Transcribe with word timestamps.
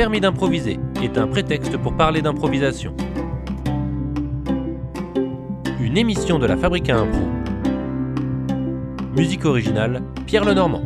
permis 0.00 0.22
d'improviser 0.22 0.80
est 1.02 1.18
un 1.18 1.26
prétexte 1.26 1.76
pour 1.76 1.94
parler 1.94 2.22
d'improvisation. 2.22 2.96
Une 5.78 5.98
émission 5.98 6.38
de 6.38 6.46
la 6.46 6.56
Fabrique 6.56 6.88
à 6.88 6.96
Impro. 6.96 7.20
Musique 9.14 9.44
originale, 9.44 10.02
Pierre 10.24 10.46
Lenormand. 10.46 10.82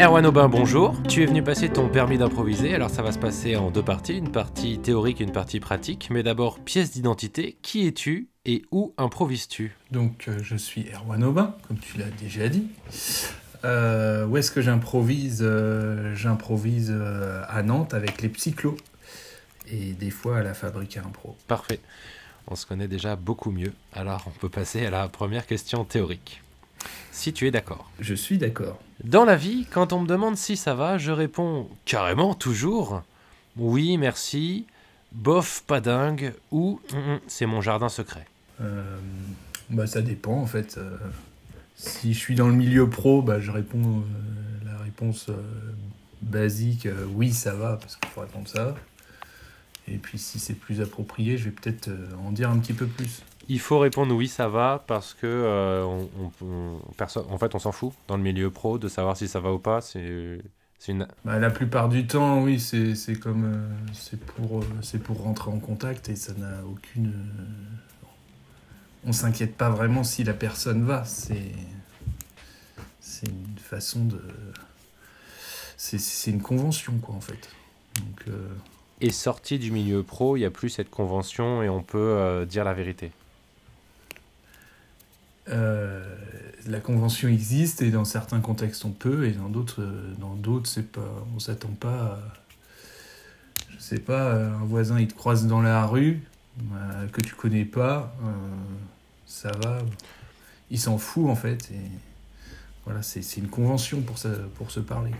Erwan 0.00 0.26
Aubin, 0.26 0.48
bonjour. 0.48 1.00
Tu 1.08 1.22
es 1.22 1.26
venu 1.26 1.44
passer 1.44 1.68
ton 1.68 1.88
permis 1.88 2.18
d'improviser, 2.18 2.74
alors 2.74 2.90
ça 2.90 3.02
va 3.02 3.12
se 3.12 3.18
passer 3.20 3.54
en 3.54 3.70
deux 3.70 3.84
parties, 3.84 4.18
une 4.18 4.32
partie 4.32 4.80
théorique 4.80 5.20
et 5.20 5.24
une 5.24 5.30
partie 5.30 5.60
pratique. 5.60 6.08
Mais 6.10 6.24
d'abord, 6.24 6.58
pièce 6.58 6.90
d'identité, 6.90 7.58
qui 7.62 7.86
es-tu 7.86 8.28
et 8.44 8.62
où 8.72 8.92
improvises-tu? 8.98 9.76
Donc, 9.92 10.24
euh, 10.26 10.40
je 10.42 10.56
suis 10.56 10.86
Erwan 10.92 11.22
Aubin, 11.22 11.54
comme 11.68 11.78
tu 11.78 11.96
l'as 11.96 12.10
déjà 12.20 12.48
dit. 12.48 12.66
Euh, 13.64 14.26
où 14.26 14.36
est-ce 14.36 14.50
que 14.50 14.60
j'improvise 14.60 15.40
Euh, 15.42 16.14
J'improvise 16.14 16.90
euh, 16.90 17.42
à 17.48 17.62
Nantes 17.62 17.94
avec 17.94 18.22
les 18.22 18.28
Psychlos 18.28 18.76
et 19.70 19.92
des 19.92 20.10
fois 20.10 20.38
à 20.38 20.42
la 20.42 20.54
Fabrique 20.54 20.96
à 20.96 21.00
Impro. 21.00 21.36
Parfait. 21.46 21.80
On 22.48 22.56
se 22.56 22.66
connaît 22.66 22.88
déjà 22.88 23.16
beaucoup 23.16 23.50
mieux, 23.50 23.72
alors 23.92 24.24
on 24.26 24.30
peut 24.30 24.48
passer 24.48 24.84
à 24.86 24.90
la 24.90 25.08
première 25.08 25.46
question 25.46 25.84
théorique. 25.84 26.42
Si 27.12 27.32
tu 27.32 27.46
es 27.46 27.50
d'accord. 27.50 27.90
Je 28.00 28.14
suis 28.14 28.38
d'accord. 28.38 28.80
Dans 29.04 29.24
la 29.24 29.36
vie, 29.36 29.66
quand 29.70 29.92
on 29.92 30.00
me 30.00 30.06
demande 30.06 30.36
si 30.36 30.56
ça 30.56 30.74
va, 30.74 30.96
je 30.98 31.12
réponds 31.12 31.68
carrément 31.84 32.34
toujours 32.34 33.02
oui, 33.56 33.98
merci, 33.98 34.64
bof, 35.12 35.64
pas 35.66 35.80
dingue, 35.80 36.32
ou 36.50 36.80
Hum, 36.94 36.98
hum, 37.14 37.20
c'est 37.26 37.46
mon 37.46 37.60
jardin 37.60 37.88
secret. 37.88 38.26
Bah, 39.68 39.86
ça 39.86 40.02
dépend 40.02 40.34
en 40.40 40.46
fait. 40.46 40.78
Si 41.80 42.12
je 42.12 42.18
suis 42.18 42.34
dans 42.34 42.46
le 42.48 42.52
milieu 42.54 42.90
pro, 42.90 43.22
bah, 43.22 43.40
je 43.40 43.50
réponds 43.50 44.00
euh, 44.00 44.64
la 44.66 44.76
réponse 44.78 45.30
euh, 45.30 45.34
basique 46.20 46.84
euh, 46.84 47.06
oui, 47.14 47.32
ça 47.32 47.54
va, 47.54 47.76
parce 47.76 47.96
qu'il 47.96 48.10
faut 48.10 48.20
répondre 48.20 48.48
ça. 48.48 48.74
Et 49.88 49.96
puis 49.96 50.18
si 50.18 50.38
c'est 50.38 50.54
plus 50.54 50.80
approprié, 50.80 51.36
je 51.36 51.44
vais 51.44 51.50
peut-être 51.50 51.90
en 52.24 52.32
dire 52.32 52.50
un 52.50 52.58
petit 52.58 52.74
peu 52.74 52.86
plus. 52.86 53.22
Il 53.48 53.58
faut 53.58 53.78
répondre 53.78 54.14
oui, 54.14 54.28
ça 54.28 54.48
va, 54.48 54.84
parce 54.86 55.14
que 55.14 55.82
on, 55.84 56.08
on- 56.42 56.46
on- 56.46 56.92
perso- 56.96 57.26
en 57.28 57.38
fait, 57.38 57.54
on 57.54 57.58
s'en 57.58 57.72
fout 57.72 57.92
dans 58.06 58.16
le 58.16 58.22
milieu 58.22 58.50
pro 58.50 58.78
de 58.78 58.88
savoir 58.88 59.16
si 59.16 59.26
ça 59.26 59.40
va 59.40 59.52
ou 59.52 59.58
pas. 59.58 59.80
C'est 59.80 60.40
une. 60.88 61.08
Bah, 61.24 61.38
la 61.38 61.50
plupart 61.50 61.88
du 61.88 62.06
temps, 62.06 62.42
oui, 62.42 62.60
c'est 62.60 63.18
comme 63.18 63.52
c'est 63.92 64.20
pour 64.20 64.62
c'est 64.82 65.02
pour 65.02 65.22
rentrer 65.22 65.50
en 65.50 65.58
contact 65.58 66.08
et 66.08 66.16
ça 66.16 66.32
n'a 66.34 66.64
aucune. 66.64 67.12
On 69.04 69.12
s'inquiète 69.12 69.56
pas 69.56 69.70
vraiment 69.70 70.04
si 70.04 70.24
la 70.24 70.34
personne 70.34 70.84
va. 70.84 71.04
C'est 71.04 71.52
c'est 73.00 73.26
une 73.28 73.58
façon 73.58 74.04
de. 74.04 74.20
C'est 75.76 76.30
une 76.30 76.42
convention 76.42 76.98
quoi 76.98 77.14
en 77.14 77.20
fait. 77.20 77.48
Donc 77.96 78.22
euh, 78.28 78.48
Et 79.00 79.10
sorti 79.10 79.58
du 79.58 79.72
milieu 79.72 80.02
pro, 80.02 80.36
il 80.36 80.40
n'y 80.40 80.46
a 80.46 80.50
plus 80.50 80.70
cette 80.70 80.90
convention 80.90 81.62
et 81.62 81.68
on 81.68 81.82
peut 81.82 81.98
euh, 81.98 82.46
dire 82.46 82.64
la 82.64 82.74
vérité. 82.74 83.12
euh, 85.48 86.04
la 86.66 86.80
convention 86.80 87.28
existe 87.28 87.82
et 87.82 87.90
dans 87.90 88.04
certains 88.04 88.40
contextes 88.40 88.84
on 88.84 88.92
peut 88.92 89.26
et 89.26 89.32
dans 89.32 89.48
d'autres 89.48 89.82
dans 90.18 90.34
d'autres 90.34 90.68
c'est 90.68 90.92
pas 90.92 91.24
on 91.34 91.38
s'attend 91.38 91.68
pas. 91.80 91.88
À, 92.04 92.18
je 93.70 93.78
sais 93.78 93.98
pas, 94.00 94.34
un 94.34 94.64
voisin 94.64 95.00
il 95.00 95.08
te 95.08 95.14
croise 95.14 95.46
dans 95.46 95.62
la 95.62 95.86
rue 95.86 96.22
euh, 96.72 97.08
que 97.08 97.20
tu 97.20 97.34
connais 97.34 97.64
pas, 97.64 98.14
euh, 98.22 98.30
ça 99.26 99.52
va, 99.52 99.78
il 100.70 100.78
s'en 100.80 100.98
fout 100.98 101.28
en 101.30 101.36
fait 101.36 101.70
et 101.72 101.80
voilà 102.84 103.02
c'est 103.02 103.36
une 103.36 103.48
convention 103.48 104.00
pour 104.02 104.18
ça 104.18 104.30
pour 104.56 104.70
se 104.70 104.80
parler. 104.80 105.12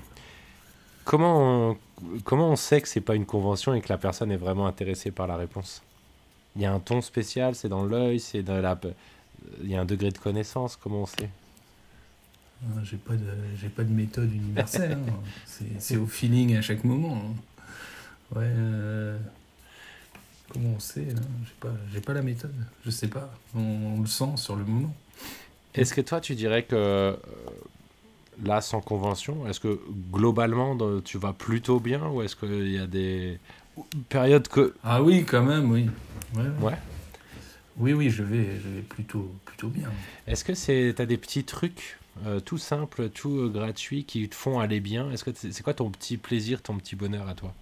Comment 1.04 1.70
on, 1.70 1.78
comment 2.24 2.50
on 2.50 2.56
sait 2.56 2.80
que 2.80 2.88
c'est 2.88 3.00
pas 3.00 3.14
une 3.14 3.26
convention 3.26 3.74
et 3.74 3.80
que 3.80 3.88
la 3.88 3.98
personne 3.98 4.30
est 4.30 4.36
vraiment 4.36 4.66
intéressée 4.66 5.10
par 5.10 5.26
la 5.26 5.36
réponse? 5.36 5.82
Il 6.56 6.62
y 6.62 6.66
a 6.66 6.72
un 6.72 6.80
ton 6.80 7.00
spécial, 7.00 7.54
c'est 7.54 7.68
dans 7.68 7.84
l'œil, 7.84 8.20
c'est 8.20 8.42
dans 8.42 8.60
la. 8.60 8.78
Il 9.62 9.70
y 9.70 9.76
a 9.76 9.80
un 9.80 9.84
degré 9.86 10.10
de 10.10 10.18
connaissance, 10.18 10.76
comment 10.76 11.02
on 11.02 11.06
sait? 11.06 11.30
Euh, 12.64 12.84
J'ai 12.84 12.98
pas 12.98 13.14
de 13.14 13.24
j'ai 13.56 13.68
pas 13.70 13.84
de 13.84 13.92
méthode 13.92 14.32
universelle, 14.34 14.98
hein. 15.08 15.14
c'est 15.46 15.80
c'est 15.80 15.96
au 15.96 16.06
feeling 16.06 16.56
à 16.56 16.62
chaque 16.62 16.84
moment. 16.84 17.16
hein. 17.16 17.34
Ouais. 18.36 18.44
euh, 18.46 19.18
Comment 20.52 20.74
on 20.76 20.80
sait 20.80 21.04
là 21.04 21.20
J'ai 21.44 21.54
pas 21.60 21.72
j'ai 21.92 22.00
pas 22.00 22.12
la 22.12 22.22
méthode, 22.22 22.54
je 22.84 22.90
sais 22.90 23.08
pas. 23.08 23.32
On, 23.54 23.60
on 23.60 24.00
le 24.00 24.06
sent 24.06 24.36
sur 24.36 24.56
le 24.56 24.64
moment. 24.64 24.94
Est-ce 25.74 25.94
que 25.94 26.00
toi 26.00 26.20
tu 26.20 26.34
dirais 26.34 26.64
que 26.64 26.74
euh, 26.74 27.16
là 28.44 28.60
sans 28.60 28.80
convention, 28.80 29.46
est-ce 29.46 29.60
que 29.60 29.80
globalement 30.12 30.76
tu 31.02 31.18
vas 31.18 31.32
plutôt 31.32 31.80
bien 31.80 32.08
ou 32.08 32.22
est-ce 32.22 32.36
qu'il 32.36 32.70
y 32.70 32.78
a 32.78 32.86
des 32.86 33.38
périodes 34.08 34.48
que. 34.48 34.74
Ah 34.82 35.02
oui, 35.02 35.24
quand 35.24 35.42
même, 35.42 35.70
oui. 35.70 35.88
Ouais. 36.34 36.42
ouais. 36.42 36.70
Ouais. 36.70 36.78
Oui, 37.76 37.92
oui, 37.94 38.10
je 38.10 38.22
vais, 38.22 38.60
je 38.62 38.68
vais 38.68 38.82
plutôt, 38.82 39.32
plutôt 39.44 39.68
bien. 39.68 39.90
Est-ce 40.26 40.44
que 40.44 40.54
c'est 40.54 40.92
t'as 40.96 41.06
des 41.06 41.16
petits 41.16 41.44
trucs 41.44 41.98
euh, 42.26 42.40
tout 42.40 42.58
simples, 42.58 43.08
tout 43.08 43.38
euh, 43.38 43.48
gratuits 43.48 44.04
qui 44.04 44.28
te 44.28 44.34
font 44.34 44.60
aller 44.60 44.80
bien? 44.80 45.10
Est-ce 45.12 45.24
que 45.24 45.30
c'est 45.32 45.62
quoi 45.62 45.74
ton 45.74 45.90
petit 45.90 46.16
plaisir, 46.16 46.60
ton 46.62 46.76
petit 46.76 46.96
bonheur 46.96 47.28
à 47.28 47.34
toi? 47.34 47.54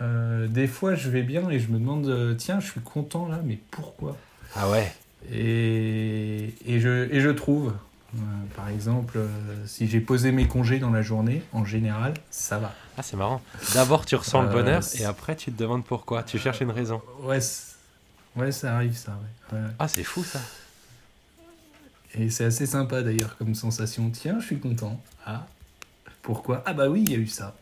Euh, 0.00 0.46
des 0.48 0.66
fois, 0.66 0.94
je 0.94 1.10
vais 1.10 1.22
bien 1.22 1.50
et 1.50 1.58
je 1.58 1.68
me 1.68 1.78
demande, 1.78 2.06
euh, 2.06 2.34
tiens, 2.34 2.60
je 2.60 2.70
suis 2.70 2.80
content 2.80 3.28
là, 3.28 3.40
mais 3.44 3.58
pourquoi? 3.70 4.16
Ah 4.56 4.68
ouais. 4.70 4.92
et, 5.30 6.54
et, 6.66 6.80
je, 6.80 7.12
et 7.12 7.20
je 7.20 7.28
trouve, 7.28 7.74
euh, 8.16 8.18
par 8.56 8.68
exemple, 8.68 9.18
euh, 9.18 9.28
si 9.66 9.86
j'ai 9.86 10.00
posé 10.00 10.32
mes 10.32 10.48
congés 10.48 10.78
dans 10.78 10.90
la 10.90 11.02
journée, 11.02 11.42
en 11.52 11.64
général, 11.64 12.14
ça 12.30 12.58
va. 12.58 12.74
Ah 12.96 13.02
c'est 13.02 13.16
marrant. 13.16 13.40
D'abord 13.74 14.04
tu 14.04 14.16
ressens 14.16 14.42
le 14.42 14.48
bonheur 14.48 14.82
et 14.98 15.04
après 15.04 15.36
tu 15.36 15.52
te 15.52 15.58
demandes 15.58 15.84
pourquoi. 15.84 16.22
Tu 16.22 16.38
cherches 16.38 16.60
une 16.60 16.70
raison. 16.70 17.00
Ouais, 17.22 17.38
ouais 18.36 18.52
ça 18.52 18.74
arrive, 18.74 18.96
ça. 18.96 19.18
Ouais. 19.52 19.58
Ouais. 19.58 19.66
Ah 19.78 19.88
c'est 19.88 20.04
fou 20.04 20.24
ça. 20.24 20.40
Et 22.14 22.28
c'est 22.30 22.44
assez 22.44 22.66
sympa 22.66 23.02
d'ailleurs 23.02 23.36
comme 23.36 23.54
sensation. 23.54 24.10
Tiens, 24.10 24.38
je 24.40 24.46
suis 24.46 24.58
content. 24.58 25.00
Ah, 25.24 25.46
pourquoi? 26.22 26.62
Ah 26.66 26.72
bah 26.72 26.88
oui, 26.88 27.04
il 27.06 27.12
y 27.12 27.14
a 27.14 27.18
eu 27.18 27.28
ça. 27.28 27.54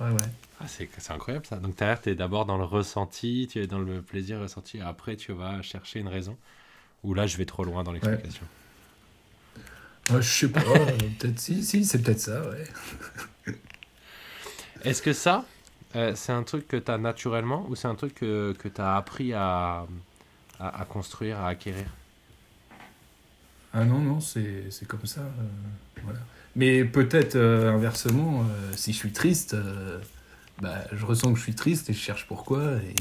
Ouais, 0.00 0.10
ouais. 0.10 0.30
Ah, 0.58 0.68
c'est 0.68 0.90
incroyable 1.10 1.46
ça. 1.46 1.58
Donc 1.60 1.76
derrière, 1.76 2.00
tu 2.00 2.10
es 2.10 2.14
d'abord 2.14 2.44
dans 2.46 2.58
le 2.58 2.64
ressenti, 2.64 3.48
tu 3.50 3.58
es 3.60 3.66
dans 3.66 3.78
le 3.78 4.02
plaisir 4.02 4.40
ressenti, 4.40 4.78
et 4.78 4.80
après 4.82 5.16
tu 5.16 5.32
vas 5.32 5.62
chercher 5.62 6.00
une 6.00 6.08
raison. 6.08 6.38
Ou 7.04 7.14
là, 7.14 7.26
je 7.28 7.36
vais 7.38 7.46
trop 7.46 7.64
loin 7.64 7.84
dans 7.84 7.92
l'explication. 7.92 8.48
Ouais, 10.10 10.22
je 10.22 10.28
sais 10.28 10.48
pas, 10.48 10.60
euh, 10.60 10.96
peut-être 11.18 11.38
si, 11.40 11.64
si, 11.64 11.84
c'est 11.84 12.00
peut-être 12.00 12.20
ça, 12.20 12.48
ouais. 12.48 12.64
Est-ce 14.82 15.02
que 15.02 15.12
ça, 15.12 15.44
euh, 15.94 16.14
c'est 16.14 16.32
un 16.32 16.42
truc 16.42 16.68
que 16.68 16.76
tu 16.76 16.90
as 16.90 16.98
naturellement 16.98 17.66
ou 17.68 17.74
c'est 17.74 17.88
un 17.88 17.94
truc 17.94 18.14
que, 18.14 18.52
que 18.58 18.68
tu 18.68 18.80
as 18.80 18.96
appris 18.96 19.32
à, 19.34 19.86
à, 20.60 20.82
à 20.82 20.84
construire, 20.86 21.40
à 21.40 21.48
acquérir? 21.48 21.96
Ah 23.72 23.84
non, 23.84 24.00
non, 24.00 24.20
c'est 24.20 24.70
c'est 24.70 24.86
comme 24.86 25.06
ça. 25.06 25.20
euh, 25.22 25.48
voilà. 26.02 26.20
Mais 26.56 26.84
peut-être 26.84 27.36
euh, 27.36 27.70
inversement, 27.72 28.40
euh, 28.42 28.72
si 28.74 28.92
je 28.92 28.98
suis 28.98 29.12
triste, 29.12 29.54
euh, 29.54 29.98
bah, 30.60 30.78
je 30.92 31.04
ressens 31.06 31.32
que 31.32 31.38
je 31.38 31.42
suis 31.44 31.54
triste 31.54 31.88
et 31.90 31.92
je 31.92 31.98
cherche 31.98 32.26
pourquoi. 32.26 32.62
Et... 32.76 32.94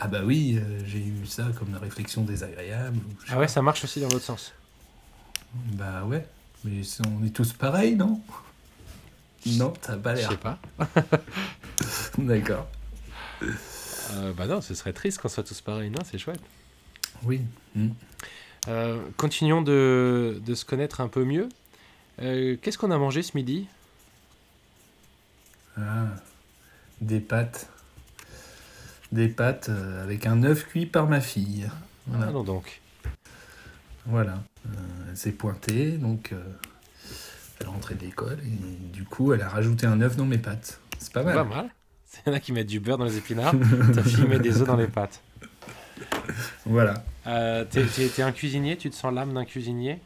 Ah 0.00 0.06
bah 0.08 0.20
oui, 0.24 0.60
j'ai 0.86 0.98
eu 0.98 1.24
ça 1.26 1.46
comme 1.58 1.68
une 1.70 1.76
réflexion 1.78 2.22
désagréable. 2.24 2.98
ou 2.98 3.10
je 3.22 3.26
sais 3.26 3.32
Ah 3.32 3.38
ouais, 3.38 3.46
pas. 3.46 3.48
ça 3.52 3.62
marche 3.62 3.84
aussi 3.84 4.00
dans 4.00 4.08
l'autre 4.08 4.24
sens. 4.24 4.52
Bah 5.72 6.04
ouais, 6.04 6.26
mais 6.64 6.82
c'est- 6.82 7.02
on 7.06 7.24
est 7.24 7.30
tous 7.30 7.52
pareils, 7.54 7.94
non? 7.96 8.20
Non, 9.46 9.72
t'as 9.80 9.96
pas 9.96 10.14
Je 10.14 10.20
l'air. 10.20 10.30
sais 10.30 10.36
pas. 10.36 10.58
D'accord. 12.18 12.66
Euh, 13.42 14.32
bah 14.36 14.46
non, 14.46 14.60
ce 14.60 14.74
serait 14.74 14.92
triste 14.92 15.20
qu'on 15.20 15.28
soit 15.28 15.42
tous 15.44 15.60
pareils. 15.60 15.90
Non, 15.90 16.00
c'est 16.10 16.18
chouette. 16.18 16.40
Oui. 17.22 17.40
Hmm. 17.74 17.88
Euh, 18.68 18.98
continuons 19.16 19.62
de, 19.62 20.40
de 20.44 20.54
se 20.54 20.64
connaître 20.64 21.00
un 21.00 21.08
peu 21.08 21.24
mieux. 21.24 21.48
Euh, 22.22 22.56
Qu'est-ce 22.60 22.78
qu'on 22.78 22.90
a 22.90 22.98
mangé 22.98 23.22
ce 23.22 23.36
midi 23.36 23.66
Ah, 25.76 26.06
des 27.00 27.20
pâtes. 27.20 27.68
Des 29.12 29.28
pâtes 29.28 29.68
euh, 29.68 30.02
avec 30.02 30.26
un 30.26 30.42
œuf 30.44 30.66
cuit 30.66 30.86
par 30.86 31.08
ma 31.08 31.20
fille. 31.20 31.68
Voilà. 32.06 32.32
Ah 32.36 32.42
donc. 32.44 32.80
Voilà. 34.06 34.42
Euh, 34.66 34.70
elle 35.10 35.16
s'est 35.16 35.32
pointée, 35.32 35.92
donc 35.92 36.32
euh, 36.32 36.42
elle 37.60 37.66
est 37.66 37.70
rentrée 37.70 37.94
de 37.94 38.00
l'école 38.00 38.38
et 38.44 38.92
du 38.92 39.04
coup 39.04 39.32
elle 39.32 39.42
a 39.42 39.48
rajouté 39.48 39.86
un 39.86 40.00
œuf 40.00 40.16
dans 40.16 40.26
mes 40.26 40.38
pâtes. 40.38 40.80
C'est 40.98 41.12
pas 41.12 41.22
mal. 41.22 41.34
Pas 41.34 41.44
mal. 41.44 41.70
Il 42.26 42.30
y 42.30 42.32
en 42.32 42.36
a 42.36 42.40
qui 42.40 42.52
mettent 42.52 42.68
du 42.68 42.80
beurre 42.80 42.98
dans 42.98 43.04
les 43.06 43.16
épinards. 43.16 43.54
Ta 43.94 44.02
fille 44.02 44.26
met 44.26 44.38
des 44.38 44.60
œufs 44.60 44.66
dans 44.66 44.76
les 44.76 44.86
pâtes. 44.86 45.20
Voilà. 46.64 47.04
Euh, 47.26 47.64
t'es 47.64 48.22
un 48.22 48.32
cuisinier, 48.32 48.76
tu 48.76 48.88
te 48.90 48.94
sens 48.94 49.12
l'âme 49.12 49.32
d'un 49.34 49.44
cuisinier? 49.44 49.98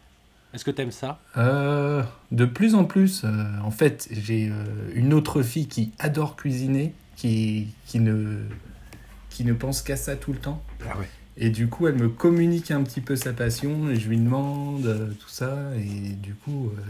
Est-ce 0.58 0.64
que 0.64 0.72
t'aimes 0.72 0.90
ça? 0.90 1.20
Euh, 1.36 2.02
de 2.32 2.44
plus 2.44 2.74
en 2.74 2.84
plus, 2.84 3.22
euh, 3.22 3.44
en 3.62 3.70
fait, 3.70 4.08
j'ai 4.10 4.48
euh, 4.50 4.54
une 4.92 5.14
autre 5.14 5.42
fille 5.42 5.68
qui 5.68 5.92
adore 6.00 6.34
cuisiner, 6.34 6.94
qui, 7.14 7.68
qui, 7.86 8.00
ne, 8.00 8.40
qui 9.30 9.44
ne 9.44 9.52
pense 9.52 9.82
qu'à 9.82 9.94
ça 9.94 10.16
tout 10.16 10.32
le 10.32 10.40
temps. 10.40 10.60
Ah 10.90 10.98
ouais. 10.98 11.08
Et 11.36 11.50
du 11.50 11.68
coup, 11.68 11.86
elle 11.86 11.94
me 11.94 12.08
communique 12.08 12.72
un 12.72 12.82
petit 12.82 13.00
peu 13.00 13.14
sa 13.14 13.32
passion 13.32 13.88
et 13.88 14.00
je 14.00 14.08
lui 14.08 14.18
demande 14.18 14.84
euh, 14.84 15.12
tout 15.20 15.28
ça. 15.28 15.56
Et 15.76 16.14
du 16.14 16.34
coup, 16.34 16.72
euh, 16.76 16.80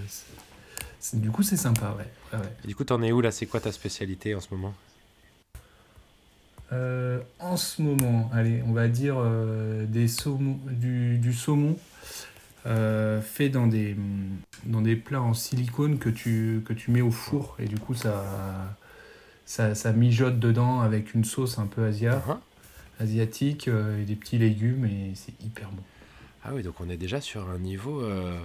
c'est- 0.98 1.20
du 1.20 1.30
coup, 1.30 1.42
c'est 1.42 1.58
sympa, 1.58 1.94
ouais. 1.98 2.38
Et 2.64 2.68
du 2.68 2.74
coup, 2.74 2.84
t'en 2.84 3.02
es 3.02 3.12
où 3.12 3.20
là? 3.20 3.30
C'est 3.30 3.44
quoi 3.44 3.60
ta 3.60 3.70
spécialité 3.70 4.34
en 4.34 4.40
ce 4.40 4.48
moment? 4.50 4.72
Euh, 6.72 7.20
en 7.38 7.58
ce 7.58 7.82
moment, 7.82 8.30
allez, 8.32 8.62
on 8.66 8.72
va 8.72 8.88
dire 8.88 9.16
euh, 9.18 9.84
des 9.84 10.08
saumons, 10.08 10.58
du, 10.70 11.18
du 11.18 11.34
saumon 11.34 11.76
euh, 12.66 13.20
fait 13.20 13.48
dans 13.48 13.66
des, 13.66 13.96
dans 14.64 14.82
des 14.82 14.96
plats 14.96 15.22
en 15.22 15.34
silicone 15.34 15.98
que 15.98 16.08
tu, 16.10 16.62
que 16.66 16.72
tu 16.72 16.90
mets 16.90 17.00
au 17.00 17.10
four. 17.10 17.56
Et 17.58 17.66
du 17.66 17.78
coup, 17.78 17.94
ça, 17.94 18.24
ça, 19.46 19.74
ça 19.74 19.92
mijote 19.92 20.38
dedans 20.38 20.80
avec 20.80 21.14
une 21.14 21.24
sauce 21.24 21.58
un 21.58 21.66
peu 21.66 21.84
asia, 21.86 22.22
Hein 22.28 22.40
asiatique 23.00 23.68
euh, 23.68 24.00
et 24.02 24.04
des 24.04 24.16
petits 24.16 24.38
légumes. 24.38 24.84
Et 24.86 25.12
c'est 25.14 25.34
hyper 25.44 25.70
bon. 25.70 25.82
Ah 26.44 26.50
oui, 26.54 26.62
donc 26.62 26.80
on 26.80 26.88
est 26.88 26.96
déjà 26.96 27.20
sur 27.20 27.48
un 27.50 27.58
niveau. 27.58 28.00
euh, 28.02 28.38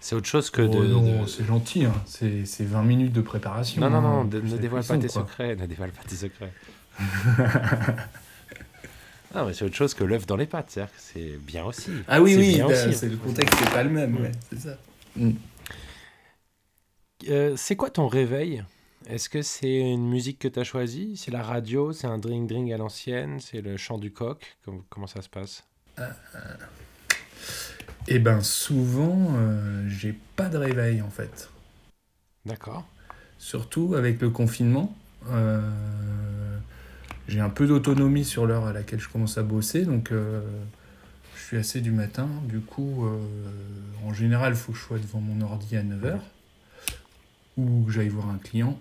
C'est 0.00 0.14
autre 0.16 0.26
chose 0.28 0.50
que 0.50 0.62
Oh 0.62 0.68
de. 0.68 0.86
non, 0.86 1.22
de- 1.22 1.26
c'est 1.26 1.44
gentil, 1.44 1.84
hein. 1.84 1.94
c'est 2.06 2.44
c'est 2.46 2.64
20 2.64 2.82
minutes 2.82 3.12
de 3.12 3.20
préparation. 3.22 3.82
Non, 3.82 3.90
non, 3.90 4.00
non, 4.02 4.20
hein, 4.20 4.24
de- 4.24 4.40
plus 4.40 4.50
ne 4.50 4.56
la 4.56 4.58
dévoile 4.58 4.84
pas 4.84 4.96
cuisson, 4.96 4.98
tes 4.98 5.08
quoi. 5.08 5.22
secrets, 5.22 5.56
ne 5.56 5.66
dévoile 5.66 5.92
pas 5.92 6.02
tes 6.04 6.16
secrets. 6.16 6.52
non, 9.36 9.46
mais 9.46 9.54
c'est 9.54 9.64
autre 9.64 9.74
chose 9.74 9.94
que 9.94 10.04
l'œuf 10.04 10.26
dans 10.26 10.36
les 10.36 10.46
pâtes, 10.46 10.70
c'est-à-dire 10.70 10.94
que 10.94 11.00
c'est 11.00 11.36
bien 11.38 11.64
aussi. 11.64 11.90
Ah 12.08 12.20
oui, 12.22 12.34
oui, 12.36 12.60
bah, 12.60 12.92
c'est 12.92 13.08
le 13.08 13.16
contexte, 13.16 13.54
c'est 13.58 13.70
pas 13.70 13.82
le 13.82 13.90
même, 13.90 14.12
Mm. 14.12 14.22
ouais, 14.22 14.32
c'est 14.50 14.60
ça. 14.60 14.78
Euh, 17.28 17.54
c'est 17.56 17.76
quoi 17.76 17.90
ton 17.90 18.08
réveil? 18.08 18.62
Est-ce 19.08 19.28
que 19.28 19.42
c'est 19.42 19.78
une 19.78 20.08
musique 20.08 20.38
que 20.38 20.48
tu 20.48 20.58
as 20.58 20.64
choisie? 20.64 21.16
C'est 21.16 21.30
la 21.30 21.42
radio 21.42 21.92
C'est 21.92 22.06
un 22.06 22.18
drink-drink 22.18 22.70
à 22.72 22.76
l'ancienne 22.76 23.38
C'est 23.40 23.60
le 23.60 23.76
chant 23.76 23.98
du 23.98 24.12
coq? 24.12 24.56
Comment, 24.64 24.82
comment 24.90 25.06
ça 25.06 25.22
se 25.22 25.28
passe? 25.28 25.64
Eh 28.08 28.18
ben 28.18 28.40
souvent, 28.42 29.32
euh, 29.36 29.88
j'ai 29.88 30.12
pas 30.36 30.48
de 30.48 30.58
réveil 30.58 31.02
en 31.02 31.10
fait. 31.10 31.48
D'accord. 32.44 32.84
Surtout 33.38 33.94
avec 33.96 34.20
le 34.20 34.30
confinement. 34.30 34.94
euh, 35.30 35.60
j'ai 37.28 37.40
un 37.40 37.48
peu 37.48 37.66
d'autonomie 37.66 38.24
sur 38.24 38.46
l'heure 38.46 38.66
à 38.66 38.72
laquelle 38.72 39.00
je 39.00 39.08
commence 39.08 39.36
à 39.38 39.42
bosser, 39.42 39.84
donc 39.84 40.12
euh, 40.12 40.40
je 41.36 41.42
suis 41.42 41.56
assez 41.56 41.80
du 41.80 41.90
matin. 41.90 42.28
Du 42.44 42.60
coup, 42.60 43.04
euh, 43.04 43.18
en 44.06 44.12
général, 44.12 44.52
il 44.52 44.56
faut 44.56 44.72
que 44.72 44.78
je 44.78 44.84
sois 44.84 44.98
devant 44.98 45.20
mon 45.20 45.44
ordi 45.44 45.76
à 45.76 45.82
9h 45.82 46.18
ou 47.56 47.84
que 47.84 47.92
j'aille 47.92 48.08
voir 48.08 48.28
un 48.28 48.38
client. 48.38 48.78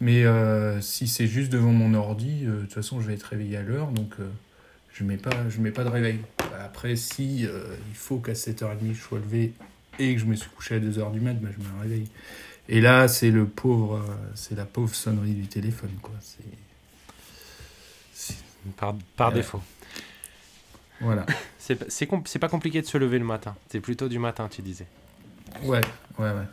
Mais 0.00 0.24
euh, 0.24 0.80
si 0.80 1.06
c'est 1.06 1.26
juste 1.26 1.52
devant 1.52 1.72
mon 1.72 1.94
ordi, 1.94 2.46
de 2.46 2.60
toute 2.62 2.72
façon, 2.72 3.00
je 3.00 3.06
vais 3.06 3.14
être 3.14 3.24
réveillé 3.24 3.58
à 3.58 3.62
l'heure, 3.62 3.88
donc 3.88 4.14
je 4.92 5.04
mets 5.04 5.16
pas, 5.16 5.30
mets 5.58 5.70
pas 5.70 5.84
de 5.84 5.90
réveil. 5.90 6.18
Après, 6.64 6.96
si 6.96 7.42
il 7.42 7.94
faut 7.94 8.18
qu'à 8.18 8.32
7h30 8.32 8.94
je 8.94 9.00
sois 9.00 9.18
levé 9.18 9.52
et 9.98 10.14
que 10.14 10.20
je 10.20 10.26
me 10.26 10.34
suis 10.34 10.50
couché 10.50 10.76
à 10.76 10.80
2h 10.80 11.12
du 11.12 11.20
mat, 11.20 11.34
bah, 11.34 11.50
je 11.52 11.62
mets 11.62 11.70
un 11.78 11.82
réveil. 11.82 12.08
Et 12.68 12.80
là, 12.80 13.06
c'est 13.08 13.30
le 13.30 13.44
pauvre, 13.44 14.02
c'est 14.34 14.56
la 14.56 14.64
pauvre 14.64 14.94
sonnerie 14.94 15.34
du 15.34 15.46
téléphone, 15.46 15.92
quoi. 16.02 16.14
Par, 18.76 18.94
par 19.16 19.28
Ouais. 19.28 19.34
défaut. 19.34 19.62
voilà. 21.00 21.26
C'est 21.58 21.74
pas- 21.76 21.84
c'est 21.88 22.06
compl- 22.06 22.26
c'est 22.26 22.38
pas 22.38 22.48
compliqué 22.48 22.80
de 22.82 22.86
se 22.86 22.96
lever 22.98 23.18
le 23.18 23.24
matin. 23.24 23.54
C'est 23.70 23.80
plutôt 23.80 24.08
du 24.08 24.18
matin, 24.18 24.48
tu 24.50 24.62
disais. 24.62 24.86
Ouais, 25.62 25.80
ouais, 26.18 26.30
ouais. 26.30 26.46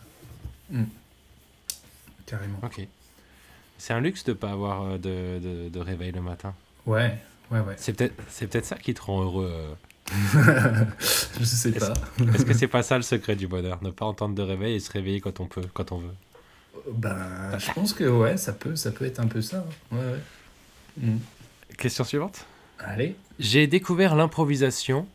Mm. 0.71 0.83
Carrément. 2.25 2.59
Ok. 2.63 2.81
C'est 3.77 3.93
un 3.93 3.99
luxe 3.99 4.23
de 4.23 4.33
pas 4.33 4.51
avoir 4.51 4.83
euh, 4.83 4.97
de, 4.97 5.39
de- 5.39 5.69
de 5.69 5.79
réveil 5.79 6.11
le 6.11 6.21
matin. 6.21 6.53
Ouais, 6.85 7.17
ouais, 7.49 7.59
ouais. 7.59 7.73
C'est 7.77 7.93
peut-être 7.93 8.13
c'est 8.29 8.47
peut-être 8.47 8.65
ça 8.65 8.77
qui 8.77 8.93
te 8.93 9.01
rend 9.01 9.23
heureux. 9.23 9.51
euh. 9.51 9.73
je 11.39 11.43
sais 11.45 11.69
Est-ce- 11.69 11.79
pas. 11.79 11.93
Est-ce 12.35 12.45
que 12.45 12.53
c'est 12.57 12.67
pas 12.67 12.83
ça 12.83 12.97
le 12.97 13.03
secret 13.03 13.35
du 13.35 13.47
bonheur 13.47 13.81
Ne 13.83 13.89
pas 13.91 14.05
entendre 14.05 14.35
de 14.35 14.41
réveil 14.41 14.75
et 14.75 14.79
se 14.79 14.91
réveiller 14.91 15.19
quand 15.21 15.39
on 15.39 15.45
peut, 15.47 15.63
quand 15.73 15.91
on 15.91 15.97
veut? 15.99 16.13
Ben, 16.93 17.57
je 17.59 17.71
pense 17.73 17.93
que 17.93 18.03
ouais, 18.05 18.37
ça 18.37 18.53
peut, 18.53 18.75
ça 18.75 18.91
peut 18.91 19.05
être 19.05 19.19
un 19.19 19.27
peu 19.27 19.41
ça. 19.41 19.57
hein. 19.91 19.95
Ouais, 19.95 19.99
ouais. 19.99 20.19
Mm. 20.97 21.17
Question 21.77 22.03
suivante. 22.03 22.45
Allez. 22.79 23.15
J'ai 23.39 23.67
découvert 23.67 24.15
l'improvisation 24.15 25.07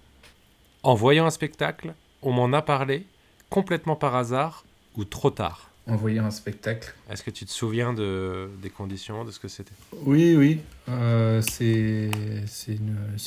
en 0.83 0.95
voyant 0.95 1.27
un 1.27 1.31
spectacle, 1.31 1.95
on 2.23 2.33
m'en 2.33 2.53
a 2.57 2.63
parlé, 2.63 3.07
complètement 3.51 3.97
par 3.97 4.15
hasard 4.15 4.65
ou 4.97 5.05
trop 5.05 5.31
tard. 5.31 5.71
En 5.89 5.97
voyant 5.97 6.25
un 6.25 6.31
spectacle. 6.33 6.95
Est-ce 7.11 7.23
que 7.23 7.31
tu 7.31 7.45
te 7.45 7.51
souviens 7.51 7.93
de, 7.93 8.49
des 8.61 8.71
conditions, 8.71 9.25
de 9.25 9.31
ce 9.31 9.39
que 9.39 9.47
c'était? 9.47 9.73
Oui, 10.05 10.35
oui. 10.37 10.61
Euh, 10.89 11.41
c'est 11.43 12.11
c'est 12.47 12.79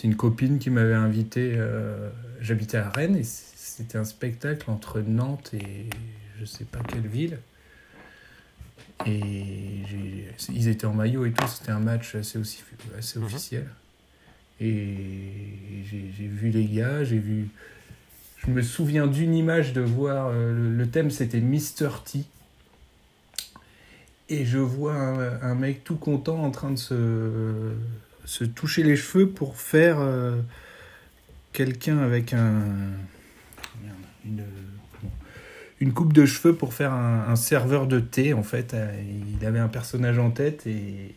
une, 0.04 0.16
copine 0.16 0.60
qui 0.60 0.70
m'avait 0.70 0.94
invité. 0.94 1.54
euh, 1.56 2.10
J'habitais 2.42 2.78
à 2.78 2.90
Rennes 2.90 3.16
et 3.16 3.24
c'était 3.24 3.98
un 3.98 4.04
spectacle 4.04 4.70
entre 4.70 5.00
Nantes 5.00 5.52
et 5.54 5.90
je 6.40 6.46
sais 6.46 6.66
pas 6.66 6.80
quelle 6.80 7.08
ville. 7.08 7.40
Et 9.06 9.84
j'ai- 9.90 10.28
ils 10.54 10.68
étaient 10.68 10.86
en 10.86 10.94
maillot 10.94 11.26
et 11.26 11.32
tout. 11.32 11.48
C'était 11.48 11.72
un 11.72 11.80
match 11.80 12.16
assez, 12.16 12.38
aussi, 12.38 12.64
assez 12.98 13.20
Mhm. 13.20 13.26
officiel. 13.26 13.68
Et 14.62 15.84
j'ai 15.90 16.28
vu 16.28 16.50
les 16.50 16.66
gars, 16.66 17.04
j'ai 17.04 17.18
vu. 17.18 17.48
Je 18.46 18.52
me 18.52 18.62
souviens 18.62 19.08
d'une 19.08 19.34
image 19.34 19.74
de 19.74 19.82
voir. 19.82 20.28
euh, 20.28 20.52
le, 20.54 20.76
le 20.76 20.90
thème 20.90 21.12
c'était 21.12 21.40
Mr. 21.42 21.90
T. 22.06 22.24
Et 24.30 24.46
je 24.46 24.58
vois 24.60 24.96
un, 24.96 25.42
un 25.42 25.56
mec 25.56 25.84
tout 25.84 25.96
content 25.96 26.44
en 26.44 26.52
train 26.52 26.72
de 26.72 26.76
se, 26.78 27.72
se 28.26 28.44
toucher 28.44 28.84
les 28.84 28.96
cheveux 28.96 29.30
pour 29.30 29.58
faire 29.58 30.00
euh, 30.00 30.40
quelqu'un 31.54 31.98
avec 32.00 32.34
un. 32.34 32.52
merde, 33.82 33.96
une, 34.26 34.44
une 35.80 35.94
coupe 35.94 36.14
de 36.14 36.26
cheveux 36.26 36.56
pour 36.56 36.74
faire 36.74 36.92
un, 36.94 37.28
un 37.30 37.36
serveur 37.36 37.88
de 37.88 38.00
thé 38.00 38.34
en 38.34 38.44
fait. 38.44 38.74
Euh, 38.74 38.92
Il 39.40 39.46
avait 39.46 39.60
un 39.60 39.68
personnage 39.70 40.20
en 40.20 40.32
tête 40.32 40.68
et, 40.68 41.16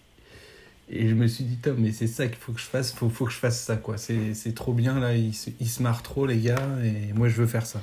et 0.90 1.08
je 1.08 1.14
me 1.14 1.26
suis 1.26 1.44
dit, 1.44 1.56
Tom, 1.56 1.76
mais 1.78 1.92
c'est 1.92 2.06
ça 2.06 2.26
qu'il 2.28 2.36
faut 2.36 2.52
que 2.52 2.60
je 2.60 2.66
fasse, 2.66 2.92
faut, 2.92 3.08
faut 3.08 3.24
que 3.26 3.32
je 3.32 3.38
fasse 3.38 3.60
ça 3.62 3.76
quoi. 3.76 3.96
C'est 3.98 4.54
trop 4.54 4.72
bien 4.72 5.00
là, 5.00 5.14
ils 5.16 5.34
se, 5.34 5.82
marrent 5.82 6.02
trop 6.02 6.26
les 6.26 6.38
gars 6.38 6.68
et 6.84 7.12
moi 7.12 7.28
je 7.28 7.34
veux 7.36 7.46
faire 7.46 7.66
ça. 7.66 7.80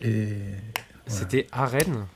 Et. 0.00 0.28
voilà. 1.06 1.20
C'était 1.20 1.46
à 1.52 1.66
Rennes 1.66 2.06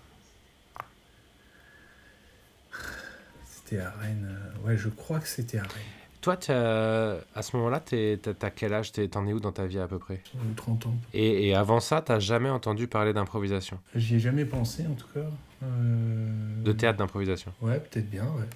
C'était 3.55 3.81
à 3.83 3.91
Rennes. 3.91 4.29
euh, 4.31 4.67
Ouais, 4.67 4.77
je 4.79 4.89
crois 4.89 5.21
que 5.21 5.29
c'était 5.29 5.59
à 5.59 5.63
Rennes. 5.63 5.98
Toi, 6.37 7.23
à 7.35 7.43
ce 7.43 7.57
moment-là, 7.57 7.81
t'as 7.81 8.51
quel 8.51 8.75
âge? 8.75 8.93
T'en 9.11 9.27
es 9.27 9.33
où 9.33 9.41
dans 9.41 9.53
ta 9.53 9.65
vie 9.67 9.79
à 9.79 9.87
peu 9.89 9.99
près? 9.99 10.21
Sur 10.25 10.39
les 10.47 10.55
30 10.55 10.87
ans. 10.87 10.95
et, 11.15 11.49
et 11.49 11.55
avant 11.55 11.81
ça, 11.81 12.03
t'as 12.03 12.19
jamais 12.19 12.51
entendu 12.51 12.87
parler 12.87 13.15
d'improvisation? 13.15 13.79
J'y 13.95 14.17
ai 14.17 14.21
jamais 14.21 14.45
pensé 14.45 14.87
en 14.87 14.93
tout 14.95 15.07
cas. 15.15 15.27
Euh, 15.63 16.63
De 16.63 16.73
théâtre 16.73 16.99
d'improvisation? 16.99 17.51
Ouais, 17.63 17.81
peut-être 17.81 18.11
bien, 18.11 18.25
ouais. 18.25 18.49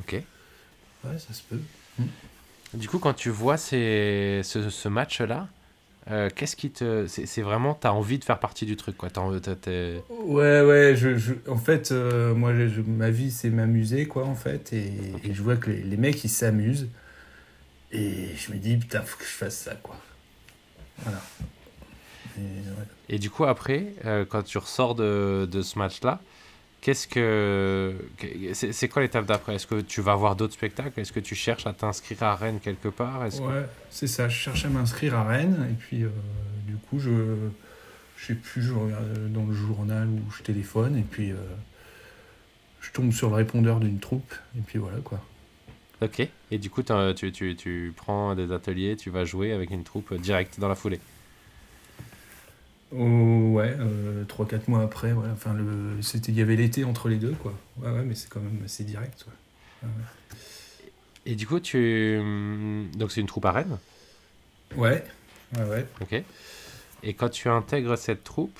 Ok. 0.00 0.14
Ouais, 1.04 1.18
ça 1.18 1.32
se 1.32 1.42
peut. 1.44 1.60
Du 2.74 2.88
coup, 2.88 2.98
quand 2.98 3.14
tu 3.14 3.30
vois 3.30 3.56
ces, 3.56 4.40
ce, 4.42 4.68
ce 4.68 4.88
match-là, 4.88 5.46
euh, 6.10 6.28
qu'est-ce 6.34 6.56
qui 6.56 6.70
te. 6.70 7.06
C'est 7.06 7.42
vraiment. 7.42 7.74
T'as 7.74 7.90
envie 7.90 8.18
de 8.18 8.24
faire 8.24 8.38
partie 8.38 8.64
du 8.66 8.76
truc, 8.76 8.96
quoi. 8.96 9.08
T'es- 9.10 10.02
Ouais, 10.10 10.60
ouais, 10.62 10.94
je, 10.96 11.16
je- 11.16 11.34
en 11.48 11.56
fait, 11.56 11.90
euh, 11.92 12.34
moi, 12.34 12.52
je- 12.54 12.80
ma 12.80 13.10
vie, 13.10 13.30
c'est 13.30 13.50
m'amuser, 13.50 14.06
quoi, 14.06 14.24
en 14.26 14.34
fait. 14.34 14.72
Et, 14.72 14.92
et 15.24 15.34
je 15.34 15.42
vois 15.42 15.56
que 15.56 15.70
les, 15.70 15.82
les 15.82 15.96
mecs, 15.96 16.22
ils 16.24 16.28
s'amusent. 16.28 16.88
Et 17.92 18.28
je 18.36 18.52
me 18.52 18.58
dis, 18.58 18.76
putain, 18.76 19.02
faut 19.02 19.16
que 19.18 19.24
je 19.24 19.30
fasse 19.30 19.56
ça, 19.56 19.74
quoi. 19.82 19.96
Voilà. 21.02 21.20
Et, 22.38 22.40
ouais. 22.40 22.86
Et 23.08 23.18
du 23.18 23.30
coup, 23.30 23.44
après, 23.44 23.86
euh, 24.04 24.24
quand 24.28 24.42
tu 24.42 24.58
ressors 24.58 24.94
de, 24.94 25.48
de 25.50 25.62
ce 25.62 25.78
match-là, 25.78 26.20
qu'est-ce 26.86 27.08
que. 27.08 27.96
C'est 28.52 28.88
quoi 28.88 29.02
l'étape 29.02 29.26
d'après? 29.26 29.56
Est-ce 29.56 29.66
que 29.66 29.80
tu 29.80 30.00
vas 30.00 30.14
voir 30.14 30.36
d'autres 30.36 30.52
spectacles? 30.54 31.00
Est-ce 31.00 31.12
que 31.12 31.18
tu 31.18 31.34
cherches 31.34 31.66
à 31.66 31.72
t'inscrire 31.72 32.22
à 32.22 32.36
Rennes 32.36 32.60
quelque 32.62 32.86
part? 32.88 33.28
Que- 33.28 33.42
Ouais, 33.42 33.66
c'est 33.90 34.06
ça. 34.06 34.28
Je 34.28 34.36
cherchais 34.36 34.68
à 34.68 34.70
m'inscrire 34.70 35.16
à 35.16 35.24
Rennes. 35.24 35.66
Et 35.68 35.74
puis, 35.74 36.04
euh, 36.04 36.10
du 36.68 36.76
coup, 36.76 37.00
je, 37.00 37.10
je 38.16 38.26
sais 38.26 38.34
plus, 38.34 38.62
je 38.62 38.72
regarde 38.72 39.32
dans 39.32 39.44
le 39.46 39.52
journal 39.52 40.06
ou 40.06 40.20
je 40.30 40.44
téléphone. 40.44 40.96
Et 40.96 41.02
puis, 41.02 41.32
euh, 41.32 41.36
je 42.80 42.92
tombe 42.92 43.10
sur 43.12 43.30
le 43.30 43.34
répondeur 43.34 43.80
d'une 43.80 43.98
troupe. 43.98 44.32
Et 44.56 44.60
puis 44.60 44.78
voilà, 44.78 44.98
quoi. 44.98 45.20
Ok. 46.02 46.20
Et 46.52 46.58
du 46.58 46.70
coup, 46.70 46.84
tu, 47.16 47.32
tu, 47.32 47.56
tu 47.56 47.92
prends 47.96 48.36
des 48.36 48.52
ateliers, 48.52 48.94
tu 48.96 49.10
vas 49.10 49.24
jouer 49.24 49.52
avec 49.52 49.70
une 49.72 49.82
troupe 49.82 50.12
euh, 50.12 50.18
direct 50.18 50.60
dans 50.60 50.68
la 50.68 50.76
foulée? 50.76 51.00
Oh, 52.92 53.52
ouais, 53.54 53.74
euh, 53.78 54.24
3-4 54.24 54.68
mois 54.68 54.82
après, 54.82 55.12
ouais. 55.12 55.28
Enfin, 55.32 55.52
le, 55.54 56.00
c'était, 56.02 56.32
il 56.32 56.38
y 56.38 56.42
avait 56.42 56.56
l'été 56.56 56.84
entre 56.84 57.08
les 57.08 57.16
deux, 57.16 57.32
quoi. 57.34 57.52
Ouais, 57.78 57.90
ouais, 57.90 58.04
mais 58.04 58.14
c'est 58.14 58.28
quand 58.28 58.40
même 58.40 58.62
assez 58.64 58.84
direct, 58.84 59.24
ouais. 59.26 59.32
Et 61.24 61.34
du 61.34 61.46
coup, 61.46 61.60
tu. 61.60 62.16
hum, 62.18 62.90
Donc, 62.96 63.12
c'est 63.12 63.20
une 63.20 63.26
troupe 63.26 63.44
à 63.44 63.52
Rennes? 63.52 63.78
Ouais, 64.76 65.04
ouais, 65.56 65.64
ouais. 65.64 65.86
Ok. 66.00 66.14
Et 67.02 67.14
quand 67.14 67.28
tu 67.30 67.48
intègres 67.48 67.98
cette 67.98 68.24
troupe, 68.24 68.58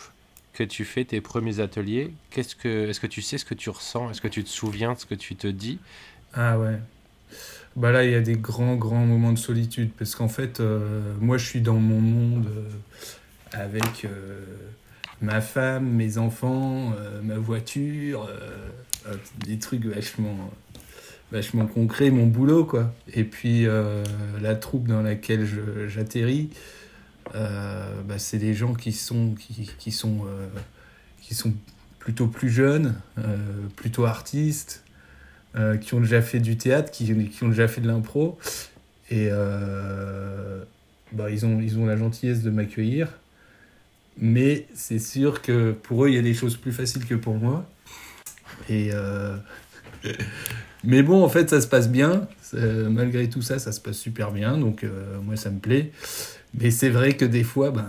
que 0.53 0.65
tu 0.65 0.85
fais 0.85 1.05
tes 1.05 1.21
premiers 1.21 1.61
ateliers, 1.61 2.15
qu'est-ce 2.31 2.57
que, 2.57 2.89
est-ce 2.89 3.01
que 3.01 3.07
tu 3.07 3.23
sais 3.23 3.39
ce 3.39 3.45
que 3.45 3.55
tu 3.55 3.71
ressens? 3.71 4.11
Est-ce 4.11 4.21
que 4.23 4.29
tu 4.29 4.45
te 4.45 4.49
souviens 4.49 4.95
de 4.95 4.99
ce 4.99 5.07
que 5.07 5.15
tu 5.15 5.37
te 5.37 5.47
dis? 5.49 5.81
Ah 6.33 6.59
ouais. 6.59 6.79
Bah 7.77 7.93
là, 7.93 8.05
il 8.05 8.11
y 8.11 8.15
a 8.15 8.21
des 8.21 8.37
grands, 8.37 8.77
grands 8.77 9.05
moments 9.05 9.33
de 9.33 9.39
solitude. 9.39 9.93
Parce 9.99 10.15
qu'en 10.15 10.29
fait, 10.29 10.61
euh, 10.61 11.15
moi, 11.21 11.39
je 11.39 11.47
suis 11.47 11.61
dans 11.61 11.75
mon 11.75 12.01
monde 12.01 12.47
euh, 12.47 12.71
avec 13.53 14.05
euh, 14.05 14.41
ma 15.21 15.41
femme, 15.41 15.89
mes 15.89 16.19
enfants, 16.19 16.93
euh, 16.99 17.21
ma 17.23 17.37
voiture, 17.37 18.29
euh, 18.29 19.15
des 19.45 19.59
trucs 19.59 19.85
vachement, 19.85 20.51
vachement 21.33 21.67
concrets, 21.67 22.11
mon 22.11 22.27
boulot, 22.27 22.65
quoi. 22.65 22.93
Et 23.13 23.25
puis, 23.25 23.67
la 24.41 24.55
troupe 24.57 24.89
dans 24.89 25.03
laquelle 25.03 25.47
j'atterris, 25.87 26.51
bah, 27.33 28.19
c'est 28.19 28.39
des 28.39 28.55
gens 28.55 28.75
qui 28.75 28.93
sont, 28.93 29.35
qui, 29.79 29.93
sont, 29.93 30.25
qui 31.23 31.35
sont 31.35 31.55
plutôt 32.01 32.27
plus 32.27 32.51
jeunes, 32.51 32.97
plutôt 33.77 34.07
artistes, 34.07 34.83
qui 35.81 35.95
ont 35.95 36.01
déjà 36.01 36.21
fait 36.21 36.41
du 36.41 36.57
théâtre, 36.57 36.91
qui, 36.91 37.29
qui 37.29 37.45
ont 37.45 37.49
déjà 37.49 37.69
fait 37.69 37.81
de 37.81 37.87
l'impro. 37.87 38.41
Et 39.09 39.29
bah, 41.13 41.31
ils, 41.31 41.47
ont, 41.47 41.61
ils 41.61 41.79
ont 41.79 41.87
la 41.87 41.97
gentillesse 41.97 42.43
de 42.43 42.51
m'accueillir. 42.51 43.09
Mais 44.19 44.67
c'est 44.75 44.99
sûr 44.99 45.43
que 45.43 45.73
pour 45.73 46.05
eux, 46.05 46.09
il 46.09 46.15
y 46.15 46.19
a 46.19 46.23
des 46.23 46.35
choses 46.35 46.57
plus 46.57 46.73
faciles 46.73 47.05
que 47.05 47.15
pour 47.15 47.35
moi. 47.35 47.69
Et 48.69 48.91
euh, 48.93 49.37
Mais 50.85 51.03
bon, 51.03 51.23
en 51.23 51.29
fait, 51.29 51.51
ça 51.51 51.61
se 51.61 51.67
passe 51.67 51.89
bien. 51.89 52.29
Malgré 52.53 53.29
tout 53.29 53.43
ça, 53.43 53.59
ça 53.59 53.73
se 53.73 53.81
passe 53.81 53.99
super 53.99 54.31
bien. 54.31 54.57
Donc, 54.57 54.85
euh, 54.85 55.19
moi, 55.21 55.37
ça 55.37 55.51
me 55.51 55.59
plaît. 55.59 55.91
Mais 56.59 56.71
c'est 56.71 56.89
vrai 56.89 57.17
que 57.17 57.25
des 57.25 57.43
fois, 57.43 57.71
ben, 57.71 57.89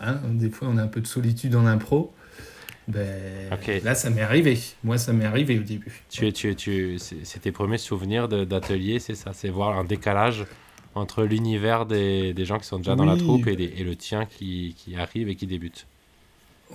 hein, 0.00 0.20
des 0.30 0.48
fois, 0.48 0.68
on 0.70 0.78
a 0.78 0.82
un 0.82 0.88
peu 0.88 1.00
de 1.00 1.06
solitude 1.06 1.54
en 1.56 1.66
impro. 1.66 2.14
Ben. 2.86 3.50
Là, 3.82 3.94
ça 3.94 4.10
m'est 4.10 4.22
arrivé. 4.22 4.58
Moi, 4.84 4.98
ça 4.98 5.12
m'est 5.12 5.24
arrivé 5.24 5.58
au 5.58 5.62
début. 5.62 6.02
Tu, 6.10 6.32
tu, 6.32 6.54
tu, 6.54 6.98
c'est 6.98 7.40
tes 7.40 7.52
premiers 7.52 7.78
souvenirs 7.78 8.28
d'atelier, 8.28 8.98
c'est 8.98 9.14
ça? 9.14 9.32
C'est 9.34 9.48
voir 9.48 9.78
un 9.78 9.84
décalage 9.84 10.44
entre 10.94 11.24
l'univers 11.24 11.86
des, 11.86 12.34
des 12.34 12.44
gens 12.44 12.58
qui 12.58 12.66
sont 12.66 12.78
déjà 12.78 12.96
dans 12.96 13.04
la 13.04 13.16
troupe 13.16 13.46
et, 13.46 13.56
des- 13.56 13.64
et 13.76 13.84
le 13.84 13.96
tien 13.96 14.26
qui, 14.26 14.74
qui 14.78 14.96
arrive 14.96 15.28
et 15.28 15.36
qui 15.36 15.46
débute. 15.46 15.88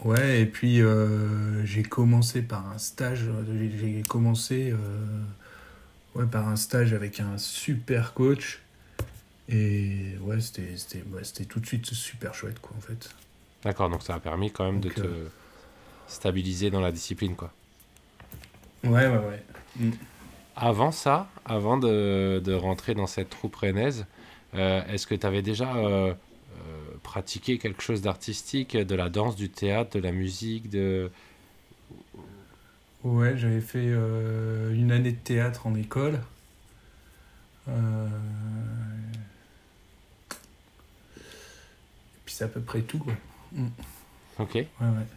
Ouais, 0.05 0.41
et 0.41 0.45
puis 0.45 0.81
euh, 0.81 1.65
j'ai 1.65 1.83
commencé 1.83 2.41
par 2.41 2.67
un 2.69 2.77
stage. 2.77 3.25
J'ai 3.79 4.05
commencé 4.07 4.71
euh, 4.71 4.77
ouais, 6.15 6.25
par 6.27 6.47
un 6.47 6.55
stage 6.55 6.93
avec 6.93 7.19
un 7.19 7.37
super 7.37 8.13
coach. 8.13 8.61
Et 9.49 10.17
ouais, 10.21 10.41
c'était 10.41 10.77
c'était- 10.77 11.03
ouais, 11.11 11.23
c'était 11.25 11.45
tout 11.45 11.59
de 11.61 11.65
suite 11.67 11.87
super 11.87 12.33
chouette, 12.35 12.59
quoi, 12.61 12.75
en 12.77 12.81
fait. 12.81 13.09
D'accord, 13.63 13.89
donc 13.89 14.03
ça 14.03 14.15
a 14.15 14.19
permis 14.19 14.51
quand 14.51 14.65
même 14.65 14.81
Donc, 14.81 14.81
de 14.81 14.89
te 14.89 15.07
euh, 15.07 15.29
stabiliser 16.07 16.71
dans 16.71 16.81
la 16.81 16.91
discipline, 16.91 17.35
quoi. 17.35 17.55
Ouais, 18.83 19.07
ouais, 19.07 19.17
ouais. 19.17 19.43
Avant 20.61 20.91
ça, 20.91 21.29
avant 21.45 21.77
de, 21.77 22.41
de 22.43 22.53
rentrer 22.53 22.93
dans 22.93 23.07
cette 23.07 23.29
troupe 23.29 23.55
rennaise, 23.55 24.05
euh, 24.55 24.85
est-ce 24.87 25.07
que 25.07 25.15
tu 25.15 25.25
avais 25.25 25.41
déjà 25.41 25.73
euh, 25.73 26.11
euh, 26.11 26.13
pratiqué 27.01 27.57
quelque 27.57 27.81
chose 27.81 28.01
d'artistique, 28.01 28.75
de 28.75 28.95
la 28.95 29.07
danse, 29.09 29.37
du 29.37 29.49
théâtre, 29.49 29.97
de 29.97 30.03
la 30.03 30.11
musique, 30.11 30.69
de... 30.69 31.11
Ouais, 33.05 33.37
j'avais 33.37 33.61
fait 33.61 33.85
euh, 33.85 34.73
une 34.73 34.91
année 34.91 35.13
de 35.13 35.17
théâtre 35.17 35.65
en 35.65 35.75
école. 35.75 36.19
Et 37.67 37.71
puis 42.25 42.33
c'est 42.33 42.43
à 42.43 42.47
peu 42.49 42.59
près 42.59 42.81
tout, 42.81 42.99
quoi. 42.99 43.13
Ok. 44.39 44.55
Ouais, 44.55 44.65
ouais. 44.81 45.07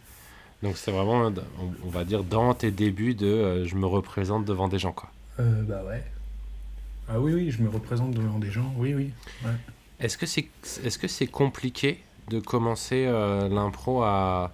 Donc 0.61 0.77
c'est 0.77 0.91
vraiment, 0.91 1.33
on, 1.83 1.89
va 1.89 2.05
dire, 2.05 2.23
dans 2.23 2.53
tes 2.53 2.71
débuts 2.71 3.15
de 3.15 3.65
je 3.65 3.75
me 3.75 3.87
représente 3.87 4.45
devant 4.45 4.69
des 4.69 4.79
gens, 4.79 4.93
quoi. 4.93 5.12
Euh, 5.39 5.63
bah 5.63 5.83
ouais. 5.87 6.03
Ah 7.09 7.19
oui, 7.19 7.33
oui, 7.33 7.51
je 7.51 7.61
me 7.61 7.69
représente 7.69 8.11
devant 8.11 8.39
des 8.39 8.51
gens, 8.51 8.73
oui, 8.77 8.93
oui. 8.93 9.11
Est-ce 9.99 10.17
que 10.17 10.25
c'est 10.25 10.47
est 10.85 10.87
-ce 10.87 11.07
c'est 11.07 11.27
compliqué 11.27 11.99
de 12.29 12.39
commencer 12.39 13.05
euh, 13.07 13.49
l'impro 13.49 14.03
à, 14.03 14.53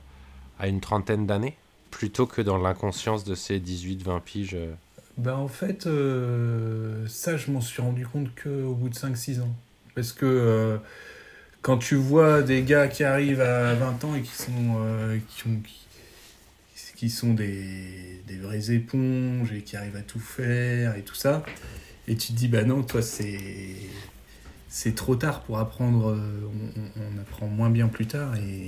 à 0.60 0.68
une 0.68 0.82
trentaine 0.82 1.26
d'années 1.28 1.56
plutôt 1.92 2.26
que 2.28 2.42
dans 2.42 2.58
l'inconscience 2.58 3.24
de 3.24 3.36
ces 3.36 3.60
18-20 3.60 4.22
piges 4.22 4.56
euh? 4.56 4.74
Bah 5.18 5.38
en 5.38 5.48
fait, 5.50 5.86
euh, 5.86 7.06
ça 7.08 7.36
je 7.36 7.52
m'en 7.52 7.62
suis 7.62 7.82
rendu 7.82 8.06
compte 8.08 8.30
qu'au 8.42 8.74
bout 8.74 8.90
de 8.90 8.96
5-6 8.96 9.42
ans. 9.42 9.54
Parce 9.96 10.14
que 10.14 10.26
euh, 10.26 10.78
quand 11.62 11.78
tu 11.78 11.96
vois 11.96 12.42
des 12.42 12.64
gars 12.64 12.88
qui 12.88 13.04
arrivent 13.04 13.42
à 13.42 13.74
20 13.76 14.04
ans 14.06 14.16
et 14.16 14.22
qui 14.22 14.32
sont, 14.34 14.78
qui 15.28 15.48
ont, 15.48 15.60
qui, 15.62 15.88
qui 17.00 17.10
sont 17.10 17.34
des, 17.34 18.22
des 18.27 18.36
vraies 18.36 18.72
éponges 18.72 19.53
et 19.53 19.62
qui 19.62 19.77
arrivent 19.77 19.96
à 19.96 20.01
tout 20.01 20.20
faire 20.20 20.98
et 20.98 21.01
tout 21.01 21.15
ça, 21.15 21.44
et 22.10 22.18
tu 22.18 22.34
te 22.34 22.34
dis 22.34 22.50
bah 22.50 22.63
non, 22.63 22.84
toi 22.84 23.01
c'est 23.01 23.77
c'est 24.68 24.96
trop 24.96 25.15
tard 25.15 25.44
pour 25.44 25.60
apprendre, 25.60 26.10
euh, 26.10 26.50
on, 26.98 27.22
apprend 27.22 27.48
moins 27.48 27.70
bien 27.70 27.88
plus 27.88 28.06
tard 28.06 28.36
et 28.36 28.68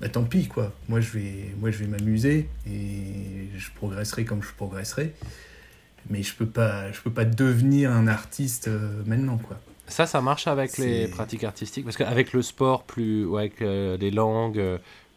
bah 0.00 0.08
tant 0.08 0.24
pis 0.24 0.48
quoi. 0.48 0.72
Moi 0.88 1.02
je 1.02 1.10
vais, 1.18 1.54
moi 1.58 1.70
je 1.70 1.76
vais 1.76 1.86
m'amuser 1.86 2.48
et 2.66 3.50
je 3.58 3.70
progresserai 3.72 4.24
comme 4.24 4.42
je 4.42 4.52
progresserai. 4.56 5.12
Mais 6.08 6.22
je 6.22 6.34
peux 6.34 6.46
pas, 6.46 6.90
je 6.92 7.00
peux 7.02 7.12
pas 7.12 7.26
devenir 7.26 7.92
un 7.92 8.06
artiste 8.06 8.68
euh, 8.68 9.02
maintenant 9.04 9.36
quoi. 9.36 9.60
Ça, 9.86 10.06
ça 10.06 10.22
marche 10.22 10.46
avec 10.46 10.78
les 10.78 11.08
pratiques 11.08 11.44
artistiques? 11.44 11.84
Parce 11.84 11.96
qu'avec 11.96 12.32
le 12.32 12.42
sport, 12.42 12.84
plus, 12.84 13.24
ou 13.24 13.38
avec 13.38 13.62
euh, 13.62 13.96
les 13.96 14.10
langues, 14.10 14.62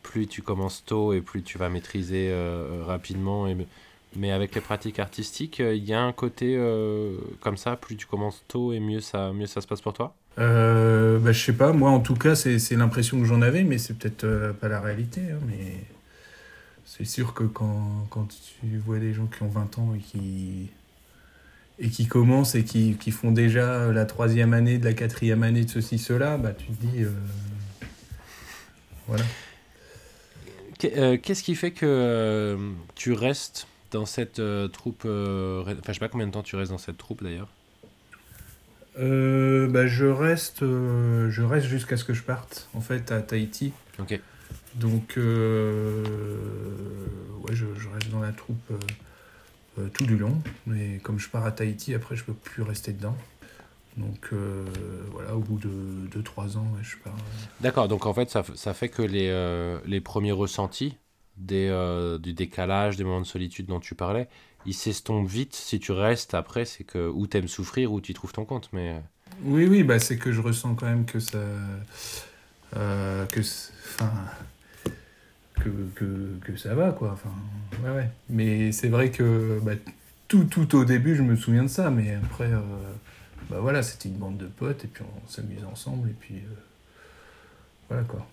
plus 0.03 0.27
tu 0.27 0.41
commences 0.41 0.84
tôt 0.86 1.13
et 1.13 1.22
plus 1.22 1.43
tu 1.43 1.58
vas 1.58 1.70
maîtriser 1.70 2.29
euh, 2.31 2.84
rapidement. 2.86 3.48
Et, 3.48 3.58
mais 4.15 4.31
avec 4.31 4.55
les 4.55 4.62
pratiques 4.62 5.00
artistiques, 5.00 5.60
euh, 5.62 5.75
il 5.75 5.86
y 5.86 5.93
a 5.93 6.01
un 6.01 6.13
côté 6.13 6.55
euh, 6.58 7.17
comme 7.41 7.58
ça, 7.58 7.75
plus 7.77 7.96
tu 7.98 8.08
commences 8.08 8.46
tôt 8.48 8.74
et 8.74 8.79
mieux 8.79 9.01
ça, 9.01 9.31
mieux 9.34 9.48
ça 9.48 9.62
se 9.62 9.67
passe 9.67 9.81
pour 9.81 9.93
toi? 9.93 10.17
Euh, 10.39 11.20
bah, 11.20 11.31
je 11.34 11.43
sais 11.43 11.53
pas, 11.53 11.74
moi 11.74 11.91
en 11.91 12.00
tout 12.00 12.15
cas 12.15 12.36
c'est 12.36 12.58
l'impression 12.75 13.20
que 13.20 13.25
j'en 13.25 13.41
avais, 13.41 13.63
mais 13.63 13.77
c'est 13.77 13.93
peut-être 13.98 14.24
euh, 14.24 14.53
pas 14.53 14.67
la 14.70 14.79
réalité. 14.79 15.22
hein, 15.31 15.39
mais 15.46 15.84
c'est 16.86 17.05
sûr 17.05 17.34
que 17.34 17.43
quand, 17.43 18.08
quand 18.10 18.27
tu 18.60 18.77
vois 18.77 19.00
des 19.00 19.13
gens 19.13 19.27
qui 19.27 19.43
ont 19.43 19.48
20 19.48 19.77
ans 19.79 19.93
et 19.96 20.00
qui, 20.00 20.70
et 21.79 21.89
qui 21.89 22.08
commencent 22.08 22.55
et 22.55 22.63
qui, 22.63 22.96
qui 22.96 23.12
font 23.12 23.31
déjà 23.31 23.91
la 23.91 24.05
troisième 24.05 24.53
année, 24.53 24.77
de 24.77 24.86
la 24.86 24.93
quatrième 24.93 25.43
année 25.43 25.65
de 25.65 25.70
ceci, 25.70 25.98
cela, 25.98 26.38
bah 26.38 26.53
tu 26.53 26.67
te 26.67 26.86
dis... 26.86 27.03
euh, 27.03 27.12
Voilà. 29.08 29.25
Euh, 30.86 31.18
Qu'est-ce 31.22 31.44
qui 31.44 31.56
fait 31.56 31.72
que 31.72 31.86
euh, 31.86 32.72
tu 32.96 33.14
restes 33.14 33.68
dans 33.92 34.06
cette 34.06 34.40
euh, 34.40 34.68
troupe 34.68 35.06
Enfin, 35.06 35.76
je 35.88 35.94
sais 35.94 36.00
pas 36.00 36.10
combien 36.10 36.28
de 36.28 36.32
temps 36.32 36.44
tu 36.44 36.56
restes 36.56 36.72
dans 36.72 36.78
cette 36.78 36.98
troupe 36.98 37.24
d'ailleurs. 37.24 37.50
Euh, 39.00 39.68
bah, 39.68 39.88
je 39.88 40.06
reste, 40.06 40.64
euh, 40.64 41.30
je 41.30 41.42
reste 41.42 41.68
jusqu'à 41.68 41.98
ce 41.98 42.04
que 42.04 42.14
je 42.14 42.24
parte, 42.24 42.68
en 42.74 42.82
fait, 42.82 43.12
à 43.12 43.22
Tahiti. 43.22 43.72
Ok. 44.00 44.20
Donc, 44.76 45.18
euh, 45.18 46.04
ouais, 47.42 47.54
je, 47.56 47.66
je 47.78 47.90
reste 47.90 48.10
dans 48.10 48.20
la 48.22 48.32
troupe 48.32 48.72
tout 49.94 50.06
du 50.06 50.18
long. 50.18 50.42
Mais 50.68 51.00
comme 51.04 51.20
je 51.20 51.30
pars 51.30 51.46
à 51.46 51.52
Tahiti, 51.52 51.94
après, 51.94 52.16
je 52.16 52.24
peux 52.24 52.34
plus 52.34 52.64
rester 52.64 52.92
dedans. 52.92 53.18
Donc, 53.98 54.30
euh, 54.34 54.66
voilà, 55.12 55.36
au 55.36 55.40
bout 55.40 55.58
de 55.60 56.08
2-3 56.10 56.58
ans, 56.58 56.66
ouais, 56.76 56.84
je 56.84 56.98
pars. 56.98 57.14
euh. 57.14 57.46
D'accord, 57.60 57.88
donc 57.88 58.06
en 58.06 58.14
fait, 58.14 58.30
ça, 58.30 58.44
ça 58.56 58.74
fait 58.74 58.90
que 58.90 59.02
les, 59.02 59.28
euh, 59.30 59.80
les 59.86 60.02
premiers 60.02 60.32
ressentis 60.32 60.98
des, 61.38 61.68
euh, 61.70 62.18
du 62.18 62.34
décalage, 62.34 62.98
des 62.98 63.04
moments 63.04 63.22
de 63.22 63.26
solitude 63.26 63.66
dont 63.68 63.80
tu 63.80 63.96
parlais, 63.96 64.28
ils 64.66 64.74
s'estompent 64.74 65.28
vite. 65.28 65.56
Si 65.56 65.80
tu 65.80 65.92
restes 65.92 66.34
après, 66.34 66.66
c'est 66.66 66.84
que 66.84 67.10
ou 67.10 67.28
t'aimes 67.28 67.48
souffrir 67.48 67.92
ou 67.92 68.02
tu 68.02 68.14
trouves 68.14 68.32
ton 68.34 68.46
compte. 68.46 68.70
Mais 68.74 69.02
Oui, 69.44 69.66
oui, 69.68 69.84
bah, 69.84 70.00
c'est 70.00 70.18
que 70.18 70.32
je 70.32 70.42
ressens 70.42 70.76
quand 70.76 70.86
même 70.88 71.06
que 71.06 71.20
ça. 71.20 71.40
que. 72.74 73.40
Enfin. 73.40 74.12
Que, 75.56 75.70
que, 75.96 76.40
que 76.44 76.56
ça 76.58 76.74
va, 76.74 76.92
quoi. 76.92 77.12
Enfin, 77.12 77.30
ouais, 77.84 77.92
ouais. 77.96 78.10
Mais 78.30 78.72
c'est 78.72 78.90
vrai 78.90 79.12
que 79.12 79.60
bah, 79.62 79.74
tout, 80.28 80.46
tout 80.46 80.76
au 80.76 80.86
début, 80.86 81.16
je 81.16 81.22
me 81.22 81.36
souviens 81.36 81.64
de 81.64 81.68
ça. 81.68 81.92
Mais 81.92 82.16
après, 82.16 82.50
bah 83.50 83.60
voilà, 83.60 83.84
c'était 83.84 84.10
une 84.10 84.16
bande 84.18 84.38
de 84.38 84.48
potes 84.48 84.86
et 84.86 84.88
puis 84.88 85.04
on 85.04 85.28
s'amusait 85.30 85.66
ensemble. 85.66 86.10
Et 86.10 86.14
puis. 86.14 86.36
euh, 86.36 86.56
voilà, 87.90 88.04
quoi. 88.04 88.26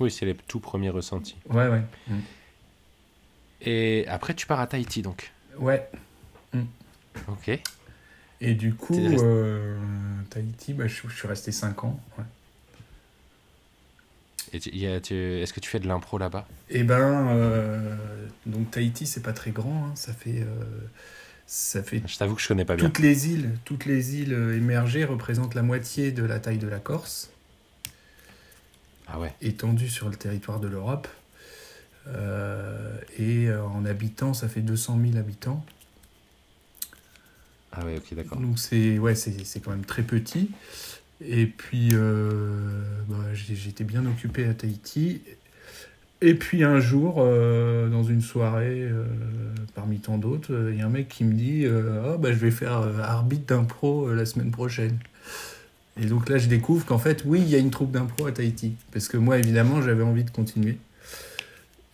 oui, 0.00 0.10
c'est 0.10 0.26
les 0.26 0.34
tout 0.34 0.58
premiers 0.60 0.90
ressentis. 0.90 1.36
Ouais, 1.48 1.68
ouais. 1.68 1.82
Et 3.62 4.04
après, 4.08 4.34
tu 4.34 4.46
pars 4.46 4.60
à 4.60 4.66
Tahiti, 4.66 5.02
donc. 5.02 5.32
Ouais. 5.58 5.88
Ok. 7.28 7.58
Et 8.42 8.54
du 8.54 8.74
coup, 8.74 8.94
resté- 8.94 9.24
euh, 9.24 9.78
Tahiti, 10.28 10.74
bah, 10.74 10.86
je, 10.86 11.08
je 11.08 11.14
suis 11.16 11.26
resté 11.28 11.52
5 11.52 11.84
ans. 11.84 11.98
Ouais. 12.18 12.24
Et 14.52 14.60
tu- 14.60 14.74
y 14.76 14.86
a- 14.86 15.00
tu- 15.00 15.14
est-ce 15.14 15.52
que 15.54 15.60
tu 15.60 15.70
fais 15.70 15.80
de 15.80 15.88
l'impro 15.88 16.18
là-bas? 16.18 16.46
Eh 16.68 16.82
ben, 16.84 17.28
euh, 17.30 17.96
donc 18.44 18.70
Tahiti, 18.70 19.06
c'est 19.06 19.22
pas 19.22 19.32
très 19.32 19.50
grand. 19.52 19.86
hein. 19.86 19.92
Ça 19.94 20.12
fait. 20.12 20.46
Ça 21.46 21.82
fait 21.82 22.02
Je 22.06 22.16
t'avoue 22.18 22.34
que 22.34 22.42
je 22.42 22.48
connais 22.48 22.64
pas 22.64 22.76
bien. 22.76 22.86
Toutes 22.86 22.98
les 22.98 23.28
îles, 23.28 23.50
toutes 23.64 23.84
les 23.84 24.16
îles 24.16 24.34
euh, 24.34 24.56
émergées 24.56 25.04
représentent 25.04 25.54
la 25.54 25.62
moitié 25.62 26.12
de 26.12 26.24
la 26.24 26.40
taille 26.40 26.58
de 26.58 26.68
la 26.68 26.78
Corse, 26.78 27.30
Ah 29.06 29.20
ouais. 29.20 29.32
étendue 29.40 29.88
sur 29.88 30.08
le 30.08 30.16
territoire 30.16 30.60
de 30.60 30.68
l'Europe. 30.68 31.08
Euh, 32.08 32.96
et 33.18 33.48
euh, 33.48 33.64
en 33.64 33.84
habitants, 33.84 34.34
ça 34.34 34.48
fait 34.48 34.60
200 34.60 34.98
000 35.04 35.16
habitants. 35.18 35.64
Ah 37.72 37.84
ouais, 37.84 37.96
ok, 37.98 38.14
d'accord. 38.14 38.38
Donc 38.38 38.58
c'est 38.58 38.98
ouais, 38.98 39.14
quand 39.64 39.70
même 39.70 39.84
très 39.84 40.02
petit. 40.02 40.50
Et 41.20 41.46
puis 41.46 41.90
euh, 41.92 42.82
bah, 43.08 43.32
j'étais 43.34 43.84
bien 43.84 44.04
occupé 44.06 44.46
à 44.46 44.54
Tahiti. 44.54 45.22
Et 46.22 46.34
puis 46.34 46.64
un 46.64 46.80
jour, 46.80 47.16
euh, 47.18 47.88
dans 47.88 48.02
une 48.02 48.22
soirée, 48.22 48.80
euh, 48.80 49.04
parmi 49.74 49.98
tant 49.98 50.16
d'autres, 50.16 50.52
euh, 50.52 50.72
il 50.72 50.78
y 50.78 50.82
a 50.82 50.86
un 50.86 50.90
mec 50.90 51.08
qui 51.08 51.24
me 51.24 51.34
dit 51.34 51.66
Ah, 51.66 52.16
bah, 52.16 52.32
je 52.32 52.38
vais 52.38 52.50
faire 52.50 52.72
arbitre 53.02 53.46
d'impro 53.46 54.12
la 54.12 54.24
semaine 54.24 54.50
prochaine. 54.50 54.98
Et 56.00 56.06
donc 56.06 56.28
là, 56.28 56.38
je 56.38 56.48
découvre 56.48 56.84
qu'en 56.84 56.98
fait, 56.98 57.22
oui, 57.26 57.40
il 57.40 57.48
y 57.48 57.54
a 57.54 57.58
une 57.58 57.70
troupe 57.70 57.90
d'impro 57.90 58.26
à 58.26 58.32
Tahiti. 58.32 58.74
Parce 58.92 59.08
que 59.08 59.16
moi, 59.16 59.38
évidemment, 59.38 59.82
j'avais 59.82 60.02
envie 60.02 60.24
de 60.24 60.30
continuer. 60.30 60.78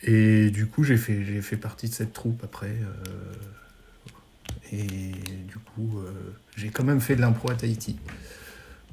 Et 0.03 0.51
du 0.51 0.67
coup, 0.67 0.83
j'ai 0.83 0.97
fait, 0.97 1.25
j'ai 1.25 1.41
fait 1.41 1.57
partie 1.57 1.89
de 1.89 1.95
cette 1.95 2.13
troupe 2.13 2.43
après. 2.45 2.75
et 4.73 5.13
du 5.49 5.57
coup, 5.75 6.01
j'ai 6.57 6.69
quand 6.69 6.85
même 6.85 7.01
fait 7.01 7.17
de 7.17 7.21
l'impro 7.21 7.51
à 7.51 7.55
Tahiti. 7.55 7.97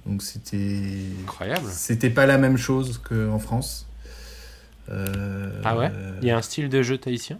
Donc 0.06 0.24
c'était. 0.24 0.82
Incroyable. 1.24 1.68
C'était 1.72 2.10
pas 2.10 2.26
la 2.26 2.38
même 2.38 2.58
chose 2.58 3.00
qu'en 3.00 3.40
France. 3.40 3.89
Euh, 4.90 5.62
Ah 5.64 5.78
ouais? 5.78 5.92
Il 6.22 6.28
y 6.28 6.32
a 6.32 6.38
un 6.38 6.42
style 6.42 6.70
de 6.70 6.82
jeu 6.82 6.98
tahitien? 6.98 7.40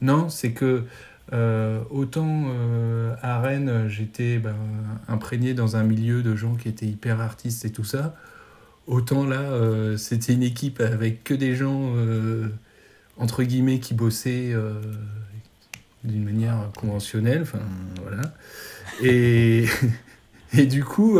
Non, 0.00 0.28
c'est 0.28 0.52
que 0.52 0.84
euh, 1.32 1.80
autant 1.90 2.44
euh, 2.48 3.14
à 3.22 3.40
Rennes, 3.40 3.88
j'étais 3.88 4.38
ben, 4.38 4.54
imprégné 5.08 5.54
dans 5.54 5.76
un 5.76 5.82
milieu 5.82 6.22
de 6.22 6.36
gens 6.36 6.54
qui 6.54 6.68
étaient 6.68 6.86
hyper 6.86 7.20
artistes 7.20 7.64
et 7.64 7.70
tout 7.70 7.84
ça. 7.84 8.14
Autant 8.86 9.26
là, 9.26 9.40
euh, 9.40 9.96
c'était 9.96 10.32
une 10.32 10.44
équipe 10.44 10.80
avec 10.80 11.24
que 11.24 11.34
des 11.34 11.56
gens, 11.56 11.94
entre 13.16 13.42
guillemets, 13.42 13.80
qui 13.80 13.94
bossaient 13.94 14.54
d'une 16.04 16.24
manière 16.24 16.70
conventionnelle. 16.76 17.42
Enfin, 17.42 17.60
voilà. 18.02 18.22
Et, 19.02 19.66
et 20.56 20.66
du 20.66 20.84
coup, 20.84 21.18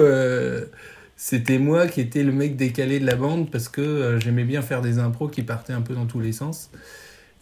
c'était 1.17 1.59
moi 1.59 1.87
qui 1.89 2.01
étais 2.01 2.23
le 2.23 2.33
mec 2.33 2.57
décalé 2.57 3.01
de 3.01 3.07
la 3.07 3.17
bande 3.17 3.51
parce 3.51 3.69
que 3.69 3.81
euh, 3.81 4.21
j'aimais 4.21 4.45
bien 4.45 4.63
faire 4.63 4.83
des 4.83 4.99
impros 4.99 5.29
qui 5.29 5.43
partaient 5.43 5.73
un 5.73 5.81
peu 5.83 5.95
dans 5.95 6.07
tous 6.07 6.21
les 6.21 6.33
sens. 6.33 6.71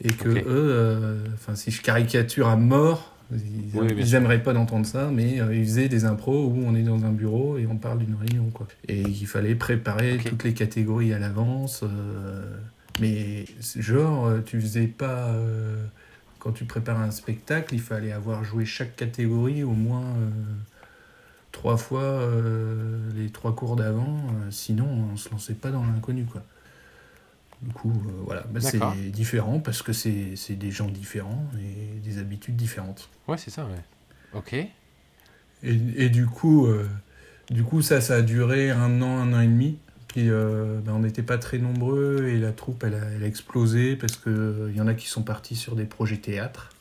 Et 0.00 0.12
que 0.12 0.28
eux, 0.28 0.44
euh, 0.48 1.24
enfin, 1.34 1.54
si 1.54 1.70
je 1.70 1.82
caricature 1.82 2.48
à 2.48 2.56
mort, 2.56 3.16
ils, 3.32 3.70
Oui, 3.74 3.86
bien 3.94 4.04
ils 4.04 4.08
sûr. 4.08 4.18
aimeraient 4.18 4.42
pas 4.42 4.52
d'entendre 4.52 4.86
ça, 4.86 5.10
mais 5.12 5.40
euh, 5.40 5.54
ils 5.54 5.64
faisaient 5.64 5.88
des 5.88 6.04
impros 6.04 6.46
où 6.46 6.62
on 6.64 6.74
est 6.74 6.82
dans 6.82 7.04
un 7.04 7.12
bureau 7.12 7.58
et 7.58 7.66
on 7.66 7.76
parle 7.76 7.98
d'une 7.98 8.14
réunion, 8.14 8.50
quoi. 8.52 8.66
Et 8.88 9.00
il 9.02 9.26
fallait 9.26 9.54
préparer 9.54 10.18
toutes 10.24 10.44
les 10.44 10.54
catégories 10.54 11.12
à 11.12 11.18
l'avance. 11.18 11.84
mais 13.00 13.44
genre, 13.78 14.30
tu 14.44 14.60
faisais 14.60 14.86
pas. 14.86 15.34
quand 16.38 16.52
tu 16.52 16.64
prépares 16.64 17.00
un 17.00 17.10
spectacle, 17.10 17.74
il 17.74 17.80
fallait 17.80 18.12
avoir 18.12 18.44
joué 18.44 18.64
chaque 18.64 18.96
catégorie 18.96 19.62
au 19.64 19.72
moins 19.72 20.04
trois 21.54 21.76
fois 21.78 22.02
euh, 22.02 22.98
les 23.14 23.30
trois 23.30 23.54
cours 23.54 23.76
d'avant. 23.76 24.18
euh, 24.28 24.50
sinon, 24.50 24.86
on 25.12 25.16
se 25.16 25.30
lançait 25.30 25.54
pas 25.54 25.70
dans 25.70 25.84
l'inconnu, 25.86 26.24
quoi. 26.24 26.42
Du 27.62 27.72
coup, 27.72 27.92
euh, 28.08 28.10
voilà, 28.26 28.44
Bah, 28.50 28.60
c'est 28.60 28.78
différent 29.10 29.60
parce 29.60 29.80
que 29.80 29.92
c'est 29.92 30.56
des 30.56 30.70
gens 30.70 30.88
différents 30.88 31.46
et 31.58 32.00
des 32.00 32.18
habitudes 32.18 32.56
différentes. 32.56 33.08
Ouais, 33.28 33.38
c'est 33.38 33.50
ça, 33.50 33.64
ouais. 33.64 33.82
Ok. 34.34 34.52
Et, 34.52 34.68
et 35.62 36.10
du 36.10 36.26
coup, 36.26 36.68
du 37.50 37.62
coup, 37.62 37.80
ça, 37.80 38.00
ça 38.02 38.16
a 38.16 38.22
duré 38.22 38.70
un 38.70 39.00
an, 39.00 39.16
un 39.18 39.32
an 39.32 39.40
et 39.40 39.46
demi. 39.46 39.78
Puis 40.08 40.28
ben, 40.28 40.92
on 40.92 40.98
n'était 40.98 41.22
pas 41.22 41.38
très 41.38 41.58
nombreux 41.58 42.26
et 42.28 42.38
la 42.38 42.52
troupe, 42.52 42.84
elle 42.84 42.94
a, 42.94 43.04
elle 43.16 43.22
a 43.22 43.26
explosé 43.26 43.96
parce 43.96 44.16
qu'il 44.16 44.72
y 44.74 44.80
en 44.80 44.86
a 44.86 44.94
qui 44.94 45.06
sont 45.06 45.22
partis 45.22 45.56
sur 45.56 45.74
des 45.74 45.86
projets 45.86 46.18
théâtre. 46.18 46.73